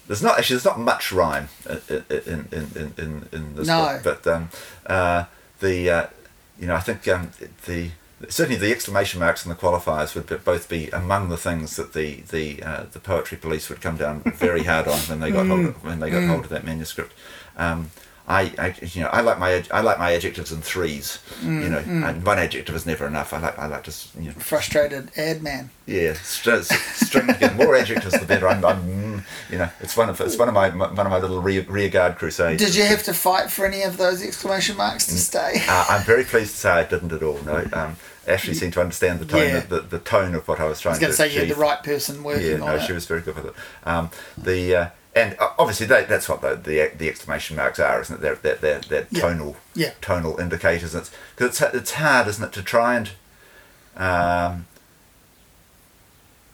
[0.06, 3.98] there's not actually there's not much rhyme in in in in, in, in this No.
[4.02, 4.50] book, but um,
[4.86, 5.24] uh,
[5.60, 6.06] the uh,
[6.60, 7.30] you know I think um,
[7.66, 7.90] the
[8.28, 11.92] certainly the exclamation marks and the qualifiers would be, both be among the things that
[11.92, 15.46] the the uh, the poetry police would come down very hard on when they got
[15.46, 17.12] hold of, when they got hold of that manuscript.
[17.56, 17.90] Um,
[18.30, 21.18] I, I, you know, I like my I like my adjectives in threes.
[21.42, 23.32] you know, and one adjective is never enough.
[23.32, 25.70] I like I like to, you know, Frustrated ad man.
[25.86, 27.26] yeah, st- string.
[27.56, 28.46] More adjectives, the better.
[28.46, 31.18] I'm, I'm, mm, you know, it's one of it's one of my one of my
[31.18, 32.62] little rear, rear guard crusades.
[32.62, 35.10] Did you have to fight for any of those exclamation marks Mm.
[35.10, 35.62] to stay?
[35.68, 37.38] Uh, I'm very pleased to say I didn't at all.
[37.44, 37.96] No, um,
[38.26, 39.56] Ashleigh seemed to understand the tone, Yeah.
[39.58, 41.40] of, the, the tone of what I was I trying was to to say you
[41.40, 42.82] had the right person working yeah, no, it.
[42.82, 43.54] she was very good with it.
[43.84, 44.86] Um, the uh,
[45.16, 48.20] and uh, obviously that, that's what the, the the exclamation marks are, isn't it?
[48.20, 49.20] They're they're, they're, they're Yeah.
[49.22, 49.92] tonal Yeah.
[50.00, 50.94] tonal indicators.
[50.94, 53.10] It's because it's it's hard, isn't it, to try and
[53.96, 54.66] um,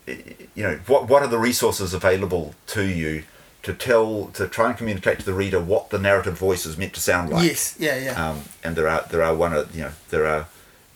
[0.06, 3.24] you know what what are the resources available to you
[3.62, 6.92] to tell to try and communicate to the reader what the narrative voice is meant
[6.92, 8.30] to sound like yes, yeah, yeah.
[8.30, 10.46] um, and there are there are one of you know there are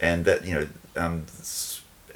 [0.01, 0.67] and that you know
[0.97, 1.25] um,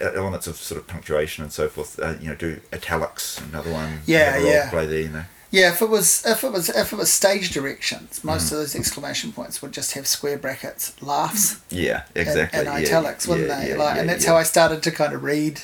[0.00, 4.00] elements of sort of punctuation and so forth uh, you know do italics another one
[4.06, 4.70] Yeah, yeah.
[4.70, 5.24] play there you know
[5.54, 8.52] yeah, if it was if it was if it was stage directions, most Mm.
[8.52, 13.28] of those exclamation points would just have square brackets, laughs, yeah exactly and yeah, italics,
[13.28, 13.68] wouldn't yeah, they?
[13.68, 14.30] yeah, like, yeah, and that's yeah.
[14.30, 15.60] how I started to kind of read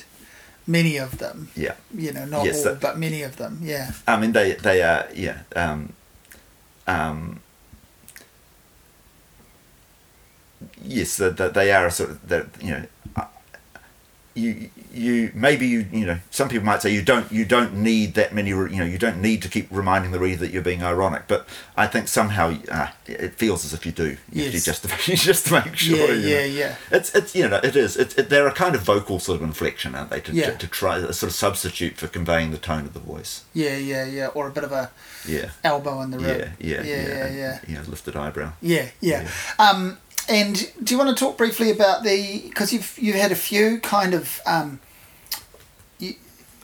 [0.69, 1.49] many of them.
[1.57, 3.59] yeah You know, not Yes, all, that- but many of them.
[3.65, 5.93] Yeah, I mean they they are yeah um,
[6.87, 7.41] um,
[10.83, 12.85] yes that they are a sort of that you know
[13.15, 13.25] uh,
[14.35, 18.15] you you maybe you you know some people might say you don't you don't need
[18.15, 20.81] that many you know you don't need to keep reminding the reader that you're being
[20.83, 21.47] ironic but
[21.77, 24.65] I think somehow uh, it feels as if you do you have to Yes.
[24.65, 26.27] just to, just to make sure yeah, you know.
[26.27, 26.75] yeah, yeah.
[26.91, 29.43] It's it's you know it is it's it, they're a kind of vocal sort of
[29.43, 30.51] inflection aren't they to, Yeah.
[30.51, 33.77] to, to try a sort of substitute for conveying the tone of the voice Yeah,
[33.77, 34.27] yeah, yeah.
[34.27, 34.89] Or a bit of a
[35.27, 36.49] yeah elbow in the yeah rib.
[36.59, 37.59] yeah yeah, yeah, and, yeah.
[37.67, 39.27] you know lifted eyebrow Yeah, yeah.
[39.59, 39.97] Um,
[40.29, 43.79] and do you want to talk briefly about the because you've you've had a few
[43.79, 44.79] kind of um,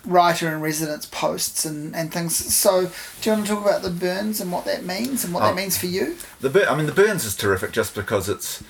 [0.05, 2.35] writer in residence posts and, and things.
[2.35, 5.43] So do you want to talk about the Burns and what that means and what
[5.43, 5.47] Oh.
[5.47, 6.15] that means for you?
[6.41, 8.63] The I mean, the Burns is terrific just because it's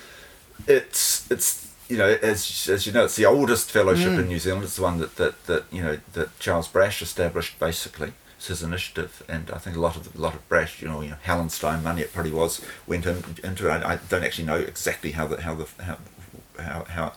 [0.66, 4.20] it's it's you know as as you know it's the oldest fellowship Mm.
[4.20, 4.64] in New Zealand.
[4.64, 8.12] It's the one that, that, that you know that Charles Brasch established basically.
[8.46, 11.00] It's his initiative, and I think a lot of a lot of Brasch, you know,
[11.00, 13.82] you know, Hallenstein money it probably was went in, into it.
[13.82, 15.98] I, I don't actually know exactly how the how the how
[16.56, 17.12] how how,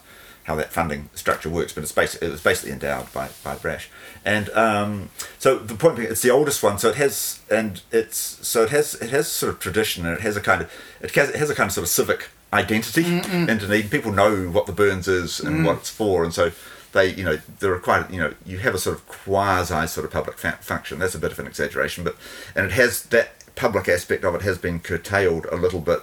[0.46, 3.90] how that funding structure works, but it's basically it was basically endowed by by Brasch,
[4.26, 8.18] and um, so the point being, it's the oldest one, so it has and it's
[8.48, 11.14] so it has it has sort of tradition and it has a kind of it
[11.14, 13.88] has it has a kind of sort of civic identity in Dunedin.
[13.90, 16.52] People know what the Burns is and what it's for, and so
[16.94, 20.06] they you know there are quite you know you have a sort of quasi sort
[20.06, 21.00] of public fa- function.
[21.00, 22.16] That's a bit of an exaggeration, but
[22.56, 26.02] and it has that public aspect of it has been curtailed a little bit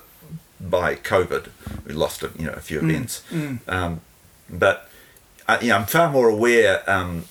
[0.61, 1.49] by COVID.
[1.87, 3.23] We lost a, you know a few events,
[3.69, 4.01] Um,
[4.49, 4.89] but
[5.49, 6.89] I, you know, I'm far more aware.
[6.91, 7.25] Um,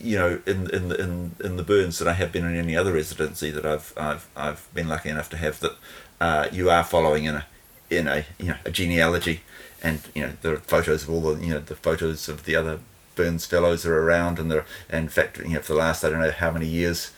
[0.00, 2.76] you know, in in the- in in the Burns than I have been in any
[2.76, 5.60] other residency that I've I've I've been lucky enough to have.
[5.60, 5.72] That
[6.20, 7.46] uh, you are following in a
[7.90, 9.42] in a you know a genealogy,
[9.82, 12.56] and you know there are photos of all the you know the photos of the
[12.56, 12.80] other
[13.18, 16.10] Burns fellows are around, and there and in fact you know for the last I
[16.10, 17.10] don't know how many years.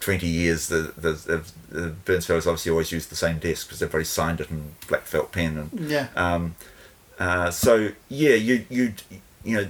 [0.00, 3.78] 20 years the, the, the, the Burns fellows obviously always use the same desk because
[3.78, 6.08] they've everybody signed it in black felt pen and Yeah.
[6.14, 6.56] um,
[7.18, 8.92] uh, so yeah, you you
[9.44, 9.66] you know,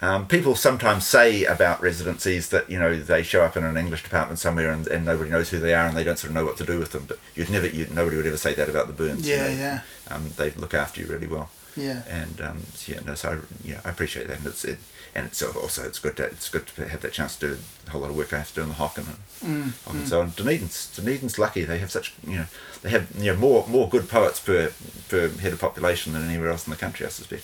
[0.00, 4.04] um, people sometimes say about residencies that you know they show up in an English
[4.04, 6.44] department somewhere and, and nobody knows who they are and they don't sort of know
[6.44, 7.06] what to do with them.
[7.08, 9.26] But you'd never, you nobody would ever say that about the Burns.
[9.28, 9.56] you Yeah, know.
[9.56, 9.80] yeah.
[10.08, 11.50] Um, they look after you really well.
[11.78, 12.02] Yeah.
[12.08, 14.38] And um, so, yeah, no, so I, yeah, I appreciate that.
[14.38, 14.78] And it's it,
[15.14, 17.90] and it's also it's good to it's good to have that chance to do a
[17.90, 19.06] whole lot of work I have to do in the Hocken
[19.42, 20.30] and, Hocken and so on.
[20.30, 22.46] Dunedin's Dunedin's lucky they have such you know
[22.82, 24.72] they have you know more more good poets per
[25.08, 27.42] per head of population than anywhere else in the country I suspect.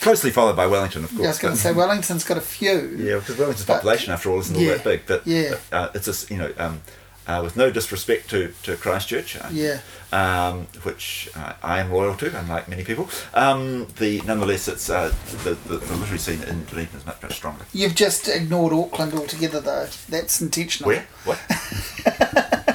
[0.00, 1.20] Closely followed by Wellington, of course.
[1.20, 2.96] Yeah, I was going to say Wellington's got a few.
[2.96, 5.02] yeah, because Wellington's But- population, after all, isn't all that big.
[5.06, 5.56] But yeah.
[5.70, 6.80] uh, it's just you know, um,
[7.26, 9.80] uh, with no disrespect to, to Christchurch, uh, Yeah.
[10.12, 13.08] Um, which uh, I am loyal to, unlike many people.
[13.34, 15.14] Um, the nonetheless, it's uh,
[15.44, 17.64] the, the the literary scene in Dunedin is much much stronger.
[17.72, 19.88] You've just ignored Auckland altogether, though.
[20.08, 20.88] That's intentional.
[20.88, 21.38] Where what?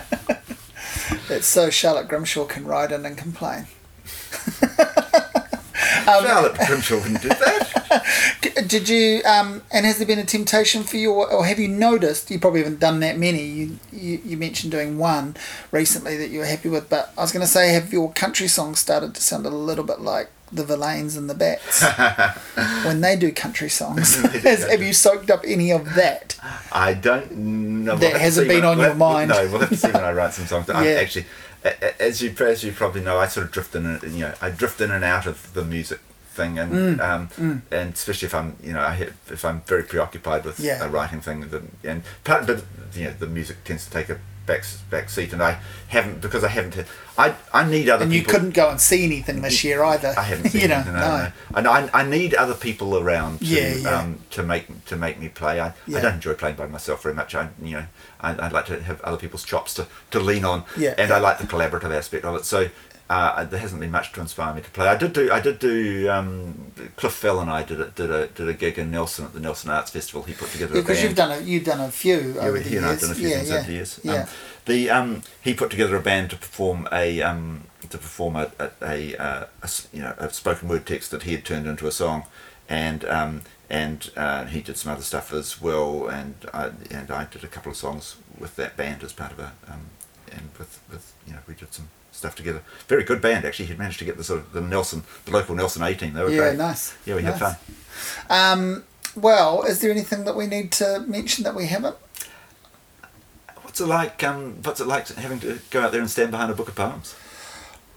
[1.29, 3.65] It's so Charlotte Grimshaw can ride in and complain.
[6.03, 8.03] Charlotte Grimshaw wouldn't do that.
[8.67, 11.67] Did you, um, and has there been a temptation for you, or, or have you
[11.67, 15.35] noticed, you probably haven't done that many, you, you, you mentioned doing one
[15.71, 18.47] recently that you were happy with, but I was going to say, have your country
[18.47, 21.83] songs started to sound a little bit like the Verlaines and the Bats
[22.85, 24.15] when they do country songs?
[24.43, 26.37] Has, have you soaked up any of that?
[26.71, 27.95] I don't know.
[27.97, 29.29] That hasn't been when- on we'll your mind.
[29.29, 30.67] No, we'll have to see when I write some songs.
[30.69, 30.75] Yeah.
[30.75, 31.44] actually, a- a-
[31.99, 34.49] as you as you probably know, I sort of drift in, and you know, I
[34.51, 38.55] drift in and out of the music thing, and Mm, um, and especially if I'm,
[38.61, 40.83] you know, I have, if I'm very preoccupied with Yeah.
[40.83, 42.63] a writing thing, then, and part, but
[42.93, 46.43] you know, the music tends to take a back back seat, and I haven't because
[46.43, 46.75] I haven't.
[46.75, 48.33] Had, I I need other And you people.
[48.33, 50.13] couldn't go and see anything this year either.
[50.17, 51.31] I haven't seen you know, it, no.
[51.55, 53.99] And I, I need other people around to Yeah, yeah.
[53.99, 55.59] Um, to make to make me play.
[55.61, 55.99] I, Yeah.
[55.99, 57.33] I don't enjoy playing by myself very much.
[57.35, 57.85] I you know
[58.21, 60.63] I, I'd like to have other people's chops to, to lean on.
[60.77, 60.93] Yeah.
[60.97, 62.45] And I like the collaborative aspect of it.
[62.45, 62.69] So
[63.09, 64.87] uh, there hasn't been much to inspire me to play.
[64.87, 68.27] I did do I did do um, Cliff Fell and I did a, did a
[68.27, 70.23] did a gig in Nelson at the Nelson Arts Festival.
[70.23, 71.07] He put together a Because band.
[71.09, 73.01] you've done a you've done a few Yeah, over the he and I have years.
[73.01, 73.55] done a few yeah, things yeah.
[73.57, 73.99] over the years.
[74.03, 74.13] Yeah.
[74.23, 74.27] Um,
[74.65, 78.69] the um, he put together a band to perform a um, to perform a, a,
[78.81, 81.85] a, uh, a s- you know a spoken word text that he had turned into
[81.85, 82.23] a song,
[82.67, 87.25] and um, and uh, he did some other stuff as well, and I, and I
[87.25, 89.81] did a couple of songs with that band as part of a um,
[90.31, 92.61] and with with you know we did some stuff together.
[92.87, 93.65] Very good band actually.
[93.65, 96.13] He'd managed to get the sort of the Nelson the local Nelson team.
[96.13, 96.57] They were Yeah, great.
[96.57, 96.95] nice.
[97.05, 97.55] Yeah, we had fun.
[98.29, 98.83] Um,
[99.15, 101.95] well, is there anything that we need to mention that we haven't?
[103.61, 104.23] What's it like?
[104.23, 106.75] Um, what's it like having to go out there and stand behind a book of
[106.75, 107.15] poems?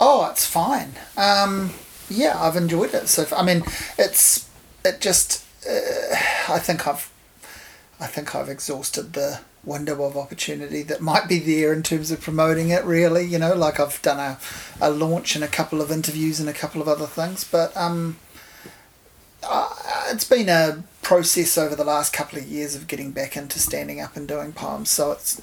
[0.01, 0.93] Oh, it's fine.
[1.16, 1.73] Um,
[2.09, 3.09] yeah, I've enjoyed it.
[3.09, 3.62] So I mean,
[3.97, 4.49] it's
[4.85, 5.45] it just.
[5.69, 6.15] Uh,
[6.49, 7.11] I think I've,
[8.01, 12.20] I think I've exhausted the window of opportunity that might be there in terms of
[12.20, 12.85] promoting it.
[12.85, 14.39] Really, you know, like I've done a,
[14.81, 18.16] a launch and a couple of interviews and a couple of other things, but um,
[19.43, 19.69] uh,
[20.11, 23.99] it's been a process over the last couple of years of getting back into standing
[23.99, 24.90] up and doing poems.
[24.90, 25.39] So it's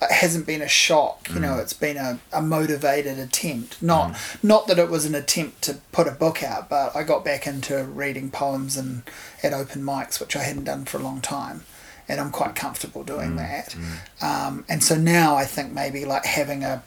[0.00, 1.58] it hasn't been a shock, you know.
[1.58, 3.82] It's been a, a motivated attempt.
[3.82, 7.24] Not not that it was an attempt to put a book out, but I got
[7.24, 9.02] back into reading poems and
[9.42, 11.64] at open mics, which I hadn't done for a long time.
[12.08, 13.76] And I'm quite comfortable doing that.
[14.22, 16.82] Um, and so now I think maybe like having a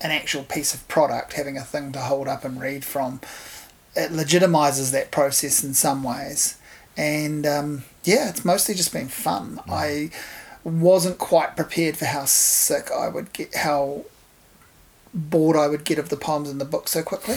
[0.00, 3.20] an actual piece of product, having a thing to hold up and read from,
[3.94, 6.56] it legitimizes that process in some ways.
[6.96, 9.60] And um, yeah, it's mostly just been fun.
[9.68, 10.10] I
[10.64, 14.04] wasn't quite prepared for how sick I would get, how
[15.14, 17.36] bored I would get of the poems in the book so quickly.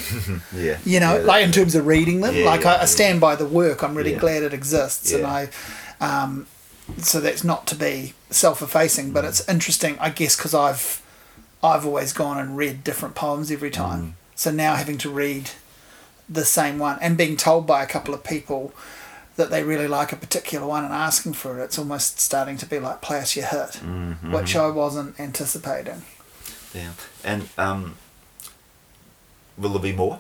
[0.56, 0.78] Yeah.
[0.86, 2.36] You know, Yeah, like in terms of reading them.
[2.36, 3.84] Yeah, like yeah, I, I stand by the work.
[3.84, 5.50] I'm really glad it exists, and I.
[6.02, 6.48] Um,
[6.98, 11.02] so that's not to be self-effacing, but it's interesting, I guess, because I've
[11.64, 14.02] I've always gone and read different poems every time.
[14.02, 14.14] Mm.
[14.36, 15.50] So now having to read
[16.30, 18.74] the same one and being told by a couple of people
[19.36, 22.66] that they really like a particular one and asking for it, it's almost starting to
[22.66, 24.32] be like play us your hit, Mm-hmm.
[24.32, 26.04] which I wasn't anticipating.
[26.74, 26.92] Yeah.
[27.24, 27.96] And um,
[29.58, 30.20] will there be more?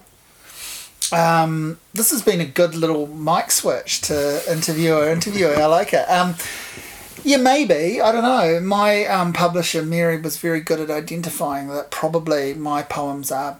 [1.11, 5.55] Um, this has been a good little mic switch to interviewer interviewer.
[5.55, 6.09] I like it.
[6.09, 6.35] Um,
[7.23, 8.01] yeah, maybe.
[8.01, 8.59] I don't know.
[8.59, 13.59] My um, publisher, Mary, was very good at identifying that probably my poems are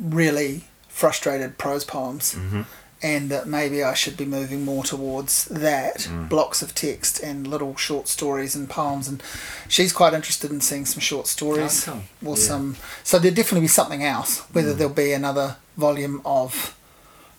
[0.00, 2.34] really frustrated prose poems.
[2.34, 2.62] Mm-hmm.
[3.04, 7.74] And that maybe I should be moving more towards that blocks of text and little
[7.74, 9.08] short stories and poems.
[9.08, 9.20] And
[9.68, 11.92] she's quite interested in seeing some short stories Oh,
[12.22, 12.32] cool.
[12.32, 12.42] or Yeah.
[12.44, 12.76] some.
[13.02, 14.38] So there'll definitely be something else.
[14.52, 16.76] Whether there'll be another volume of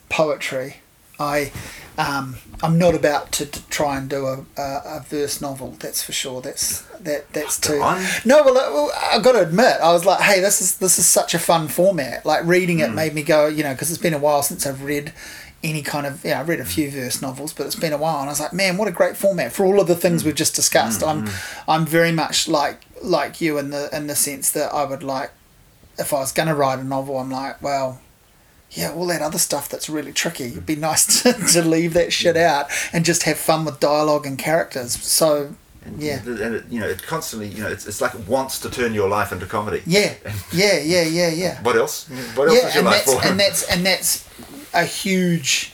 [0.10, 0.77] poetry,
[1.19, 1.52] I
[1.98, 5.76] um, I'm not about to, to try and do a, a, a verse novel.
[5.80, 6.41] That's for sure.
[6.41, 7.80] That's that that's too.
[8.26, 11.06] No, well, uh, I've got to admit, I was like, hey, this is this is
[11.06, 12.26] such a fun format.
[12.26, 14.84] Like reading it made me go, you know, because it's been a while since I've
[14.84, 15.14] read
[15.64, 16.73] any kind of yeah, I've read a mm.
[16.73, 18.91] few verse novels, but it's been a while, and I was like, man, what a
[18.91, 20.27] great format for all of the things mm.
[20.27, 21.02] we've just discussed.
[21.02, 21.30] Mm, I'm
[21.68, 25.31] I'm very much like like you in the in the sense that I would like
[25.98, 28.02] if I was going to write a novel, I'm like, well,
[28.72, 30.45] yeah, all that other stuff that's really tricky.
[30.45, 34.26] It'd be nice to, to leave that shit out and just have fun with dialogue
[34.26, 34.94] and characters.
[34.94, 36.22] So, And, yeah.
[36.26, 38.94] And it, you know, it constantly, you know, it's, it's like it wants to turn
[38.94, 39.84] your life into comedy.
[39.85, 40.14] Yeah,
[40.53, 41.61] yeah, yeah, yeah, yeah.
[41.61, 42.10] What else?
[42.35, 43.27] What else yeah, is your and life that's, for?
[43.27, 44.27] and that's and that's
[44.74, 45.72] a huge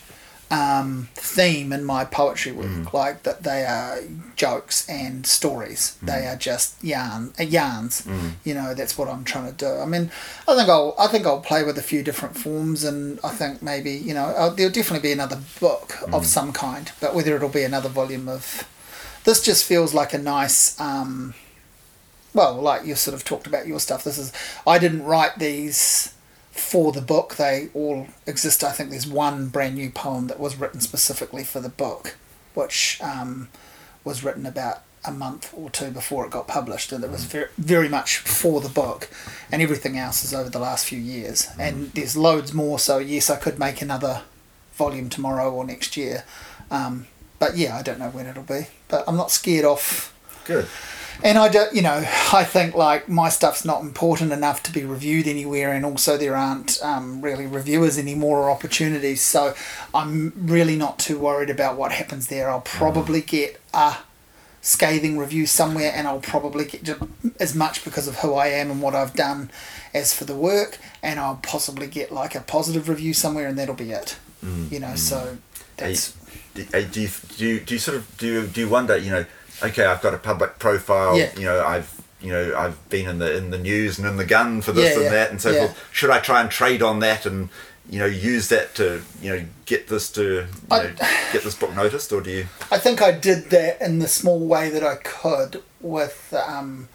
[0.51, 2.65] um, theme in my poetry work.
[2.67, 2.91] Mm.
[2.91, 3.99] Like that, they are
[4.35, 5.95] jokes and stories.
[6.01, 6.07] Mm.
[6.07, 8.07] They are just yarn uh, yarns.
[8.43, 9.67] You know, that's what I'm trying to do.
[9.79, 10.09] I mean,
[10.47, 13.61] I think I'll I think I'll play with a few different forms, and I think
[13.61, 16.13] maybe you know uh, there'll definitely be another book Mm.
[16.15, 16.91] of some kind.
[16.99, 18.67] But whether it'll be another volume of
[19.25, 20.79] this just feels like a nice.
[20.79, 21.35] Um,
[22.33, 24.03] well, like you sort of talked about your stuff.
[24.03, 24.31] This is
[24.65, 26.13] I didn't write these
[26.59, 27.35] for the book.
[27.35, 28.63] They all exist.
[28.63, 32.15] I think there's one brand new poem that was written specifically for the book,
[32.53, 33.49] which um,
[34.03, 37.47] was written about a month or two before it got published, and it was very,
[37.57, 39.09] very much for the book.
[39.51, 41.47] And everything else is over the last few years.
[41.57, 42.79] And there's loads more.
[42.79, 44.23] So yes, I could make another
[44.73, 46.23] volume tomorrow or next year.
[46.69, 47.07] Um,
[47.39, 48.67] but yeah, I don't know when it'll be.
[48.89, 50.13] But I'm not scared off
[50.49, 50.67] Good.
[51.23, 54.83] And I don't, you know, I think like my stuff's not important enough to be
[54.83, 59.21] reviewed anywhere, and also there aren't um, really reviewers anymore or opportunities.
[59.21, 59.53] So
[59.93, 62.49] I'm really not too worried about what happens there.
[62.49, 63.97] I'll probably get a
[64.61, 66.89] scathing review somewhere, and I'll probably get
[67.39, 69.51] as much because of who I am and what I've done
[69.93, 73.75] as for the work, and I'll possibly get like a positive review somewhere, and that'll
[73.75, 74.17] be it.
[74.71, 75.37] You know, so
[75.77, 76.15] that's.
[76.53, 78.97] do, uh, do you do you, do you sort of do you, do you wonder
[78.97, 79.25] you know
[79.63, 81.31] okay I've got a public profile Yeah.
[81.37, 84.25] you know I've you know I've been in the in the news and in the
[84.25, 85.89] gun for this Yeah, and yeah, that and so forth.
[85.91, 87.49] Should I try and trade on that and
[87.89, 90.93] you know use that to you know get this to you I- know,
[91.33, 92.47] get this book noticed or do you?
[92.71, 96.87] I think I did that in the small way that I could with um,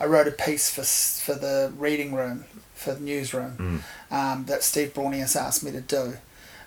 [0.00, 2.44] I wrote a piece for for the reading room
[2.74, 6.16] for the newsroom um, that Steve Braunias asked me to do.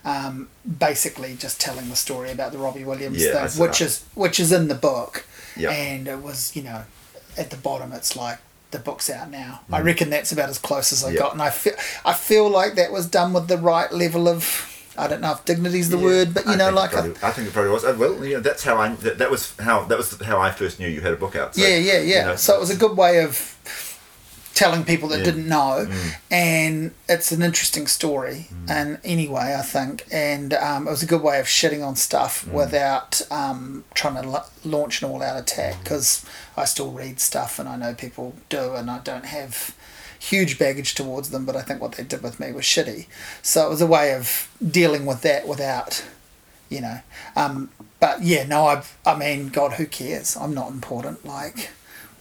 [0.06, 0.50] Um,
[0.80, 4.52] basically, just telling the story about the Robbie Williams Yeah, thing, which is which is
[4.52, 5.26] in the book,
[5.56, 5.72] Yeah.
[5.72, 6.84] and it was you know
[7.38, 8.40] at the bottom it's like
[8.72, 9.62] the book's out now.
[9.72, 11.14] I reckon that's about as close as I Mm.
[11.14, 11.20] Yeah.
[11.20, 11.74] got, and I feel
[12.06, 15.44] I feel like that was done with the right level of I don't know if
[15.46, 17.84] dignity's the Yeah, word, but you I know like probably, I think it probably was
[17.84, 20.52] Uh, well you know that's how I that, that was how that was how I
[20.52, 22.20] first knew you had a book out so, yeah, yeah, yeah.
[22.22, 23.36] you know, so it was a good way of
[24.54, 25.24] telling people that Yeah.
[25.24, 25.26] Mm.
[25.26, 25.88] didn't know,
[26.32, 28.48] and it's an interesting story.
[28.68, 32.46] And anyway, I think, and um, it was a good way of shitting on stuff
[32.46, 32.52] Mm.
[32.54, 35.76] without um, trying to la- launch an all-out attack.
[35.76, 35.84] Mm.
[35.84, 36.26] Because
[36.56, 39.76] I still read stuff, and I know people do, and I don't have
[40.20, 41.46] huge baggage towards them.
[41.46, 43.08] But I think what they did with me was shitty.
[43.42, 46.04] So it was a way of dealing with that without
[46.70, 47.00] you know.
[47.36, 47.70] Um,
[48.00, 50.36] but yeah, no, I, I mean, God, who cares?
[50.36, 51.24] I'm not important.
[51.24, 51.70] Like,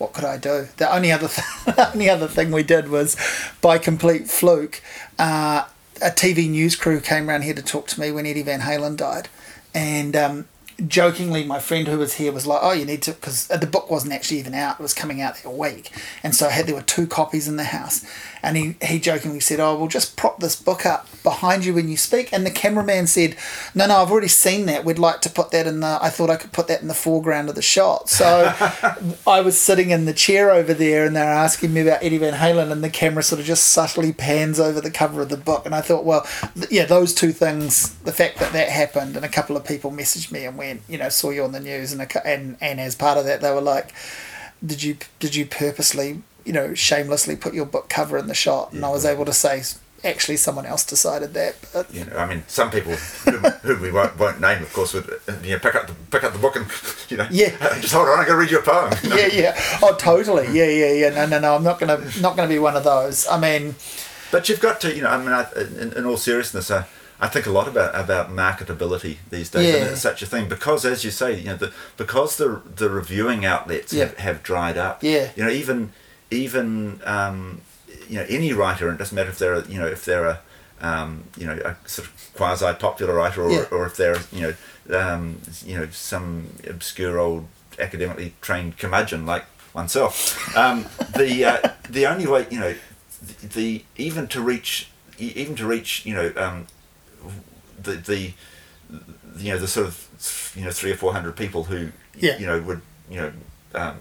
[0.02, 0.66] what could I do?
[0.78, 3.16] The only other, th- the only other thing we did was,
[3.60, 4.82] by complete fluke,
[5.16, 5.66] uh,
[6.02, 8.96] a TV news crew came around here to talk to me when Eddie Van Halen
[8.96, 9.28] died,
[9.72, 10.48] and um,
[10.88, 13.88] jokingly, my friend who was here was like, "Oh, you need to," because the book
[13.88, 15.92] wasn't actually even out; it was coming out that week,
[16.24, 18.04] and so I had there were two copies in the house,
[18.42, 21.88] and he he jokingly said, "Oh, we'll just prop this book up behind you when
[21.88, 23.36] you speak," and the cameraman said,
[23.74, 24.84] "No, no, I've already seen that.
[24.84, 25.98] We'd like to put that in the.
[26.02, 28.52] I thought I could put that in the foreground of the shot." So
[29.26, 32.18] I was sitting in the chair over there, and they were asking me about Eddie
[32.18, 35.36] Van Halen, and the camera sort of just subtly pans over the cover of the
[35.36, 39.16] book, and I thought, well, th- yeah, those two things, the fact that that happened,
[39.16, 41.60] and a couple of people messaged me and went, you know, saw you on the
[41.60, 43.94] news, and a, and and as part of that, they were like,
[44.64, 48.72] did you did you purposely, you know, shamelessly put your book cover in the shot?
[48.72, 49.62] And I was able to say.
[50.04, 51.54] actually someone else decided that.
[51.72, 54.94] But you know, I mean, some people who, who we won't, won't name, of course,
[54.94, 55.08] would
[55.44, 56.66] you know pick up the pick up the book and
[57.08, 57.50] you know, Yeah.
[57.80, 58.92] just hold on, I'm going to read your poem.
[59.04, 59.16] you know.
[59.16, 61.08] yeah, yeah, oh, totally, yeah, yeah, yeah.
[61.10, 61.54] No, no, no.
[61.54, 63.28] I'm not gonna not gonna be one of those.
[63.28, 63.76] I mean,
[64.32, 65.46] But you've got to, you know, I mean, I,
[65.80, 66.84] in, in all seriousness, uh,
[67.20, 70.84] I think a lot about about marketability these days, and it's such a thing because,
[70.84, 74.06] as you say, you know, the, because the the reviewing outlets Yeah.
[74.06, 75.04] have, have dried up.
[75.04, 75.30] Yeah.
[75.36, 75.92] You know, even
[76.32, 77.60] even um,
[78.08, 80.26] you know any writer, and it doesn't matter if they're a, you know if they're
[80.26, 80.40] a
[80.80, 83.64] um, you know a sort of quasi popular writer, or, Yeah.
[83.70, 84.54] or if they're you
[84.88, 87.46] know um, you know some obscure old
[87.78, 89.44] academically trained curmudgeon like
[89.74, 90.56] oneself.
[90.56, 90.86] Um,
[91.16, 92.74] the uh, the only way you know
[93.22, 94.88] the, the even to reach
[95.18, 96.66] e- even to reach you know um,
[97.82, 98.32] the the
[99.38, 102.38] you know the sort of you know three or four hundred people who Yeah.
[102.38, 103.32] you know would you know
[103.74, 103.96] um,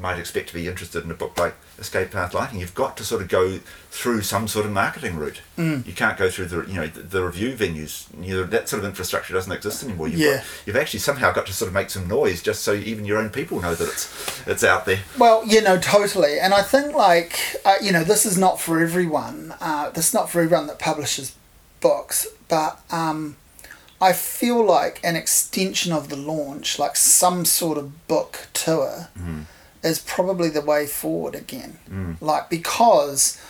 [0.00, 2.60] might expect to be interested in a book like Escape Path Lighting.
[2.60, 3.58] You've got to sort of go
[3.90, 5.40] through some sort of marketing route.
[5.58, 5.86] Mm.
[5.86, 8.06] You can't go through the you know the, the review venues.
[8.22, 10.08] You know that sort of infrastructure doesn't exist anymore.
[10.08, 10.36] You've Yeah.
[10.36, 13.18] got, you've actually somehow got to sort of make some noise just so even your
[13.18, 15.00] own people know that it's it's out there.
[15.18, 16.38] Well, you know, totally.
[16.38, 19.54] And I think, like, uh, you know, this is not for everyone.
[19.60, 21.34] Uh, this is not for everyone that publishes
[21.80, 22.26] books.
[22.48, 23.36] But um,
[24.00, 29.08] I feel like an extension of the launch, like some sort of book tour,
[29.82, 31.78] is probably the way forward again.
[31.90, 32.20] Mm.
[32.20, 33.40] Like, because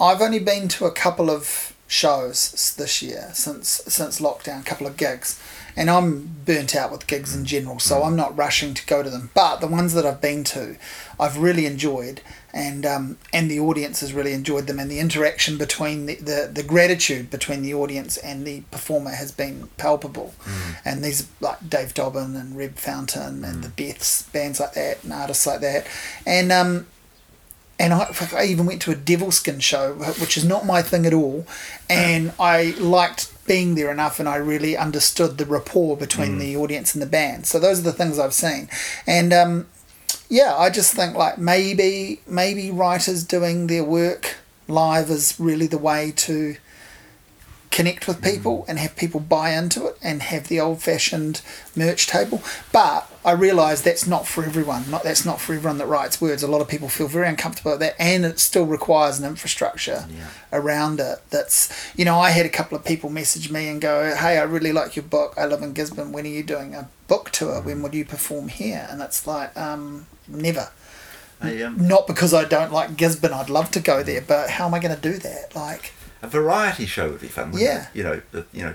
[0.00, 4.86] I've only been to a couple of shows this year since since lockdown, a couple
[4.86, 5.40] of gigs,
[5.76, 7.46] and I'm burnt out with gigs in mm.
[7.46, 8.06] general, so mm.
[8.06, 9.30] I'm not rushing to go to them.
[9.34, 10.76] But the ones that I've been to,
[11.20, 12.22] I've really enjoyed,
[12.52, 16.50] and um, and the audience has really enjoyed them, and the interaction between the, the,
[16.52, 20.34] the gratitude between the audience and the performer has been palpable.
[20.84, 25.12] And these like Dave Dobbyn and Reb Fountain and the Beths bands like that and
[25.12, 25.86] artists like that,
[26.26, 26.86] and um,
[27.78, 31.14] and I, I even went to a Devilskin show, which is not my thing at
[31.14, 31.46] all,
[31.88, 36.94] and I liked being there enough, and I really understood the rapport between the audience
[36.94, 37.46] and the band.
[37.46, 38.68] So those are the things I've seen,
[39.06, 39.66] and um,
[40.30, 44.36] yeah, I just think like maybe maybe writers doing their work
[44.68, 46.56] live is really the way to
[47.72, 48.30] connect with mm-hmm.
[48.30, 51.42] people and have people buy into it and have the old fashioned
[51.74, 52.42] merch table.
[52.72, 54.90] But I realise that's not for everyone.
[54.90, 56.42] Not that's not for everyone that writes words.
[56.42, 60.06] A lot of people feel very uncomfortable with that and it still requires an infrastructure
[60.52, 61.18] around it.
[61.30, 64.42] That's you know, I had a couple of people message me and go, Hey, I
[64.42, 65.34] really like your book.
[65.36, 66.12] I live in Gisborne.
[66.12, 67.60] When are you doing a book tour?
[67.60, 68.86] When would you perform here?
[68.90, 70.70] And it's like, um, never.
[71.42, 74.66] A, um, Not because I don't like Gisborne, I'd love to go there, but how
[74.66, 75.54] am I gonna do that?
[75.54, 75.92] Like
[76.22, 77.52] a variety show would be fun.
[77.54, 77.84] Yeah.
[77.84, 77.88] it?
[77.94, 78.22] You know,
[78.52, 78.74] you know,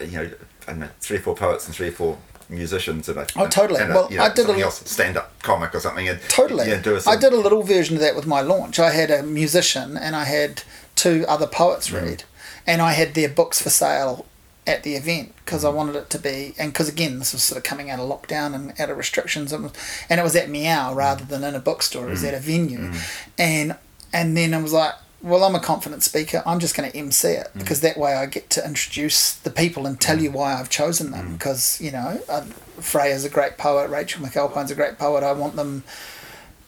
[0.00, 0.30] you know,
[0.66, 2.18] I don't know, three or four poets and three or four
[2.54, 3.80] musicians and a, Oh, totally.
[3.80, 5.80] and a, Well, you know, I did a something li- else, stand up comic or
[5.80, 6.08] something.
[6.08, 6.68] And, Totally.
[6.68, 8.78] Yeah, do a I did a little version of that with my launch.
[8.78, 10.62] I had a musician and I had
[10.94, 12.02] two other poets Mm.
[12.02, 12.24] read,
[12.66, 14.26] and I had their books for sale
[14.66, 15.66] at the event because Mm.
[15.66, 18.08] I wanted it to be, and because again, this was sort of coming out of
[18.08, 19.70] lockdown and out of restrictions, and,
[20.08, 22.04] and it was at Meow rather than in a bookstore.
[22.04, 22.10] It Mm.
[22.10, 22.92] was at a venue,
[23.38, 23.76] and
[24.12, 24.94] and then I was like.
[25.24, 26.42] Well, I'm a confident speaker.
[26.44, 27.58] I'm just going to MC it Mm.
[27.60, 31.10] because that way I get to introduce the people and tell you why I've chosen
[31.12, 31.32] them.
[31.32, 32.42] Because you know, uh,
[32.78, 33.88] Freya's a great poet.
[33.88, 35.24] Rachel McAlpine's a great poet.
[35.24, 35.82] I want them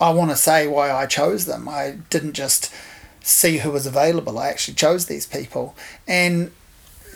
[0.00, 1.68] I want to say why I chose them.
[1.68, 2.72] I didn't just
[3.22, 4.38] see who was available.
[4.38, 5.74] I actually chose these people,
[6.06, 6.50] and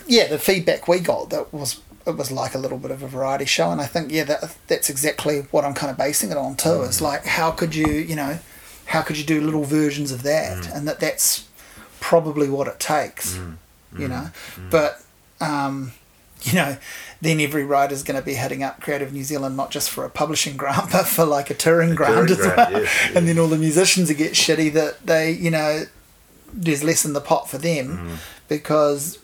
[0.07, 3.07] yeah, the feedback we got that was it was like a little bit of a
[3.07, 6.37] variety show, and I think yeah, that that's exactly what I'm kind of basing it
[6.37, 6.81] on too.
[6.83, 8.39] It's like how could you you know
[8.91, 10.75] how could you do little versions of that, mm.
[10.75, 11.47] and that that's
[11.99, 13.55] probably what it takes, mm.
[13.93, 13.99] Mm.
[13.99, 14.29] you know,
[14.69, 15.01] but.
[15.39, 15.93] um
[16.43, 16.75] you know,
[17.21, 20.09] then every writer's going to be heading up Creative New Zealand not just for a
[20.09, 22.81] publishing grant, but for like a touring grant touring as grant, well.
[22.81, 23.11] yes, yes.
[23.15, 25.83] And then all the musicians will get shitty that they, you know,
[26.51, 29.19] there's less in the pot for them because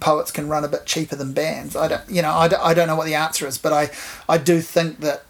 [0.00, 1.76] poets can run a bit cheaper than bands.
[1.76, 3.90] I don't, you know, I don't, I don't know what the answer is, but I,
[4.28, 5.24] I do think that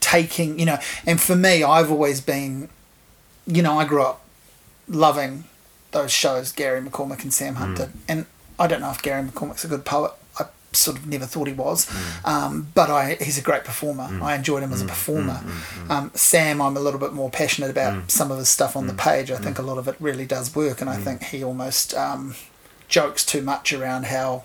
[0.00, 2.68] taking, you know, and for me, I've always been,
[3.46, 4.24] you know, I grew up
[4.88, 5.44] loving
[5.92, 7.86] those shows Gary McCormick and Sam Hunter.
[7.86, 7.92] did.
[8.08, 8.26] And
[8.58, 10.12] I don't know if Gary McCormick's a good poet.
[10.38, 12.28] I sort of never thought he was, mm.
[12.28, 14.04] um, but I he's a great performer.
[14.04, 14.22] Mm.
[14.22, 15.40] I enjoyed him as a performer.
[15.88, 18.94] Um, Sam, I'm a little bit more passionate about some of his stuff on the
[18.94, 19.30] page.
[19.30, 22.34] I think a lot of it really does work, and I think he almost um,
[22.88, 24.44] jokes too much around how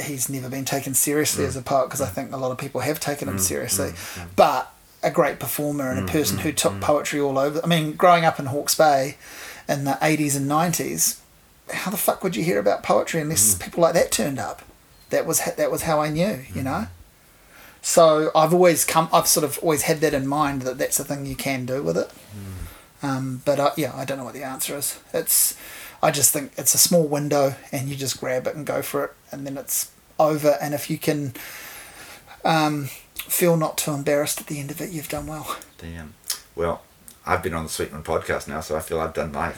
[0.00, 2.80] he's never been taken seriously as a poet because I think a lot of people
[2.80, 3.92] have taken him seriously.
[4.36, 4.72] But
[5.02, 7.60] a great performer and a person who took poetry all over.
[7.62, 9.16] I mean, growing up in Hawke's Bay
[9.68, 11.20] in the 80s and 90s,
[11.72, 14.62] how the fuck would you hear about poetry unless people like that turned up?
[15.10, 16.86] That was that was how I knew, you know.
[17.82, 19.08] So I've always come.
[19.12, 21.82] I've sort of always had that in mind that that's the thing you can do
[21.82, 22.10] with it.
[23.02, 25.00] Um, but uh, yeah, I don't know what the answer is.
[25.14, 25.56] It's
[26.02, 29.04] I just think it's a small window, and you just grab it and go for
[29.04, 30.58] it, and then it's over.
[30.60, 31.32] And if you can
[32.44, 32.90] um,
[33.22, 35.56] feel not too embarrassed at the end of it, you've done well.
[35.78, 36.14] Damn.
[36.54, 36.82] Well,
[37.26, 39.52] I've been on the Sweetman podcast now, so I feel I've done my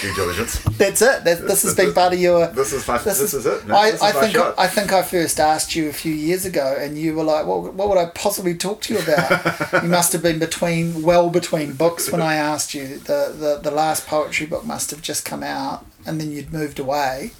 [0.00, 0.58] due diligence.
[0.72, 1.22] That's it.
[1.24, 2.48] That's, this has been part of your.
[2.48, 2.98] This is my.
[2.98, 3.70] This, is, it.
[3.70, 4.54] I, this I is think shot.
[4.58, 7.74] I think I first asked you a few years ago, and you were like, "What,
[7.74, 11.74] what would I possibly talk to you about?" you must have been between, well between
[11.74, 12.98] books when I asked you.
[12.98, 16.80] The, the the last poetry book must have just come out, and then you'd moved
[16.80, 17.30] away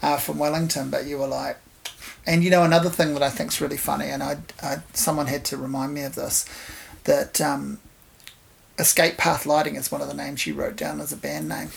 [0.00, 0.90] uh, from Wellington.
[0.90, 1.58] But you were like,
[2.28, 5.26] and you know another thing that I think is really funny, and I, I someone
[5.26, 6.44] had to remind me of this,
[7.04, 7.78] that um,
[8.78, 11.70] Escape Path Lighting is one of the names you wrote down as a band name.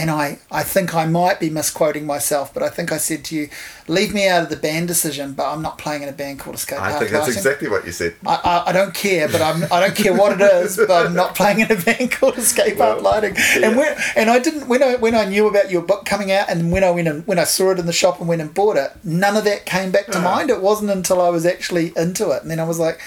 [0.00, 3.34] And I, I think I might be misquoting myself, but I think I said to
[3.36, 3.48] you,
[3.88, 6.54] leave me out of the band decision, but I'm not playing in a band called
[6.54, 7.34] Escape I think that's Lighting.
[7.34, 8.14] exactly what you said.
[8.24, 11.14] I, I, I don't care, but I'm I don't care what it is, but I'm
[11.14, 13.34] not playing in a band called Escape Well, Art Lighting.
[13.36, 13.66] yeah.
[13.68, 16.48] And when and I didn't when I when I knew about your book coming out,
[16.48, 18.54] and when I went and when I saw it in the shop and went and
[18.54, 20.30] bought it, none of that came back to Uh-huh.
[20.36, 20.50] mind.
[20.50, 23.00] It wasn't until I was actually into it, and then I was like,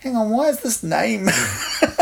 [0.00, 1.26] hang on, why is this name?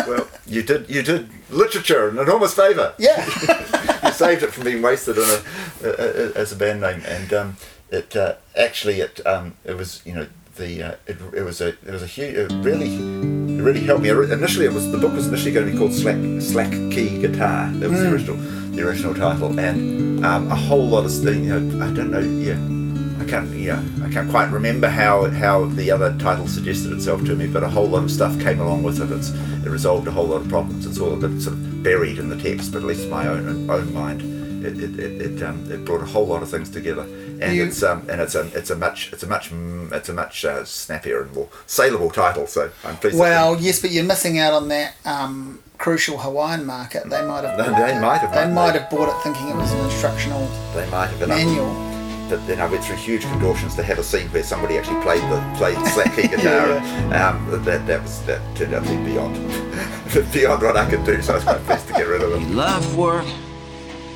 [0.09, 0.89] well, you did.
[0.89, 2.95] You did literature an enormous favour.
[2.99, 3.27] yeah,
[4.21, 5.39] saved it from being wasted on a,
[5.83, 7.57] a, a, as a band name, and um,
[7.91, 10.27] it uh, actually it um, it was you know
[10.57, 14.03] the uh, it, it was a it was a huge it really it really helped
[14.03, 14.11] me.
[14.11, 17.71] Initially, it was the book was initially going to be called Slack Slack Key Guitar.
[17.81, 18.37] That was the original
[18.77, 21.47] the original title, and um, a whole lot of things.
[21.47, 22.21] You know, I don't know.
[22.21, 22.80] Yeah.
[23.21, 27.37] I can't, yeah, I can't quite remember how how the other title suggested itself to
[27.37, 29.11] me, but a whole lot of stuff came along with it.
[29.13, 30.87] It's, it resolved a whole lot of problems.
[30.87, 33.27] It's all a bit sort of buried in the text, but at least in my
[33.29, 34.23] own own mind,
[34.65, 37.03] it it, it, it, um, it brought a whole lot of things together.
[37.43, 40.09] And You- it's um and it's a it's a much it's a much mm, it's
[40.09, 42.47] a much uh, snappier and more saleable title.
[42.47, 43.19] So I'm pleased.
[43.19, 47.09] well, yes, but you're missing out on that um, crucial Hawaiian market.
[47.09, 49.73] They might have They- they might have, they might have bought it thinking it was
[49.73, 51.90] an instructional they might have been manual.
[52.31, 55.23] But then I went through huge contortions to have a scene where somebody actually played
[55.25, 56.69] the played slack key guitar.
[56.69, 59.35] Yeah, Um, that that was that turned out to be beyond
[60.33, 61.21] beyond what I could do.
[61.23, 62.55] So I was quite pleased to get rid of He it.
[62.55, 63.27] left work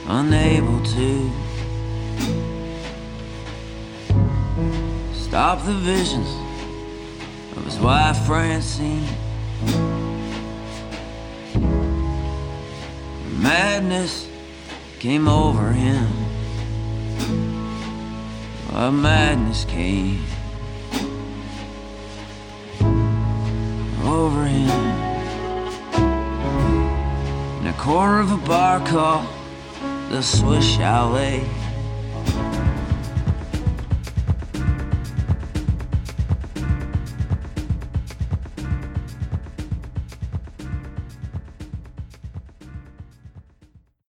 [0.06, 1.30] unable to
[5.12, 6.28] stop the visions
[7.56, 9.04] of his wife Francine.
[13.40, 14.28] Madness
[15.00, 16.06] came over him.
[18.76, 20.24] A madness came
[24.02, 24.68] over him
[27.60, 29.28] in a corner of a bar called
[30.10, 31.48] the Swiss Chalet.